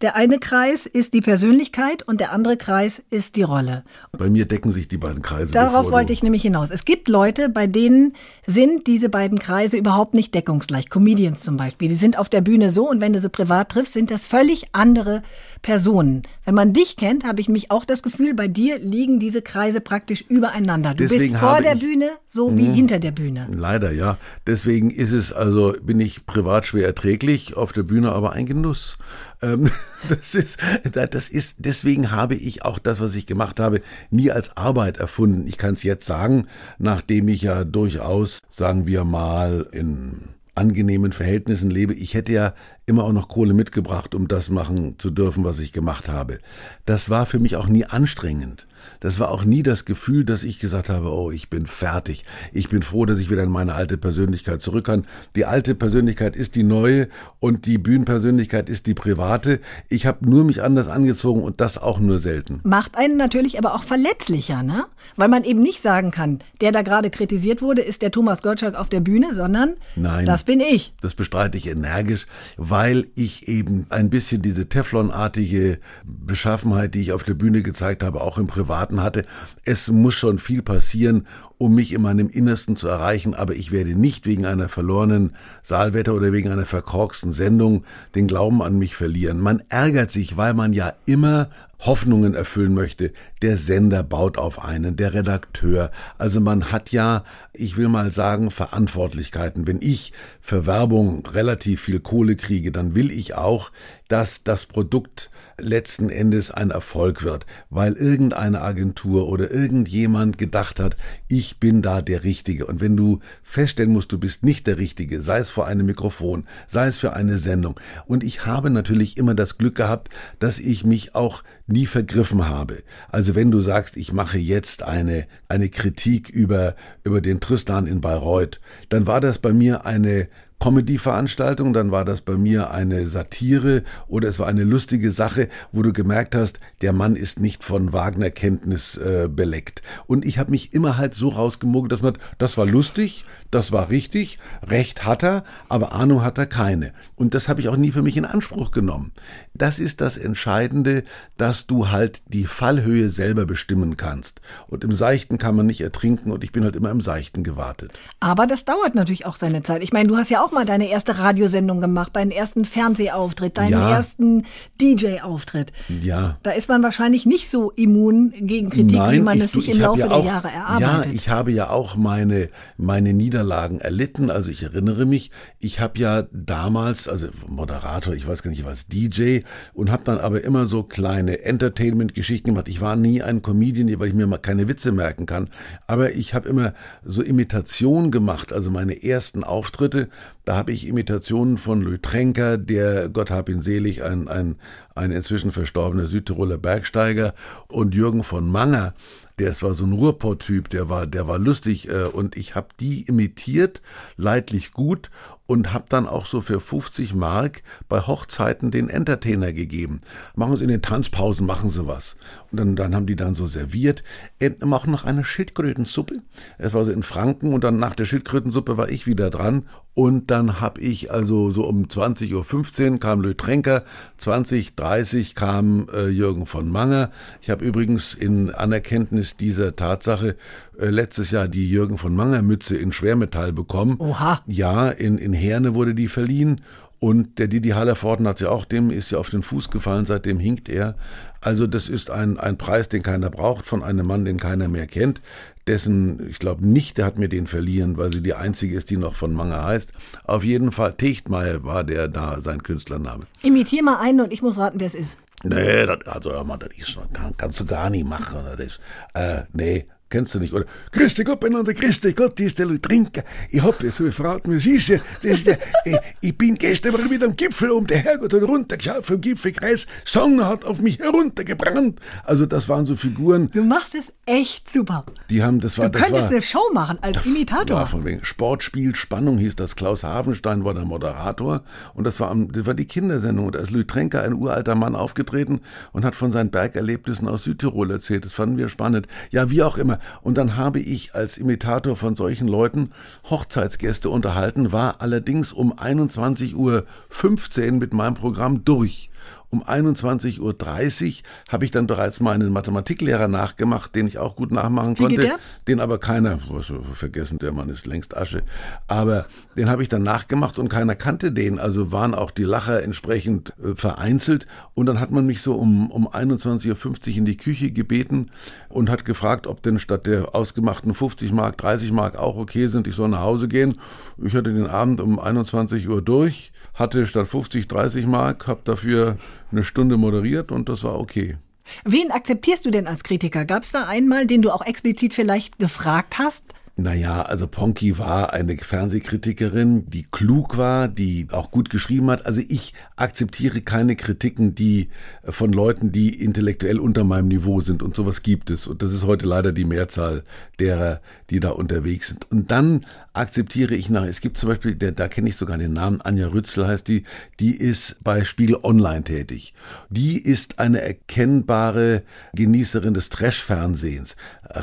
Der 0.00 0.16
eine 0.16 0.38
Kreis 0.38 0.86
ist 0.86 1.12
die 1.12 1.20
Persönlichkeit 1.20 2.02
und 2.08 2.20
der 2.20 2.32
andere 2.32 2.56
Kreis 2.56 3.02
ist 3.10 3.36
die 3.36 3.42
Rolle. 3.42 3.84
Bei 4.12 4.30
mir 4.30 4.46
decken 4.46 4.72
sich 4.72 4.88
die 4.88 4.96
beiden 4.96 5.20
Kreise. 5.20 5.52
Darauf 5.52 5.90
wollte 5.90 6.14
ich 6.14 6.22
nämlich 6.22 6.40
hinaus. 6.40 6.70
Es 6.70 6.86
gibt 6.86 7.08
Leute, 7.08 7.50
bei 7.50 7.66
denen 7.66 8.14
sind 8.46 8.86
diese 8.86 9.10
beiden 9.10 9.38
Kreise 9.38 9.76
überhaupt 9.76 10.14
nicht 10.14 10.34
deckungsgleich. 10.34 10.88
Comedians 10.88 11.40
zum 11.40 11.58
Beispiel. 11.58 11.88
Die 11.90 11.96
sind 11.96 12.18
auf 12.18 12.30
der 12.30 12.40
Bühne 12.40 12.70
so 12.70 12.88
und 12.88 13.02
wenn 13.02 13.12
du 13.12 13.20
sie 13.20 13.28
privat 13.28 13.68
triffst, 13.70 13.92
sind 13.92 14.10
das 14.10 14.26
völlig 14.26 14.68
andere 14.72 15.22
Personen. 15.62 16.22
Wenn 16.44 16.54
man 16.54 16.72
dich 16.72 16.96
kennt, 16.96 17.24
habe 17.24 17.40
ich 17.40 17.48
mich 17.48 17.70
auch 17.70 17.84
das 17.84 18.02
Gefühl, 18.02 18.34
bei 18.34 18.48
dir 18.48 18.78
liegen 18.78 19.18
diese 19.18 19.42
Kreise 19.42 19.80
praktisch 19.80 20.22
übereinander. 20.28 20.90
Du 20.90 21.04
Deswegen 21.04 21.32
bist 21.32 21.44
vor 21.44 21.60
der 21.60 21.74
Bühne 21.74 22.10
so 22.26 22.56
wie 22.56 22.68
mh, 22.68 22.74
hinter 22.74 22.98
der 22.98 23.12
Bühne. 23.12 23.46
Leider, 23.52 23.92
ja. 23.92 24.18
Deswegen 24.46 24.90
ist 24.90 25.12
es 25.12 25.32
also, 25.32 25.74
bin 25.82 26.00
ich 26.00 26.26
privat 26.26 26.66
schwer 26.66 26.86
erträglich, 26.86 27.56
auf 27.56 27.72
der 27.72 27.82
Bühne 27.82 28.12
aber 28.12 28.32
ein 28.32 28.46
Genuss. 28.46 28.96
Ähm, 29.42 29.70
das 30.08 30.34
ist, 30.34 30.58
das 30.92 31.28
ist, 31.28 31.56
deswegen 31.58 32.10
habe 32.10 32.34
ich 32.34 32.64
auch 32.64 32.78
das, 32.78 33.00
was 33.00 33.14
ich 33.14 33.26
gemacht 33.26 33.60
habe, 33.60 33.82
nie 34.10 34.30
als 34.30 34.56
Arbeit 34.56 34.96
erfunden. 34.96 35.46
Ich 35.46 35.58
kann 35.58 35.74
es 35.74 35.82
jetzt 35.82 36.06
sagen, 36.06 36.46
nachdem 36.78 37.28
ich 37.28 37.42
ja 37.42 37.64
durchaus, 37.64 38.42
sagen 38.50 38.86
wir 38.86 39.04
mal, 39.04 39.66
in 39.72 40.28
angenehmen 40.60 41.12
Verhältnissen 41.12 41.70
lebe. 41.70 41.94
Ich 41.94 42.12
hätte 42.12 42.32
ja 42.32 42.54
immer 42.84 43.04
auch 43.04 43.12
noch 43.12 43.28
Kohle 43.28 43.54
mitgebracht, 43.54 44.14
um 44.14 44.28
das 44.28 44.50
machen 44.50 44.96
zu 44.98 45.10
dürfen, 45.10 45.42
was 45.42 45.58
ich 45.58 45.72
gemacht 45.72 46.08
habe. 46.08 46.38
Das 46.84 47.08
war 47.08 47.24
für 47.24 47.38
mich 47.38 47.56
auch 47.56 47.66
nie 47.66 47.86
anstrengend. 47.86 48.66
Das 49.00 49.18
war 49.18 49.30
auch 49.30 49.44
nie 49.44 49.62
das 49.62 49.84
Gefühl, 49.84 50.24
dass 50.24 50.42
ich 50.42 50.58
gesagt 50.58 50.88
habe, 50.88 51.10
oh, 51.10 51.30
ich 51.30 51.50
bin 51.50 51.66
fertig. 51.66 52.24
Ich 52.52 52.68
bin 52.68 52.82
froh, 52.82 53.06
dass 53.06 53.18
ich 53.18 53.30
wieder 53.30 53.42
in 53.42 53.50
meine 53.50 53.74
alte 53.74 53.96
Persönlichkeit 53.96 54.60
zurück 54.60 54.86
kann. 54.86 55.06
Die 55.36 55.44
alte 55.44 55.74
Persönlichkeit 55.74 56.36
ist 56.36 56.54
die 56.54 56.62
neue 56.62 57.08
und 57.38 57.66
die 57.66 57.78
Bühnenpersönlichkeit 57.78 58.68
ist 58.68 58.86
die 58.86 58.94
private. 58.94 59.60
Ich 59.88 60.06
habe 60.06 60.28
nur 60.28 60.44
mich 60.44 60.62
anders 60.62 60.88
angezogen 60.88 61.42
und 61.42 61.60
das 61.60 61.78
auch 61.78 61.98
nur 62.00 62.18
selten. 62.18 62.60
Macht 62.64 62.96
einen 62.96 63.16
natürlich 63.16 63.58
aber 63.58 63.74
auch 63.74 63.84
verletzlicher, 63.84 64.62
ne? 64.62 64.84
Weil 65.16 65.28
man 65.28 65.44
eben 65.44 65.60
nicht 65.60 65.82
sagen 65.82 66.10
kann, 66.10 66.40
der 66.60 66.72
da 66.72 66.82
gerade 66.82 67.10
kritisiert 67.10 67.62
wurde, 67.62 67.82
ist 67.82 68.02
der 68.02 68.10
Thomas 68.10 68.42
Gottschalk 68.42 68.74
auf 68.74 68.88
der 68.88 69.00
Bühne, 69.00 69.34
sondern 69.34 69.74
Nein, 69.96 70.26
das 70.26 70.44
bin 70.44 70.60
ich. 70.60 70.94
Das 71.00 71.14
bestreite 71.14 71.58
ich 71.58 71.66
energisch, 71.66 72.26
weil 72.56 73.06
ich 73.14 73.48
eben 73.48 73.86
ein 73.90 74.10
bisschen 74.10 74.42
diese 74.42 74.68
Teflonartige 74.68 75.78
Beschaffenheit, 76.04 76.94
die 76.94 77.00
ich 77.00 77.12
auf 77.12 77.22
der 77.22 77.34
Bühne 77.34 77.62
gezeigt 77.62 78.02
habe, 78.02 78.20
auch 78.20 78.38
im 78.38 78.46
Privat 78.46 78.69
Privaten 78.70 79.02
hatte. 79.02 79.24
Es 79.64 79.88
muss 79.88 80.14
schon 80.14 80.38
viel 80.38 80.62
passieren, 80.62 81.26
um 81.58 81.74
mich 81.74 81.92
in 81.92 82.02
meinem 82.02 82.30
Innersten 82.30 82.76
zu 82.76 82.86
erreichen, 82.86 83.34
aber 83.34 83.56
ich 83.56 83.72
werde 83.72 83.96
nicht 83.96 84.26
wegen 84.26 84.46
einer 84.46 84.68
verlorenen 84.68 85.32
Saalwetter 85.64 86.14
oder 86.14 86.32
wegen 86.32 86.50
einer 86.50 86.66
verkorksten 86.66 87.32
Sendung 87.32 87.84
den 88.14 88.28
Glauben 88.28 88.62
an 88.62 88.78
mich 88.78 88.94
verlieren. 88.94 89.40
Man 89.40 89.60
ärgert 89.70 90.12
sich, 90.12 90.36
weil 90.36 90.54
man 90.54 90.72
ja 90.72 90.92
immer 91.04 91.50
Hoffnungen 91.80 92.34
erfüllen 92.34 92.74
möchte. 92.74 93.12
Der 93.42 93.56
Sender 93.56 94.04
baut 94.04 94.38
auf 94.38 94.62
einen, 94.62 94.94
der 94.94 95.14
Redakteur. 95.14 95.90
Also 96.16 96.40
man 96.40 96.70
hat 96.70 96.92
ja, 96.92 97.24
ich 97.52 97.76
will 97.76 97.88
mal 97.88 98.12
sagen, 98.12 98.52
Verantwortlichkeiten. 98.52 99.66
Wenn 99.66 99.80
ich 99.80 100.12
für 100.40 100.66
Werbung 100.66 101.26
relativ 101.26 101.80
viel 101.80 101.98
Kohle 101.98 102.36
kriege, 102.36 102.70
dann 102.70 102.94
will 102.94 103.10
ich 103.10 103.34
auch, 103.34 103.72
dass 104.08 104.44
das 104.44 104.66
Produkt 104.66 105.29
letzten 105.62 106.10
Endes 106.10 106.50
ein 106.50 106.70
Erfolg 106.70 107.22
wird, 107.22 107.46
weil 107.70 107.94
irgendeine 107.94 108.60
Agentur 108.60 109.28
oder 109.28 109.50
irgendjemand 109.50 110.38
gedacht 110.38 110.80
hat, 110.80 110.96
ich 111.28 111.60
bin 111.60 111.82
da 111.82 112.02
der 112.02 112.24
Richtige. 112.24 112.66
Und 112.66 112.80
wenn 112.80 112.96
du 112.96 113.20
feststellen 113.42 113.92
musst, 113.92 114.12
du 114.12 114.18
bist 114.18 114.44
nicht 114.44 114.66
der 114.66 114.78
Richtige, 114.78 115.22
sei 115.22 115.38
es 115.38 115.50
vor 115.50 115.66
einem 115.66 115.86
Mikrofon, 115.86 116.46
sei 116.66 116.88
es 116.88 116.98
für 116.98 117.14
eine 117.14 117.38
Sendung. 117.38 117.78
Und 118.06 118.24
ich 118.24 118.46
habe 118.46 118.70
natürlich 118.70 119.16
immer 119.16 119.34
das 119.34 119.58
Glück 119.58 119.74
gehabt, 119.76 120.08
dass 120.38 120.58
ich 120.58 120.84
mich 120.84 121.14
auch 121.14 121.42
nie 121.66 121.86
vergriffen 121.86 122.48
habe. 122.48 122.82
Also 123.08 123.34
wenn 123.34 123.50
du 123.50 123.60
sagst, 123.60 123.96
ich 123.96 124.12
mache 124.12 124.38
jetzt 124.38 124.82
eine, 124.82 125.26
eine 125.48 125.68
Kritik 125.68 126.28
über, 126.28 126.74
über 127.04 127.20
den 127.20 127.40
Tristan 127.40 127.86
in 127.86 128.00
Bayreuth, 128.00 128.60
dann 128.88 129.06
war 129.06 129.20
das 129.20 129.38
bei 129.38 129.52
mir 129.52 129.86
eine 129.86 130.28
Comedy-Veranstaltung, 130.60 131.72
dann 131.72 131.90
war 131.90 132.04
das 132.04 132.20
bei 132.20 132.36
mir 132.36 132.70
eine 132.70 133.06
Satire 133.06 133.82
oder 134.08 134.28
es 134.28 134.38
war 134.38 134.46
eine 134.46 134.64
lustige 134.64 135.10
Sache, 135.10 135.48
wo 135.72 135.82
du 135.82 135.92
gemerkt 135.92 136.34
hast, 136.34 136.60
der 136.82 136.92
Mann 136.92 137.16
ist 137.16 137.40
nicht 137.40 137.64
von 137.64 137.92
Wagner-Kenntnis 137.92 138.98
äh, 138.98 139.28
beleckt. 139.28 139.82
Und 140.06 140.24
ich 140.24 140.38
habe 140.38 140.50
mich 140.50 140.72
immer 140.74 140.98
halt 140.98 141.14
so 141.14 141.30
rausgemogelt, 141.30 141.90
dass 141.90 142.02
man, 142.02 142.18
das 142.38 142.58
war 142.58 142.66
lustig, 142.66 143.24
das 143.50 143.72
war 143.72 143.88
richtig, 143.88 144.38
Recht 144.66 145.06
hat 145.06 145.24
er, 145.24 145.44
aber 145.68 145.92
Ahnung 145.92 146.22
hat 146.22 146.38
er 146.38 146.46
keine. 146.46 146.92
Und 147.16 147.34
das 147.34 147.48
habe 147.48 147.60
ich 147.60 147.68
auch 147.68 147.76
nie 147.76 147.90
für 147.90 148.02
mich 148.02 148.16
in 148.16 148.24
Anspruch 148.24 148.70
genommen. 148.70 149.12
Das 149.60 149.78
ist 149.78 150.00
das 150.00 150.16
Entscheidende, 150.16 151.04
dass 151.36 151.66
du 151.66 151.90
halt 151.90 152.22
die 152.28 152.46
Fallhöhe 152.46 153.10
selber 153.10 153.44
bestimmen 153.44 153.98
kannst. 153.98 154.40
Und 154.68 154.84
im 154.84 154.92
Seichten 154.92 155.36
kann 155.36 155.54
man 155.54 155.66
nicht 155.66 155.82
ertrinken 155.82 156.30
und 156.30 156.42
ich 156.42 156.50
bin 156.50 156.64
halt 156.64 156.76
immer 156.76 156.90
im 156.90 157.02
Seichten 157.02 157.44
gewartet. 157.44 157.92
Aber 158.20 158.46
das 158.46 158.64
dauert 158.64 158.94
natürlich 158.94 159.26
auch 159.26 159.36
seine 159.36 159.62
Zeit. 159.62 159.82
Ich 159.82 159.92
meine, 159.92 160.08
du 160.08 160.16
hast 160.16 160.30
ja 160.30 160.42
auch 160.42 160.50
mal 160.50 160.64
deine 160.64 160.88
erste 160.88 161.18
Radiosendung 161.18 161.82
gemacht, 161.82 162.16
deinen 162.16 162.30
ersten 162.30 162.64
Fernsehauftritt, 162.64 163.58
deinen 163.58 163.72
ja. 163.72 163.96
ersten 163.96 164.46
DJ-Auftritt. 164.80 165.72
Ja. 165.88 166.38
Da 166.42 166.52
ist 166.52 166.70
man 166.70 166.82
wahrscheinlich 166.82 167.26
nicht 167.26 167.50
so 167.50 167.70
immun 167.72 168.32
gegen 168.34 168.70
Kritik, 168.70 168.96
Nein, 168.96 169.16
wie 169.16 169.20
man 169.20 169.36
ich, 169.36 169.44
es 169.44 169.52
sich 169.52 169.68
im 169.68 169.80
Laufe 169.80 170.00
ja 170.00 170.10
auch, 170.10 170.22
der 170.22 170.32
Jahre 170.32 170.48
erarbeitet. 170.48 171.12
Ja, 171.12 171.12
ich 171.12 171.28
habe 171.28 171.52
ja 171.52 171.68
auch 171.68 171.96
meine, 171.96 172.48
meine 172.78 173.12
Niederlagen 173.12 173.78
erlitten. 173.78 174.30
Also 174.30 174.50
ich 174.50 174.62
erinnere 174.62 175.04
mich, 175.04 175.30
ich 175.58 175.80
habe 175.80 175.98
ja 175.98 176.22
damals, 176.32 177.08
also 177.08 177.28
Moderator, 177.46 178.14
ich 178.14 178.26
weiß 178.26 178.42
gar 178.42 178.50
nicht 178.50 178.64
was, 178.64 178.86
DJ 178.86 179.40
und 179.74 179.90
habe 179.90 180.04
dann 180.04 180.18
aber 180.18 180.42
immer 180.42 180.66
so 180.66 180.82
kleine 180.82 181.42
Entertainment-Geschichten 181.44 182.50
gemacht. 182.50 182.68
Ich 182.68 182.80
war 182.80 182.96
nie 182.96 183.22
ein 183.22 183.42
Comedian, 183.42 183.98
weil 183.98 184.08
ich 184.08 184.14
mir 184.14 184.26
mal 184.26 184.38
keine 184.38 184.68
Witze 184.68 184.92
merken 184.92 185.26
kann. 185.26 185.48
Aber 185.86 186.12
ich 186.12 186.34
habe 186.34 186.48
immer 186.48 186.74
so 187.02 187.22
Imitation 187.22 188.10
gemacht, 188.10 188.52
also 188.52 188.70
meine 188.70 189.02
ersten 189.02 189.44
Auftritte 189.44 190.08
da 190.50 190.56
habe 190.56 190.72
ich 190.72 190.88
Imitationen 190.88 191.58
von 191.58 191.80
Louis 191.80 192.00
Tränker, 192.02 192.58
der, 192.58 193.08
Gott 193.08 193.30
hab 193.30 193.48
ihn 193.48 193.60
selig, 193.60 194.02
ein, 194.02 194.26
ein, 194.26 194.56
ein 194.96 195.12
inzwischen 195.12 195.52
verstorbener 195.52 196.08
Südtiroler 196.08 196.58
Bergsteiger, 196.58 197.34
und 197.68 197.94
Jürgen 197.94 198.24
von 198.24 198.50
Manger, 198.50 198.94
der 199.38 199.54
war 199.62 199.74
so 199.74 199.84
ein 199.84 199.92
Ruhrpott-Typ, 199.92 200.68
der 200.68 200.88
war, 200.88 201.06
der 201.06 201.28
war 201.28 201.38
lustig 201.38 201.88
äh, 201.88 202.02
und 202.02 202.36
ich 202.36 202.56
habe 202.56 202.66
die 202.80 203.02
imitiert, 203.02 203.80
leidlich 204.16 204.72
gut 204.72 205.10
und 205.50 205.72
habe 205.72 205.86
dann 205.88 206.06
auch 206.06 206.26
so 206.26 206.40
für 206.40 206.60
50 206.60 207.12
Mark 207.12 207.64
bei 207.88 207.98
Hochzeiten 207.98 208.70
den 208.70 208.88
Entertainer 208.88 209.52
gegeben. 209.52 210.00
Machen 210.36 210.56
Sie 210.56 210.62
in 210.62 210.68
den 210.68 210.80
Tanzpausen, 210.80 211.44
machen 211.44 211.70
Sie 211.70 211.88
was. 211.88 212.16
Und 212.52 212.60
dann, 212.60 212.76
dann 212.76 212.94
haben 212.94 213.06
die 213.06 213.16
dann 213.16 213.34
so 213.34 213.48
serviert. 213.48 214.04
Äh, 214.38 214.52
machen 214.64 214.92
noch 214.92 215.04
eine 215.04 215.24
Schildkrötensuppe. 215.24 216.22
Es 216.58 216.72
war 216.72 216.84
so 216.84 216.92
in 216.92 217.02
Franken 217.02 217.52
und 217.52 217.64
dann 217.64 217.80
nach 217.80 217.96
der 217.96 218.04
Schildkrötensuppe 218.04 218.76
war 218.76 218.90
ich 218.90 219.08
wieder 219.08 219.28
dran. 219.28 219.66
Und 219.94 220.30
dann 220.30 220.60
habe 220.60 220.80
ich 220.80 221.10
also 221.10 221.50
so 221.50 221.66
um 221.66 221.86
20.15 221.86 222.92
Uhr 222.92 223.00
kam 223.00 223.20
Lö 223.20 223.34
Tränker, 223.34 223.84
20.30 224.20 225.34
kam 225.34 225.88
äh, 225.92 226.06
Jürgen 226.06 226.46
von 226.46 226.70
Manger. 226.70 227.10
Ich 227.42 227.50
habe 227.50 227.64
übrigens 227.64 228.14
in 228.14 228.50
Anerkenntnis 228.50 229.36
dieser 229.36 229.74
Tatsache 229.74 230.36
äh, 230.78 230.86
letztes 230.86 231.32
Jahr 231.32 231.48
die 231.48 231.68
Jürgen 231.68 231.98
von 231.98 232.14
Manger 232.14 232.40
Mütze 232.40 232.76
in 232.76 232.92
Schwermetall 232.92 233.52
bekommen. 233.52 233.96
Oha. 233.98 234.42
Ja, 234.46 234.90
in, 234.90 235.18
in 235.18 235.32
Herne 235.40 235.74
wurde 235.74 235.94
die 235.94 236.08
verliehen. 236.08 236.60
Und 237.00 237.38
der 237.38 237.48
Didi 237.48 237.70
Hallervorden 237.70 238.28
hat 238.28 238.36
sie 238.36 238.46
auch, 238.48 238.66
dem 238.66 238.90
ist 238.90 239.10
ja 239.10 239.18
auf 239.18 239.30
den 239.30 239.42
Fuß 239.42 239.70
gefallen, 239.70 240.04
seitdem 240.04 240.38
hinkt 240.38 240.68
er. 240.68 240.96
Also 241.40 241.66
das 241.66 241.88
ist 241.88 242.10
ein, 242.10 242.38
ein 242.38 242.58
Preis, 242.58 242.90
den 242.90 243.02
keiner 243.02 243.30
braucht, 243.30 243.64
von 243.64 243.82
einem 243.82 244.06
Mann, 244.06 244.26
den 244.26 244.38
keiner 244.38 244.68
mehr 244.68 244.86
kennt. 244.86 245.22
Dessen, 245.66 246.28
ich 246.28 246.38
glaube 246.38 246.66
nicht, 246.66 246.98
der 246.98 247.06
hat 247.06 247.18
mir 247.18 247.30
den 247.30 247.46
verliehen, 247.46 247.96
weil 247.96 248.12
sie 248.12 248.22
die 248.22 248.34
einzige 248.34 248.76
ist, 248.76 248.90
die 248.90 248.98
noch 248.98 249.14
von 249.14 249.32
Manger 249.32 249.64
heißt. 249.64 249.92
Auf 250.24 250.44
jeden 250.44 250.72
Fall, 250.72 250.92
Techtmeier 250.92 251.64
war 251.64 251.84
der 251.84 252.06
da, 252.08 252.42
sein 252.42 252.62
Künstlername. 252.62 253.24
Imitier 253.42 253.82
mal 253.82 253.98
einen 253.98 254.20
und 254.20 254.32
ich 254.32 254.42
muss 254.42 254.58
raten, 254.58 254.78
wer 254.78 254.86
es 254.86 254.94
ist. 254.94 255.16
Nee, 255.42 255.86
das, 255.86 256.06
also 256.06 256.32
hör 256.32 256.44
mal, 256.44 256.58
das 256.58 256.76
ist, 256.76 256.98
kann, 257.14 257.34
kannst 257.38 257.58
du 257.60 257.64
gar 257.64 257.88
nicht 257.88 258.06
machen. 258.06 258.40
Das 258.44 258.66
ist, 258.66 258.80
äh, 259.14 259.44
nee, 259.54 259.86
Kennst 260.10 260.34
du 260.34 260.40
nicht, 260.40 260.52
oder? 260.52 260.64
Grüß 260.90 261.14
dich 261.14 261.24
Gott, 261.24 261.38
beieinander, 261.38 261.72
grüß 261.72 262.00
dich 262.00 262.16
Gott, 262.16 262.36
die 262.36 262.46
ist 262.46 262.58
der 262.58 262.66
Trinker. 262.82 263.22
Ich 263.48 263.62
hab 263.62 263.80
jetzt 263.80 263.98
so 263.98 264.04
gefragt, 264.04 264.42
was 264.48 264.66
ist 264.66 264.88
ja, 264.88 264.98
das 265.22 265.32
ist 265.38 265.46
der, 265.46 265.56
ich, 265.84 265.96
ich 266.20 266.36
bin 266.36 266.56
gestern 266.56 266.94
mal 266.94 267.08
wieder 267.08 267.26
am 267.26 267.36
Gipfel 267.36 267.70
um, 267.70 267.86
der 267.86 267.98
Herrgott 267.98 268.34
hat 268.34 268.42
runtergeschaut 268.42 269.06
vom 269.06 269.20
Gipfelkreis, 269.20 269.86
Sonne 270.04 270.48
hat 270.48 270.64
auf 270.64 270.80
mich 270.80 270.98
heruntergebrannt. 270.98 272.00
Also 272.24 272.44
das 272.44 272.68
waren 272.68 272.86
so 272.86 272.96
Figuren. 272.96 273.52
Du 273.52 273.62
machst 273.62 273.94
es 273.94 274.12
echt 274.26 274.68
super. 274.68 275.04
Die 275.30 275.44
haben, 275.44 275.60
das 275.60 275.78
war, 275.78 275.88
du 275.88 275.92
das 275.92 276.02
könntest 276.02 276.24
war, 276.24 276.30
eine 276.32 276.42
Show 276.42 276.72
machen 276.74 276.98
als 277.02 277.24
Imitator. 277.24 277.78
Ja, 277.78 277.86
von 277.86 278.04
wegen 278.04 278.24
Sportspiel, 278.24 278.96
Spannung 278.96 279.38
hieß 279.38 279.54
das. 279.54 279.76
Klaus 279.76 280.02
Havenstein 280.02 280.64
war 280.64 280.74
der 280.74 280.86
Moderator 280.86 281.62
und 281.94 282.02
das 282.02 282.18
war, 282.18 282.34
das 282.34 282.66
war 282.66 282.74
die 282.74 282.86
Kindersendung. 282.86 283.46
Und 283.46 283.54
da 283.54 283.60
ist 283.60 283.70
Lütrenker, 283.70 284.24
ein 284.24 284.34
uralter 284.34 284.74
Mann, 284.74 284.96
aufgetreten 284.96 285.60
und 285.92 286.04
hat 286.04 286.16
von 286.16 286.32
seinen 286.32 286.50
Bergerlebnissen 286.50 287.28
aus 287.28 287.44
Südtirol 287.44 287.92
erzählt. 287.92 288.24
Das 288.24 288.32
fanden 288.32 288.56
wir 288.56 288.68
spannend. 288.68 289.06
Ja, 289.30 289.50
wie 289.50 289.62
auch 289.62 289.78
immer. 289.78 289.99
Und 290.22 290.38
dann 290.38 290.56
habe 290.56 290.80
ich 290.80 291.14
als 291.14 291.38
Imitator 291.38 291.96
von 291.96 292.14
solchen 292.14 292.48
Leuten 292.48 292.90
Hochzeitsgäste 293.28 294.10
unterhalten, 294.10 294.72
war 294.72 295.00
allerdings 295.00 295.52
um 295.52 295.72
21.15 295.72 296.54
Uhr 296.54 297.72
mit 297.78 297.92
meinem 297.92 298.14
Programm 298.14 298.64
durch. 298.64 299.09
Um 299.50 299.64
21.30 299.64 300.40
Uhr 300.40 301.24
habe 301.50 301.64
ich 301.64 301.70
dann 301.70 301.86
bereits 301.86 302.20
meinen 302.20 302.52
Mathematiklehrer 302.52 303.26
nachgemacht, 303.26 303.94
den 303.94 304.06
ich 304.06 304.18
auch 304.18 304.36
gut 304.36 304.52
nachmachen 304.52 304.96
Wie 304.96 305.02
konnte, 305.02 305.36
den 305.66 305.80
aber 305.80 305.98
keiner, 305.98 306.38
was, 306.48 306.72
vergessen, 306.92 307.38
der 307.38 307.52
Mann 307.52 307.68
ist 307.68 307.86
längst 307.86 308.16
Asche, 308.16 308.42
aber 308.86 309.26
den 309.56 309.68
habe 309.68 309.82
ich 309.82 309.88
dann 309.88 310.02
nachgemacht 310.02 310.58
und 310.58 310.68
keiner 310.68 310.94
kannte 310.94 311.32
den, 311.32 311.58
also 311.58 311.90
waren 311.90 312.14
auch 312.14 312.30
die 312.30 312.44
Lacher 312.44 312.82
entsprechend 312.82 313.52
äh, 313.62 313.74
vereinzelt 313.74 314.46
und 314.74 314.86
dann 314.86 315.00
hat 315.00 315.10
man 315.10 315.26
mich 315.26 315.42
so 315.42 315.54
um, 315.54 315.90
um 315.90 316.06
21.50 316.06 317.10
Uhr 317.10 317.16
in 317.16 317.24
die 317.24 317.36
Küche 317.36 317.72
gebeten 317.72 318.30
und 318.68 318.88
hat 318.88 319.04
gefragt, 319.04 319.46
ob 319.46 319.62
denn 319.62 319.78
statt 319.78 320.06
der 320.06 320.34
ausgemachten 320.34 320.94
50 320.94 321.32
Mark 321.32 321.58
30 321.58 321.92
Mark 321.92 322.16
auch 322.16 322.36
okay 322.36 322.68
sind, 322.68 322.86
ich 322.86 322.94
soll 322.94 323.08
nach 323.08 323.20
Hause 323.20 323.48
gehen. 323.48 323.74
Ich 324.22 324.34
hatte 324.34 324.52
den 324.52 324.66
Abend 324.66 325.00
um 325.00 325.18
21 325.18 325.88
Uhr 325.88 326.02
durch, 326.02 326.52
hatte 326.74 327.06
statt 327.06 327.26
50 327.26 327.68
30 327.68 328.06
Mark, 328.06 328.46
habe 328.46 328.60
dafür 328.64 329.09
eine 329.50 329.64
Stunde 329.64 329.96
moderiert 329.96 330.52
und 330.52 330.68
das 330.68 330.84
war 330.84 330.98
okay. 330.98 331.36
Wen 331.84 332.10
akzeptierst 332.10 332.66
du 332.66 332.70
denn 332.70 332.86
als 332.86 333.04
Kritiker? 333.04 333.44
Gab 333.44 333.62
es 333.62 333.72
da 333.72 333.86
einmal, 333.86 334.26
den 334.26 334.42
du 334.42 334.50
auch 334.50 334.64
explizit 334.64 335.14
vielleicht 335.14 335.58
gefragt 335.58 336.18
hast? 336.18 336.44
Naja, 336.76 337.22
also 337.22 337.46
Ponky 337.46 337.98
war 337.98 338.32
eine 338.32 338.56
Fernsehkritikerin, 338.56 339.90
die 339.90 340.04
klug 340.04 340.56
war, 340.56 340.88
die 340.88 341.26
auch 341.30 341.50
gut 341.50 341.68
geschrieben 341.68 342.10
hat. 342.10 342.24
Also 342.24 342.40
ich 342.48 342.72
akzeptiere 342.96 343.60
keine 343.60 343.96
Kritiken, 343.96 344.54
die 344.54 344.88
äh, 345.22 345.32
von 345.32 345.52
Leuten, 345.52 345.92
die 345.92 346.22
intellektuell 346.22 346.78
unter 346.78 347.04
meinem 347.04 347.28
Niveau 347.28 347.60
sind 347.60 347.82
und 347.82 347.94
sowas 347.94 348.22
gibt 348.22 348.50
es. 348.50 348.66
Und 348.66 348.82
das 348.82 348.92
ist 348.92 349.04
heute 349.04 349.26
leider 349.26 349.52
die 349.52 349.64
Mehrzahl 349.64 350.22
derer, 350.58 351.00
die 351.28 351.40
da 351.40 351.50
unterwegs 351.50 352.08
sind. 352.08 352.30
Und 352.30 352.50
dann 352.50 352.86
akzeptiere 353.12 353.74
ich 353.74 353.90
nach, 353.90 354.04
es 354.04 354.20
gibt 354.20 354.36
zum 354.36 354.48
Beispiel, 354.48 354.74
der, 354.74 354.92
da 354.92 355.08
kenne 355.08 355.28
ich 355.28 355.36
sogar 355.36 355.58
den 355.58 355.72
Namen, 355.72 356.00
Anja 356.00 356.28
Rützel 356.28 356.66
heißt 356.66 356.88
die, 356.88 357.02
die 357.40 357.56
ist 357.56 358.02
bei 358.02 358.24
Spiegel 358.24 358.56
Online 358.62 359.04
tätig. 359.04 359.54
Die 359.90 360.18
ist 360.18 360.58
eine 360.58 360.80
erkennbare 360.80 362.04
Genießerin 362.34 362.94
des 362.94 363.10
Trash-Fernsehens, 363.10 364.16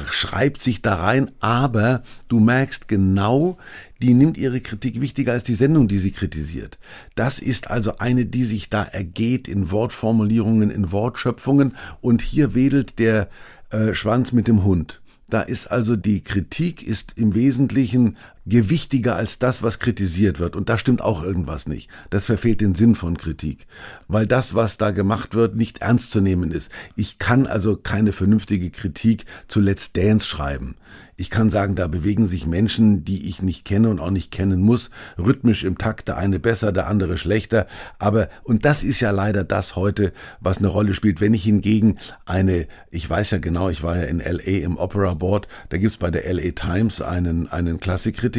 schreibt 0.10 0.62
sich 0.62 0.82
da 0.82 0.96
rein, 0.96 1.32
aber 1.40 1.97
du 2.28 2.40
merkst 2.40 2.88
genau, 2.88 3.58
die 4.02 4.14
nimmt 4.14 4.38
ihre 4.38 4.62
Kritik 4.62 5.02
wichtiger 5.02 5.34
als 5.34 5.44
die 5.44 5.56
Sendung, 5.56 5.88
die 5.88 5.98
sie 5.98 6.12
kritisiert. 6.12 6.78
Das 7.16 7.40
ist 7.40 7.70
also 7.70 7.98
eine, 7.98 8.26
die 8.26 8.44
sich 8.44 8.70
da 8.70 8.84
ergeht 8.84 9.48
in 9.48 9.72
Wortformulierungen, 9.72 10.70
in 10.70 10.92
Wortschöpfungen 10.92 11.76
und 12.02 12.22
hier 12.22 12.54
wedelt 12.54 13.00
der 13.00 13.30
äh, 13.70 13.94
Schwanz 13.94 14.32
mit 14.32 14.48
dem 14.48 14.64
Hund. 14.64 15.02
Da 15.30 15.42
ist 15.42 15.68
also 15.68 15.98
die 15.98 16.22
Kritik 16.22 16.82
ist 16.88 17.14
im 17.18 17.36
Wesentlichen 17.36 18.16
gewichtiger 18.48 19.16
als 19.16 19.40
das, 19.40 19.62
was 19.62 19.80
kritisiert 19.80 20.40
wird. 20.40 20.56
Und 20.56 20.70
da 20.70 20.78
stimmt 20.78 21.02
auch 21.02 21.24
irgendwas 21.24 21.68
nicht. 21.68 21.90
Das 22.10 22.26
verfehlt 22.26 22.62
den 22.62 22.76
Sinn 22.76 22.96
von 22.96 23.18
Kritik. 23.18 23.68
Weil 24.08 24.28
das, 24.28 24.56
was 24.56 24.78
da 24.78 24.92
gemacht 24.92 25.36
wird, 25.36 25.56
nicht 25.56 25.80
ernst 25.80 26.12
zu 26.12 26.22
nehmen 26.22 26.52
ist. 26.52 26.72
Ich 26.96 27.20
kann 27.20 27.48
also 27.48 27.76
keine 27.76 28.14
vernünftige 28.14 28.70
Kritik 28.70 29.26
zu 29.48 29.60
Let's 29.60 29.92
Dance 29.92 30.26
schreiben. 30.26 30.76
Ich 31.20 31.32
kann 31.32 31.50
sagen, 31.50 31.74
da 31.74 31.88
bewegen 31.88 32.28
sich 32.28 32.46
Menschen, 32.46 33.04
die 33.04 33.28
ich 33.28 33.42
nicht 33.42 33.66
kenne 33.66 33.90
und 33.90 34.00
auch 34.00 34.12
nicht 34.12 34.30
kennen 34.30 34.62
muss, 34.62 34.92
rhythmisch 35.18 35.64
im 35.64 35.80
Takt, 35.80 36.08
der 36.08 36.18
eine 36.18 36.40
besser, 36.40 36.72
der 36.72 36.86
andere 36.86 37.18
schlechter. 37.18 37.66
Aber, 37.98 38.30
und 38.44 38.66
das 38.66 38.84
ist 38.84 39.00
ja 39.00 39.10
leider 39.10 39.44
das 39.44 39.76
heute, 39.76 40.14
was 40.42 40.60
eine 40.60 40.68
Rolle 40.68 40.94
spielt. 40.94 41.20
Wenn 41.20 41.34
ich 41.34 41.44
hingegen 41.44 41.98
eine, 42.26 42.68
ich 42.92 43.10
weiß 43.10 43.32
ja 43.32 43.40
genau, 43.40 43.70
ich 43.70 43.82
war 43.82 43.98
ja 43.98 44.04
in 44.04 44.20
LA 44.20 44.64
im 44.64 44.78
Opera 44.78 45.16
Board, 45.16 45.48
da 45.70 45.78
gibt's 45.78 45.98
bei 45.98 46.12
der 46.12 46.32
LA 46.32 46.52
Times 46.52 47.02
einen, 47.02 47.48
einen 47.48 47.80
Klassikkritiker, 47.80 48.37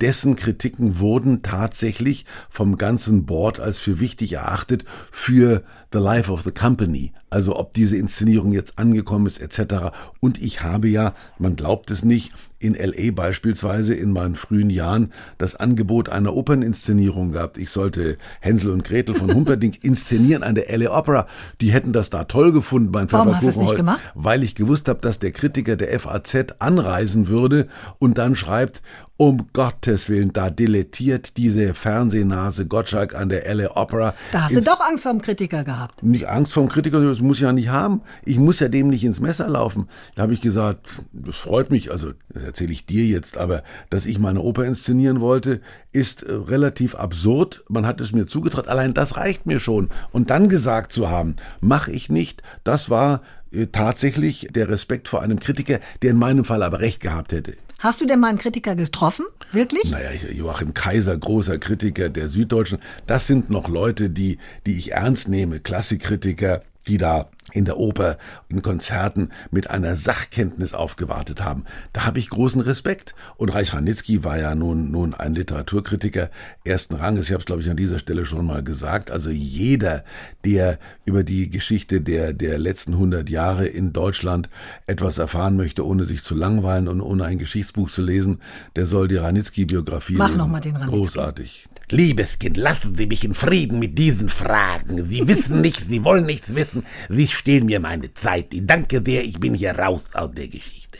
dessen 0.00 0.36
Kritiken 0.36 0.98
wurden 0.98 1.42
tatsächlich 1.42 2.26
vom 2.48 2.76
ganzen 2.76 3.26
Board 3.26 3.60
als 3.60 3.78
für 3.78 4.00
wichtig 4.00 4.34
erachtet 4.34 4.84
für 5.10 5.62
The 5.96 6.02
Life 6.02 6.30
of 6.30 6.42
the 6.42 6.50
Company. 6.50 7.12
Also 7.30 7.56
ob 7.56 7.72
diese 7.72 7.96
Inszenierung 7.96 8.52
jetzt 8.52 8.78
angekommen 8.78 9.26
ist 9.26 9.40
etc. 9.40 9.92
Und 10.20 10.42
ich 10.42 10.62
habe 10.62 10.88
ja, 10.88 11.14
man 11.38 11.56
glaubt 11.56 11.90
es 11.90 12.04
nicht, 12.04 12.32
in 12.58 12.74
LA 12.74 13.12
beispielsweise 13.12 13.94
in 13.94 14.12
meinen 14.12 14.34
frühen 14.34 14.70
Jahren 14.70 15.12
das 15.38 15.56
Angebot 15.56 16.08
einer 16.08 16.34
Operninszenierung 16.34 17.32
gehabt. 17.32 17.58
Ich 17.58 17.70
sollte 17.70 18.16
Hänsel 18.40 18.70
und 18.70 18.84
Gretel 18.84 19.14
von 19.14 19.34
Humperdinck 19.34 19.78
inszenieren 19.84 20.42
an 20.42 20.54
der 20.54 20.76
LA 20.76 20.96
Opera. 20.96 21.26
Die 21.60 21.72
hätten 21.72 21.92
das 21.92 22.10
da 22.10 22.24
toll 22.24 22.52
gefunden 22.52 22.92
beim 22.92 23.10
Warum 23.10 23.34
hast 23.34 23.42
du 23.42 23.48
es 23.48 23.56
nicht 23.56 23.76
gemacht? 23.76 24.00
weil 24.14 24.42
ich 24.42 24.54
gewusst 24.54 24.88
habe, 24.88 25.00
dass 25.00 25.18
der 25.18 25.32
Kritiker 25.32 25.76
der 25.76 25.98
FAZ 25.98 26.56
anreisen 26.58 27.28
würde 27.28 27.68
und 27.98 28.18
dann 28.18 28.36
schreibt, 28.36 28.82
um 29.18 29.48
Gottes 29.52 30.08
Willen, 30.08 30.32
da 30.32 30.50
dilettiert 30.50 31.36
diese 31.38 31.72
Fernsehnase 31.74 32.66
Gottschalk 32.66 33.14
an 33.14 33.30
der 33.30 33.52
LA 33.54 33.76
Opera. 33.76 34.14
Da 34.32 34.42
hast 34.42 34.56
du 34.56 34.60
doch 34.60 34.80
Angst 34.80 35.04
vor 35.04 35.12
dem 35.12 35.22
Kritiker 35.22 35.64
gehabt. 35.64 35.85
Nicht 36.02 36.28
Angst 36.28 36.52
vom 36.52 36.68
Kritiker, 36.68 37.00
das 37.00 37.20
muss 37.20 37.36
ich 37.36 37.42
ja 37.42 37.52
nicht 37.52 37.68
haben. 37.68 38.02
Ich 38.24 38.38
muss 38.38 38.60
ja 38.60 38.68
dem 38.68 38.88
nicht 38.88 39.04
ins 39.04 39.20
Messer 39.20 39.48
laufen. 39.48 39.88
Da 40.14 40.22
habe 40.22 40.32
ich 40.32 40.40
gesagt, 40.40 41.02
das 41.12 41.36
freut 41.36 41.70
mich, 41.70 41.90
also 41.90 42.12
das 42.28 42.44
erzähle 42.44 42.72
ich 42.72 42.86
dir 42.86 43.04
jetzt, 43.04 43.36
aber 43.36 43.62
dass 43.90 44.06
ich 44.06 44.18
meine 44.18 44.40
Oper 44.40 44.64
inszenieren 44.64 45.20
wollte, 45.20 45.60
ist 45.92 46.22
äh, 46.22 46.32
relativ 46.32 46.94
absurd. 46.94 47.64
Man 47.68 47.86
hat 47.86 48.00
es 48.00 48.12
mir 48.12 48.26
zugetraut, 48.26 48.68
allein 48.68 48.94
das 48.94 49.16
reicht 49.16 49.46
mir 49.46 49.60
schon. 49.60 49.88
Und 50.12 50.30
dann 50.30 50.48
gesagt 50.48 50.92
zu 50.92 51.10
haben, 51.10 51.36
mache 51.60 51.90
ich 51.90 52.08
nicht, 52.08 52.42
das 52.64 52.90
war 52.90 53.22
äh, 53.52 53.66
tatsächlich 53.66 54.48
der 54.50 54.68
Respekt 54.68 55.08
vor 55.08 55.22
einem 55.22 55.40
Kritiker, 55.40 55.80
der 56.02 56.10
in 56.10 56.18
meinem 56.18 56.44
Fall 56.44 56.62
aber 56.62 56.80
recht 56.80 57.00
gehabt 57.00 57.32
hätte. 57.32 57.54
Hast 57.78 58.00
du 58.00 58.06
denn 58.06 58.20
mal 58.20 58.28
einen 58.28 58.38
Kritiker 58.38 58.74
getroffen? 58.74 59.26
Wirklich? 59.52 59.90
Naja, 59.90 60.10
Joachim 60.32 60.72
Kaiser, 60.72 61.16
großer 61.16 61.58
Kritiker 61.58 62.08
der 62.08 62.28
Süddeutschen, 62.28 62.78
das 63.06 63.26
sind 63.26 63.50
noch 63.50 63.68
Leute, 63.68 64.08
die, 64.08 64.38
die 64.66 64.78
ich 64.78 64.92
ernst 64.92 65.28
nehme, 65.28 65.60
Klassikkritiker, 65.60 66.62
die 66.88 66.98
da 66.98 67.30
in 67.52 67.64
der 67.64 67.78
Oper, 67.78 68.18
in 68.48 68.60
Konzerten 68.60 69.30
mit 69.50 69.70
einer 69.70 69.96
Sachkenntnis 69.96 70.74
aufgewartet 70.74 71.42
haben. 71.42 71.64
Da 71.92 72.04
habe 72.04 72.18
ich 72.18 72.28
großen 72.28 72.60
Respekt. 72.60 73.14
Und 73.36 73.50
Reich 73.50 73.72
Ranitzky 73.72 74.24
war 74.24 74.38
ja 74.38 74.54
nun, 74.54 74.90
nun 74.90 75.14
ein 75.14 75.34
Literaturkritiker 75.34 76.30
ersten 76.64 76.94
Ranges. 76.94 77.26
Ich 77.26 77.32
habe 77.32 77.40
es, 77.40 77.46
glaube 77.46 77.62
ich, 77.62 77.70
an 77.70 77.76
dieser 77.76 77.98
Stelle 77.98 78.24
schon 78.24 78.46
mal 78.46 78.64
gesagt. 78.64 79.10
Also 79.10 79.30
jeder, 79.30 80.04
der 80.44 80.78
über 81.04 81.22
die 81.22 81.48
Geschichte 81.48 82.00
der, 82.00 82.32
der 82.32 82.58
letzten 82.58 82.94
100 82.94 83.30
Jahre 83.30 83.66
in 83.66 83.92
Deutschland 83.92 84.48
etwas 84.86 85.18
erfahren 85.18 85.56
möchte, 85.56 85.86
ohne 85.86 86.04
sich 86.04 86.24
zu 86.24 86.34
langweilen 86.34 86.88
und 86.88 87.00
ohne 87.00 87.24
ein 87.24 87.38
Geschichtsbuch 87.38 87.90
zu 87.90 88.02
lesen, 88.02 88.40
der 88.74 88.86
soll 88.86 89.08
die 89.08 89.16
Ranitzky-Biografie 89.16 90.14
Mach 90.14 90.28
lesen. 90.28 90.38
noch 90.38 90.48
mal 90.48 90.60
den 90.60 90.76
Ranitzky. 90.76 90.96
Großartig. 90.98 91.68
Liebes 91.90 92.38
Kind, 92.40 92.56
lassen 92.56 92.96
Sie 92.96 93.06
mich 93.06 93.22
in 93.24 93.32
Frieden 93.34 93.78
mit 93.78 93.96
diesen 93.98 94.28
Fragen. 94.28 95.06
Sie 95.06 95.26
wissen 95.28 95.60
nichts, 95.60 95.86
Sie 95.88 96.02
wollen 96.04 96.26
nichts 96.26 96.54
wissen. 96.54 96.84
Sie 97.08 97.28
stehlen 97.28 97.66
mir 97.66 97.78
meine 97.80 98.12
Zeit. 98.12 98.46
Danke 98.52 99.02
sehr, 99.04 99.22
ich 99.24 99.38
bin 99.38 99.54
hier 99.54 99.78
raus 99.78 100.02
aus 100.12 100.30
der 100.34 100.48
Geschichte. 100.48 100.98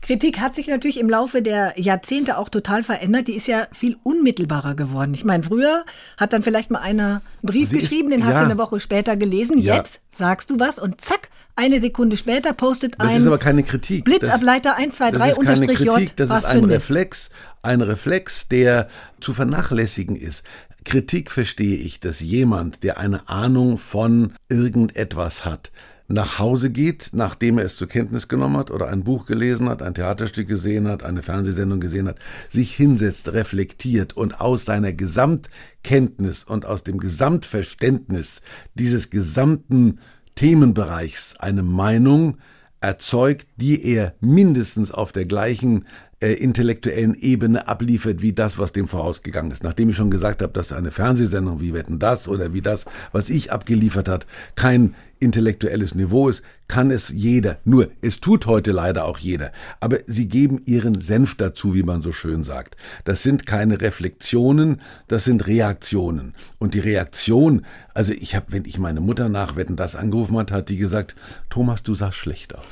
Kritik 0.00 0.38
hat 0.40 0.54
sich 0.54 0.66
natürlich 0.68 0.98
im 0.98 1.08
Laufe 1.08 1.40
der 1.42 1.74
Jahrzehnte 1.76 2.36
auch 2.38 2.48
total 2.48 2.82
verändert. 2.82 3.28
Die 3.28 3.34
ist 3.36 3.46
ja 3.46 3.66
viel 3.72 3.96
unmittelbarer 4.02 4.74
geworden. 4.74 5.14
Ich 5.14 5.24
meine, 5.24 5.42
früher 5.42 5.84
hat 6.16 6.32
dann 6.32 6.42
vielleicht 6.42 6.70
mal 6.70 6.80
einer 6.80 7.04
einen 7.04 7.20
Brief 7.42 7.70
Sie 7.70 7.78
geschrieben, 7.78 8.10
ist- 8.10 8.18
den 8.18 8.26
hast 8.26 8.34
ja. 8.34 8.40
du 8.40 8.46
eine 8.50 8.58
Woche 8.58 8.80
später 8.80 9.16
gelesen. 9.16 9.58
Ja. 9.58 9.76
Jetzt 9.76 10.02
sagst 10.10 10.50
du 10.50 10.58
was 10.58 10.78
und 10.78 11.00
zack, 11.00 11.28
eine 11.56 11.80
Sekunde 11.80 12.16
später 12.16 12.52
postet 12.52 12.94
Das 12.98 13.08
ein 13.08 13.18
ist 13.18 13.26
aber 13.26 13.38
keine 13.38 13.62
Kritik. 13.62 14.04
Blitzableiter 14.04 14.76
1, 14.76 14.94
2, 14.96 15.10
3 15.10 15.18
das 15.18 15.28
ist 15.28 15.44
keine 15.44 15.60
unterstrich 15.60 15.78
J. 15.80 15.94
Kritik, 15.94 16.16
das 16.16 16.30
ist 16.30 16.44
ein 16.44 16.60
Mist. 16.62 16.70
Reflex, 16.70 17.30
ein 17.62 17.80
Reflex, 17.80 18.48
der 18.48 18.88
zu 19.20 19.34
vernachlässigen 19.34 20.16
ist. 20.16 20.44
Kritik 20.84 21.30
verstehe 21.30 21.76
ich, 21.76 22.00
dass 22.00 22.20
jemand, 22.20 22.82
der 22.82 22.98
eine 22.98 23.28
Ahnung 23.28 23.78
von 23.78 24.34
irgendetwas 24.48 25.44
hat, 25.44 25.72
nach 26.06 26.38
Hause 26.38 26.68
geht, 26.68 27.10
nachdem 27.12 27.58
er 27.58 27.64
es 27.64 27.76
zur 27.76 27.88
Kenntnis 27.88 28.28
genommen 28.28 28.58
hat 28.58 28.70
oder 28.70 28.88
ein 28.88 29.04
Buch 29.04 29.24
gelesen 29.24 29.70
hat, 29.70 29.82
ein 29.82 29.94
Theaterstück 29.94 30.46
gesehen 30.46 30.86
hat, 30.86 31.02
eine 31.02 31.22
Fernsehsendung 31.22 31.80
gesehen 31.80 32.08
hat, 32.08 32.18
sich 32.50 32.74
hinsetzt, 32.74 33.32
reflektiert 33.32 34.14
und 34.14 34.40
aus 34.40 34.66
seiner 34.66 34.92
Gesamtkenntnis 34.92 36.44
und 36.44 36.66
aus 36.66 36.82
dem 36.82 36.98
Gesamtverständnis 36.98 38.42
dieses 38.74 39.08
gesamten 39.08 39.98
Themenbereichs 40.34 41.36
eine 41.38 41.62
Meinung 41.62 42.38
erzeugt, 42.80 43.46
die 43.56 43.84
er 43.84 44.14
mindestens 44.20 44.90
auf 44.90 45.12
der 45.12 45.24
gleichen 45.24 45.86
äh, 46.20 46.32
intellektuellen 46.32 47.14
Ebene 47.14 47.66
abliefert 47.66 48.22
wie 48.22 48.32
das, 48.32 48.58
was 48.58 48.72
dem 48.72 48.86
vorausgegangen 48.86 49.50
ist. 49.50 49.62
Nachdem 49.62 49.90
ich 49.90 49.96
schon 49.96 50.10
gesagt 50.10 50.42
habe, 50.42 50.52
dass 50.52 50.72
eine 50.72 50.90
Fernsehsendung 50.90 51.60
wie 51.60 51.74
Wetten 51.74 51.98
das 51.98 52.28
oder 52.28 52.52
wie 52.52 52.62
das, 52.62 52.84
was 53.12 53.30
ich 53.30 53.52
abgeliefert 53.52 54.08
hat, 54.08 54.26
kein 54.54 54.94
intellektuelles 55.24 55.94
Niveau 55.94 56.28
ist, 56.28 56.42
kann 56.68 56.90
es 56.90 57.08
jeder. 57.08 57.58
Nur, 57.64 57.90
es 58.00 58.20
tut 58.20 58.46
heute 58.46 58.72
leider 58.72 59.04
auch 59.04 59.18
jeder. 59.18 59.52
Aber 59.80 59.98
sie 60.06 60.28
geben 60.28 60.62
ihren 60.64 61.00
Senf 61.00 61.34
dazu, 61.36 61.74
wie 61.74 61.82
man 61.82 62.02
so 62.02 62.12
schön 62.12 62.44
sagt. 62.44 62.76
Das 63.04 63.22
sind 63.22 63.46
keine 63.46 63.80
Reflexionen, 63.80 64.80
das 65.08 65.24
sind 65.24 65.46
Reaktionen. 65.46 66.34
Und 66.58 66.74
die 66.74 66.80
Reaktion, 66.80 67.66
also 67.92 68.12
ich 68.12 68.34
habe, 68.34 68.46
wenn 68.50 68.64
ich 68.64 68.78
meine 68.78 69.00
Mutter 69.00 69.28
nach 69.28 69.56
Wetten 69.56 69.76
das 69.76 69.96
angerufen 69.96 70.38
hat, 70.38 70.52
hat 70.52 70.68
die 70.68 70.76
gesagt, 70.76 71.14
Thomas, 71.50 71.82
du 71.82 71.94
sahst 71.94 72.16
schlecht 72.16 72.54
aus. 72.54 72.64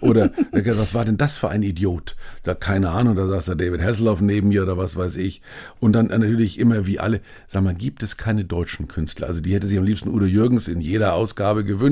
Oder 0.00 0.30
was 0.52 0.94
war 0.94 1.04
denn 1.04 1.16
das 1.16 1.36
für 1.36 1.48
ein 1.48 1.62
Idiot? 1.62 2.16
Da 2.42 2.54
keine 2.54 2.90
Ahnung, 2.90 3.16
da 3.16 3.26
saß 3.26 3.46
da 3.46 3.54
David 3.54 3.82
Hasselhoff 3.82 4.20
neben 4.20 4.48
mir 4.48 4.62
oder 4.62 4.76
was 4.76 4.96
weiß 4.96 5.16
ich. 5.16 5.42
Und 5.80 5.92
dann 5.92 6.06
natürlich 6.06 6.58
immer 6.58 6.86
wie 6.86 6.98
alle, 6.98 7.20
sag 7.46 7.62
mal, 7.62 7.74
gibt 7.74 8.02
es 8.02 8.16
keine 8.16 8.44
deutschen 8.44 8.88
Künstler? 8.88 9.28
Also 9.28 9.40
die 9.40 9.54
hätte 9.54 9.66
sich 9.66 9.78
am 9.78 9.84
liebsten 9.84 10.08
Udo 10.08 10.26
Jürgens 10.26 10.68
in 10.68 10.80
jeder 10.80 11.14
Ausgabe 11.14 11.64
gewünscht. 11.64 11.87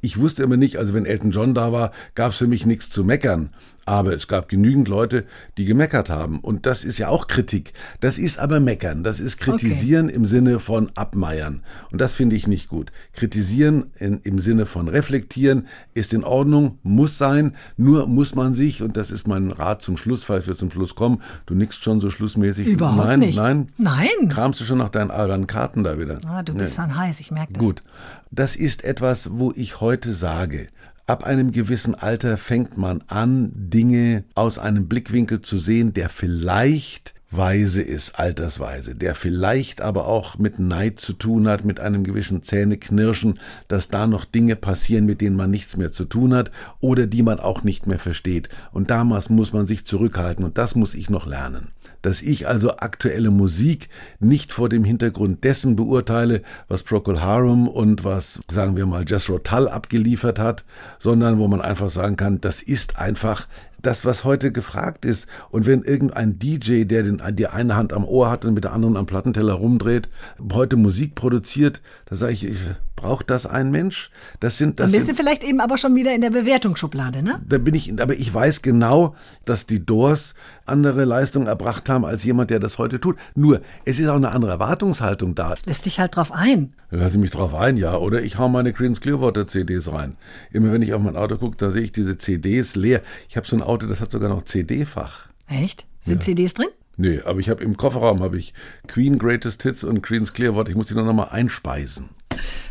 Ich 0.00 0.18
wusste 0.18 0.42
immer 0.42 0.56
nicht, 0.56 0.76
also 0.76 0.94
wenn 0.94 1.06
Elton 1.06 1.30
John 1.30 1.54
da 1.54 1.72
war, 1.72 1.92
gab 2.14 2.32
es 2.32 2.38
für 2.38 2.46
mich 2.46 2.66
nichts 2.66 2.90
zu 2.90 3.04
meckern. 3.04 3.50
Aber 3.86 4.12
es 4.14 4.28
gab 4.28 4.48
genügend 4.48 4.88
Leute, 4.88 5.24
die 5.58 5.64
gemeckert 5.64 6.10
haben. 6.10 6.40
Und 6.40 6.66
das 6.66 6.84
ist 6.84 6.98
ja 6.98 7.08
auch 7.08 7.26
Kritik. 7.26 7.72
Das 8.00 8.18
ist 8.18 8.38
aber 8.38 8.60
meckern. 8.60 9.02
Das 9.02 9.18
ist 9.20 9.38
kritisieren 9.38 10.08
im 10.08 10.26
Sinne 10.26 10.58
von 10.60 10.90
abmeiern. 10.94 11.62
Und 11.90 12.00
das 12.00 12.14
finde 12.14 12.36
ich 12.36 12.46
nicht 12.46 12.68
gut. 12.68 12.92
Kritisieren 13.12 13.86
in, 13.98 14.18
im 14.22 14.38
Sinne 14.38 14.66
von 14.66 14.88
reflektieren 14.88 15.66
ist 15.94 16.12
in 16.12 16.24
Ordnung, 16.24 16.78
muss 16.82 17.18
sein. 17.18 17.56
Nur 17.76 18.06
muss 18.06 18.34
man 18.34 18.54
sich, 18.54 18.82
und 18.82 18.96
das 18.96 19.10
ist 19.10 19.26
mein 19.26 19.50
Rat 19.50 19.82
zum 19.82 19.96
Schluss, 19.96 20.24
falls 20.24 20.46
wir 20.46 20.54
zum 20.54 20.70
Schluss 20.70 20.94
kommen, 20.94 21.22
du 21.46 21.54
nickst 21.54 21.82
schon 21.82 22.00
so 22.00 22.10
schlussmäßig. 22.10 22.66
Überhaupt 22.66 23.06
nein, 23.06 23.18
nicht. 23.20 23.36
Nein, 23.36 23.72
Nein. 23.78 24.28
Kramst 24.28 24.60
du 24.60 24.64
schon 24.64 24.78
nach 24.78 24.90
deinen 24.90 25.10
albernen 25.10 25.46
Karten 25.46 25.82
da 25.82 25.98
wieder? 25.98 26.20
Ah, 26.26 26.42
du 26.42 26.54
bist 26.54 26.78
Nee. 26.78 26.84
dann 26.84 26.96
heiß, 26.96 27.20
ich 27.20 27.30
merke 27.30 27.54
das. 27.54 27.60
Gut, 27.60 27.82
das 28.30 28.56
ist 28.56 28.84
etwas, 28.84 29.30
wo 29.32 29.52
ich 29.56 29.80
heute 29.80 30.12
sage, 30.12 30.68
ab 31.10 31.24
einem 31.24 31.50
gewissen 31.50 31.96
Alter 31.96 32.36
fängt 32.36 32.78
man 32.78 33.02
an, 33.08 33.50
Dinge 33.54 34.24
aus 34.34 34.58
einem 34.58 34.86
Blickwinkel 34.86 35.40
zu 35.40 35.58
sehen, 35.58 35.92
der 35.92 36.08
vielleicht 36.08 37.14
weise 37.30 37.80
ist, 37.82 38.18
altersweise, 38.18 38.94
der 38.94 39.14
vielleicht 39.14 39.80
aber 39.80 40.06
auch 40.06 40.38
mit 40.38 40.58
Neid 40.58 40.98
zu 41.00 41.12
tun 41.12 41.48
hat, 41.48 41.64
mit 41.64 41.78
einem 41.78 42.02
gewissen 42.02 42.42
Zähneknirschen, 42.42 43.38
dass 43.68 43.88
da 43.88 44.06
noch 44.06 44.24
Dinge 44.24 44.56
passieren, 44.56 45.06
mit 45.06 45.20
denen 45.20 45.36
man 45.36 45.50
nichts 45.50 45.76
mehr 45.76 45.92
zu 45.92 46.04
tun 46.04 46.34
hat 46.34 46.50
oder 46.80 47.06
die 47.06 47.22
man 47.22 47.38
auch 47.38 47.62
nicht 47.62 47.86
mehr 47.86 48.00
versteht. 48.00 48.48
Und 48.72 48.90
damals 48.90 49.30
muss 49.30 49.52
man 49.52 49.66
sich 49.66 49.84
zurückhalten 49.84 50.44
und 50.44 50.58
das 50.58 50.74
muss 50.74 50.94
ich 50.94 51.08
noch 51.08 51.26
lernen 51.26 51.68
dass 52.02 52.22
ich 52.22 52.48
also 52.48 52.76
aktuelle 52.76 53.30
Musik 53.30 53.88
nicht 54.20 54.52
vor 54.52 54.68
dem 54.68 54.84
Hintergrund 54.84 55.44
dessen 55.44 55.76
beurteile, 55.76 56.42
was 56.68 56.82
Procol 56.82 57.20
Harum 57.20 57.68
und 57.68 58.04
was, 58.04 58.40
sagen 58.50 58.76
wir 58.76 58.86
mal, 58.86 59.04
Jethro 59.06 59.38
Tull 59.38 59.68
abgeliefert 59.68 60.38
hat, 60.38 60.64
sondern 60.98 61.38
wo 61.38 61.48
man 61.48 61.60
einfach 61.60 61.90
sagen 61.90 62.16
kann, 62.16 62.40
das 62.40 62.62
ist 62.62 62.98
einfach 62.98 63.46
das, 63.82 64.04
was 64.04 64.24
heute 64.24 64.52
gefragt 64.52 65.04
ist. 65.04 65.26
Und 65.50 65.66
wenn 65.66 65.82
irgendein 65.82 66.38
DJ, 66.38 66.84
der 66.84 67.02
den, 67.02 67.22
die 67.32 67.46
eine 67.46 67.76
Hand 67.76 67.92
am 67.92 68.04
Ohr 68.04 68.30
hat 68.30 68.44
und 68.44 68.54
mit 68.54 68.64
der 68.64 68.72
anderen 68.72 68.96
am 68.96 69.06
Plattenteller 69.06 69.54
rumdreht, 69.54 70.08
heute 70.52 70.76
Musik 70.76 71.14
produziert, 71.14 71.80
da 72.06 72.16
sage 72.16 72.32
ich, 72.32 72.44
ich 72.44 72.58
braucht 73.00 73.30
das 73.30 73.46
ein 73.46 73.70
Mensch? 73.70 74.10
Das 74.40 74.58
sind, 74.58 74.78
das 74.78 74.86
Dann 74.86 74.92
bist 74.92 75.06
sind, 75.06 75.18
du 75.18 75.22
vielleicht 75.22 75.42
eben 75.42 75.60
aber 75.60 75.78
schon 75.78 75.94
wieder 75.94 76.14
in 76.14 76.20
der 76.20 76.30
Bewertungsschublade, 76.30 77.22
ne? 77.22 77.40
da 77.48 77.58
bin 77.58 77.74
ich, 77.74 78.00
aber 78.00 78.14
ich 78.14 78.32
weiß 78.32 78.60
genau, 78.62 79.14
dass 79.46 79.66
die 79.66 79.84
Doors 79.84 80.34
andere 80.66 81.04
Leistungen 81.04 81.46
erbracht 81.46 81.88
haben 81.88 82.04
als 82.04 82.24
jemand, 82.24 82.50
der 82.50 82.60
das 82.60 82.78
heute 82.78 83.00
tut. 83.00 83.16
Nur, 83.34 83.62
es 83.84 83.98
ist 83.98 84.08
auch 84.08 84.16
eine 84.16 84.32
andere 84.32 84.52
Erwartungshaltung 84.52 85.34
da. 85.34 85.54
Lässt 85.64 85.86
dich 85.86 85.98
halt 85.98 86.16
drauf 86.16 86.30
ein. 86.30 86.74
Lass 86.90 87.14
ich 87.14 87.20
mich 87.20 87.30
drauf 87.30 87.54
ein, 87.54 87.76
ja. 87.76 87.96
Oder 87.96 88.22
ich 88.22 88.36
hau 88.36 88.48
meine 88.48 88.72
Creedence 88.72 89.00
Clearwater 89.00 89.46
CDs 89.46 89.90
rein. 89.90 90.16
Immer 90.52 90.72
wenn 90.72 90.82
ich 90.82 90.92
auf 90.92 91.00
mein 91.00 91.16
Auto 91.16 91.36
gucke, 91.38 91.56
da 91.56 91.70
sehe 91.70 91.82
ich 91.82 91.92
diese 91.92 92.18
CDs 92.18 92.76
leer. 92.76 93.00
Ich 93.28 93.36
habe 93.36 93.46
so 93.46 93.56
ein 93.56 93.62
Auto, 93.62 93.86
das 93.86 94.00
hat 94.00 94.10
sogar 94.10 94.28
noch 94.28 94.42
CD-Fach. 94.42 95.28
Echt? 95.48 95.86
Sind 96.00 96.22
CDs 96.22 96.54
drin? 96.54 96.68
Nee, 96.96 97.20
aber 97.24 97.40
ich 97.40 97.48
habe 97.48 97.64
im 97.64 97.78
Kofferraum 97.78 98.22
habe 98.22 98.36
ich 98.36 98.52
Queen 98.86 99.18
Greatest 99.18 99.62
Hits 99.62 99.84
und 99.84 100.02
Creedence 100.02 100.34
Clearwater. 100.34 100.68
Ich 100.68 100.76
muss 100.76 100.88
die 100.88 100.94
noch 100.94 101.10
mal 101.12 101.24
einspeisen. 101.24 102.10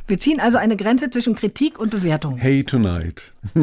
Wir 0.10 0.20
ziehen 0.20 0.40
also 0.40 0.58
eine 0.58 0.76
Grenze 0.76 1.12
zwischen 1.12 1.36
Kritik 1.36 1.80
und 1.80 1.92
Bewertung. 1.92 2.36
Hey 2.38 2.64
Tonight. 2.64 3.32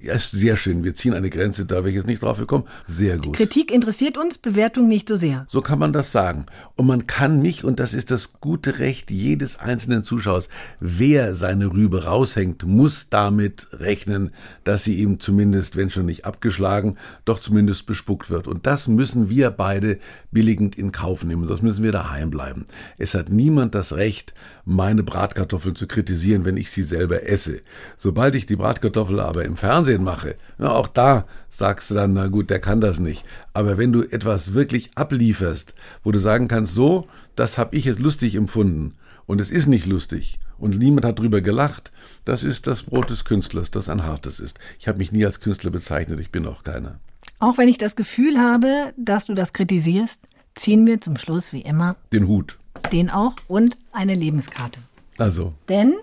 ja, 0.00 0.12
ist 0.12 0.32
sehr 0.32 0.58
schön. 0.58 0.84
Wir 0.84 0.94
ziehen 0.94 1.14
eine 1.14 1.30
Grenze, 1.30 1.64
da 1.64 1.76
wäre 1.76 1.88
ich 1.88 1.96
jetzt 1.96 2.06
nicht 2.06 2.22
drauf 2.22 2.38
gekommen. 2.38 2.64
Sehr 2.86 3.16
gut. 3.16 3.34
Kritik 3.34 3.72
interessiert 3.72 4.18
uns, 4.18 4.36
Bewertung 4.36 4.86
nicht 4.86 5.08
so 5.08 5.16
sehr. 5.16 5.46
So 5.48 5.62
kann 5.62 5.78
man 5.78 5.94
das 5.94 6.12
sagen. 6.12 6.44
Und 6.76 6.86
man 6.86 7.06
kann 7.06 7.40
mich, 7.40 7.64
und 7.64 7.80
das 7.80 7.94
ist 7.94 8.10
das 8.10 8.34
gute 8.40 8.80
Recht 8.80 9.10
jedes 9.10 9.58
einzelnen 9.58 10.02
Zuschauers, 10.02 10.50
wer 10.78 11.34
seine 11.34 11.72
Rübe 11.72 12.04
raushängt, 12.04 12.66
muss 12.66 13.08
damit 13.08 13.66
rechnen, 13.72 14.30
dass 14.64 14.84
sie 14.84 14.96
ihm 14.96 15.20
zumindest, 15.20 15.76
wenn 15.76 15.88
schon 15.88 16.06
nicht 16.06 16.26
abgeschlagen, 16.26 16.98
doch 17.24 17.40
zumindest 17.40 17.86
bespuckt 17.86 18.28
wird. 18.28 18.46
Und 18.46 18.66
das 18.66 18.88
müssen 18.88 19.30
wir 19.30 19.50
beide 19.52 19.98
billigend 20.30 20.76
in 20.76 20.92
Kauf 20.92 21.24
nehmen. 21.24 21.46
Sonst 21.46 21.62
müssen 21.62 21.82
wir 21.82 21.92
daheim 21.92 22.30
bleiben. 22.30 22.66
Es 22.98 23.14
hat 23.14 23.30
niemand 23.30 23.74
das 23.74 23.94
Recht, 23.94 24.34
meine 24.64 24.97
Bratkartoffel 25.02 25.74
zu 25.74 25.86
kritisieren, 25.86 26.44
wenn 26.44 26.56
ich 26.56 26.70
sie 26.70 26.82
selber 26.82 27.28
esse. 27.28 27.60
Sobald 27.96 28.34
ich 28.34 28.46
die 28.46 28.56
Bratkartoffel 28.56 29.20
aber 29.20 29.44
im 29.44 29.56
Fernsehen 29.56 30.04
mache, 30.04 30.36
na, 30.58 30.70
auch 30.70 30.88
da 30.88 31.26
sagst 31.50 31.90
du 31.90 31.94
dann, 31.94 32.12
na 32.12 32.28
gut, 32.28 32.50
der 32.50 32.60
kann 32.60 32.80
das 32.80 32.98
nicht. 32.98 33.24
Aber 33.52 33.78
wenn 33.78 33.92
du 33.92 34.02
etwas 34.02 34.54
wirklich 34.54 34.90
ablieferst, 34.94 35.74
wo 36.04 36.12
du 36.12 36.18
sagen 36.18 36.48
kannst, 36.48 36.74
so, 36.74 37.06
das 37.36 37.58
habe 37.58 37.76
ich 37.76 37.84
jetzt 37.84 38.00
lustig 38.00 38.34
empfunden 38.34 38.94
und 39.26 39.40
es 39.40 39.50
ist 39.50 39.66
nicht 39.66 39.86
lustig 39.86 40.38
und 40.58 40.78
niemand 40.78 41.06
hat 41.06 41.18
drüber 41.18 41.40
gelacht, 41.40 41.92
das 42.24 42.44
ist 42.44 42.66
das 42.66 42.82
Brot 42.82 43.10
des 43.10 43.24
Künstlers, 43.24 43.70
das 43.70 43.88
ein 43.88 44.04
hartes 44.04 44.40
ist. 44.40 44.58
Ich 44.78 44.88
habe 44.88 44.98
mich 44.98 45.12
nie 45.12 45.24
als 45.24 45.40
Künstler 45.40 45.70
bezeichnet, 45.70 46.20
ich 46.20 46.30
bin 46.30 46.46
auch 46.46 46.62
keiner. 46.62 46.98
Auch 47.38 47.58
wenn 47.58 47.68
ich 47.68 47.78
das 47.78 47.94
Gefühl 47.94 48.38
habe, 48.38 48.92
dass 48.96 49.26
du 49.26 49.34
das 49.34 49.52
kritisierst, 49.52 50.22
ziehen 50.54 50.86
wir 50.86 51.00
zum 51.00 51.16
Schluss 51.16 51.52
wie 51.52 51.60
immer 51.60 51.96
Den 52.12 52.26
Hut. 52.26 52.57
Den 52.92 53.10
auch 53.10 53.34
und 53.48 53.76
eine 53.92 54.14
Lebenskarte. 54.14 54.80
Also, 55.18 55.52
Denn 55.68 55.94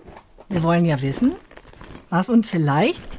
wir 0.48 0.62
wollen 0.62 0.84
ja 0.84 1.00
wissen, 1.02 1.32
was 2.10 2.28
uns 2.28 2.48
vielleicht 2.48 3.15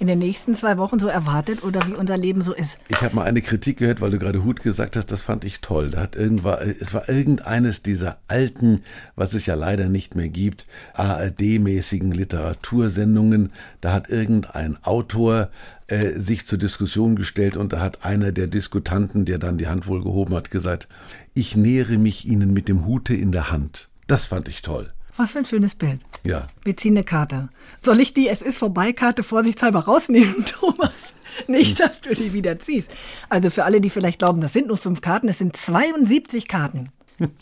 in 0.00 0.06
den 0.06 0.18
nächsten 0.18 0.54
zwei 0.54 0.78
Wochen 0.78 0.98
so 0.98 1.08
erwartet 1.08 1.62
oder 1.62 1.86
wie 1.86 1.92
unser 1.92 2.16
Leben 2.16 2.42
so 2.42 2.54
ist. 2.54 2.78
Ich 2.88 3.02
habe 3.02 3.14
mal 3.14 3.24
eine 3.24 3.42
Kritik 3.42 3.76
gehört, 3.76 4.00
weil 4.00 4.10
du 4.10 4.18
gerade 4.18 4.42
Hut 4.42 4.62
gesagt 4.62 4.96
hast, 4.96 5.12
das 5.12 5.22
fand 5.22 5.44
ich 5.44 5.60
toll. 5.60 5.90
Da 5.90 6.00
hat 6.00 6.16
es 6.16 6.94
war 6.94 7.08
irgendeines 7.08 7.82
dieser 7.82 8.18
alten, 8.26 8.80
was 9.14 9.34
es 9.34 9.44
ja 9.44 9.54
leider 9.54 9.90
nicht 9.90 10.16
mehr 10.16 10.30
gibt, 10.30 10.64
ARD-mäßigen 10.94 12.12
Literatursendungen. 12.12 13.52
Da 13.82 13.92
hat 13.92 14.08
irgendein 14.08 14.82
Autor 14.82 15.50
äh, 15.86 16.08
sich 16.12 16.46
zur 16.46 16.58
Diskussion 16.58 17.14
gestellt 17.14 17.58
und 17.58 17.74
da 17.74 17.80
hat 17.80 18.02
einer 18.02 18.32
der 18.32 18.46
Diskutanten, 18.46 19.26
der 19.26 19.36
dann 19.36 19.58
die 19.58 19.68
Hand 19.68 19.86
wohl 19.86 20.02
gehoben 20.02 20.34
hat, 20.34 20.50
gesagt, 20.50 20.88
ich 21.34 21.56
nähere 21.56 21.98
mich 21.98 22.26
Ihnen 22.26 22.54
mit 22.54 22.68
dem 22.68 22.86
Hute 22.86 23.14
in 23.14 23.32
der 23.32 23.50
Hand. 23.50 23.90
Das 24.06 24.24
fand 24.24 24.48
ich 24.48 24.62
toll. 24.62 24.94
Was 25.16 25.32
für 25.32 25.38
ein 25.38 25.46
schönes 25.46 25.74
Bild. 25.74 26.00
Ja. 26.24 26.46
Wir 26.64 26.76
ziehen 26.76 26.96
eine 26.96 27.04
Karte. 27.04 27.48
Soll 27.82 28.00
ich 28.00 28.14
die 28.14 28.28
Es 28.28 28.42
ist 28.42 28.58
vorbei 28.58 28.92
Karte 28.92 29.22
vorsichtshalber 29.22 29.80
rausnehmen, 29.80 30.44
Thomas? 30.46 31.14
Nicht, 31.46 31.80
dass 31.80 32.00
du 32.00 32.14
die 32.14 32.32
wieder 32.32 32.58
ziehst. 32.58 32.90
Also 33.28 33.50
für 33.50 33.64
alle, 33.64 33.80
die 33.80 33.90
vielleicht 33.90 34.18
glauben, 34.18 34.40
das 34.40 34.52
sind 34.52 34.68
nur 34.68 34.76
fünf 34.76 35.00
Karten, 35.00 35.28
es 35.28 35.38
sind 35.38 35.56
72 35.56 36.48
Karten. 36.48 36.90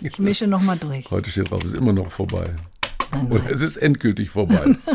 Ich 0.02 0.18
mische 0.18 0.46
nochmal 0.46 0.76
durch. 0.76 1.10
Heute 1.10 1.30
steht 1.30 1.50
drauf, 1.50 1.64
es 1.64 1.72
ist 1.72 1.80
immer 1.80 1.92
noch 1.92 2.10
vorbei. 2.10 2.54
Nein, 3.10 3.32
Oder 3.32 3.50
es 3.50 3.62
ist 3.62 3.76
endgültig 3.76 4.30
vorbei. 4.30 4.76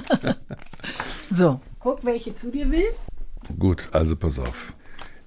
So, 1.31 1.59
guck, 1.79 2.05
welche 2.05 2.35
zu 2.35 2.51
dir 2.51 2.69
will. 2.69 2.85
Gut, 3.57 3.89
also 3.91 4.15
pass 4.15 4.37
auf. 4.37 4.73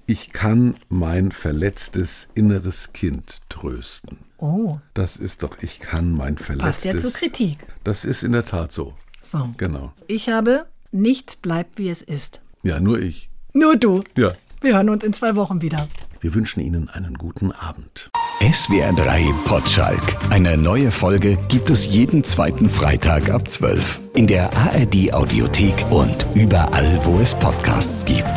Ich 0.05 0.31
kann 0.31 0.75
mein 0.87 1.33
verletztes 1.33 2.29
inneres 2.33 2.93
Kind 2.93 3.39
trösten. 3.49 4.19
Oh, 4.39 4.77
Das 4.93 5.17
ist 5.17 5.41
doch, 5.43 5.57
ich 5.61 5.79
kann 5.79 6.11
mein 6.11 6.35
passt 6.35 6.45
verletztes. 6.45 6.85
ja 6.85 6.97
zur 6.97 7.11
Kritik. 7.11 7.57
Das 7.83 8.05
ist 8.05 8.23
in 8.23 8.31
der 8.33 8.45
Tat 8.45 8.71
so. 8.71 8.93
So. 9.21 9.49
Genau. 9.57 9.93
Ich 10.07 10.29
habe, 10.29 10.65
nichts 10.91 11.35
bleibt 11.35 11.77
wie 11.79 11.89
es 11.89 12.01
ist. 12.01 12.41
Ja, 12.63 12.79
nur 12.79 12.99
ich. 12.99 13.29
Nur 13.53 13.75
du. 13.77 14.03
Ja. 14.17 14.31
Wir 14.61 14.75
hören 14.75 14.89
uns 14.89 15.03
in 15.03 15.13
zwei 15.13 15.35
Wochen 15.35 15.61
wieder. 15.61 15.87
Wir 16.19 16.33
wünschen 16.33 16.59
Ihnen 16.61 16.89
einen 16.89 17.13
guten 17.15 17.51
Abend. 17.51 18.09
SWR 18.41 18.93
3 18.93 19.33
Potschalk. 19.45 20.01
Eine 20.31 20.57
neue 20.57 20.91
Folge 20.91 21.37
gibt 21.47 21.69
es 21.69 21.87
jeden 21.87 22.23
zweiten 22.23 22.69
Freitag 22.69 23.29
ab 23.29 23.47
12. 23.47 24.01
In 24.15 24.27
der 24.27 24.55
ARD 24.55 25.13
Audiothek 25.13 25.91
und 25.91 26.25
überall, 26.35 26.99
wo 27.03 27.19
es 27.19 27.33
Podcasts 27.35 28.05
gibt. 28.05 28.27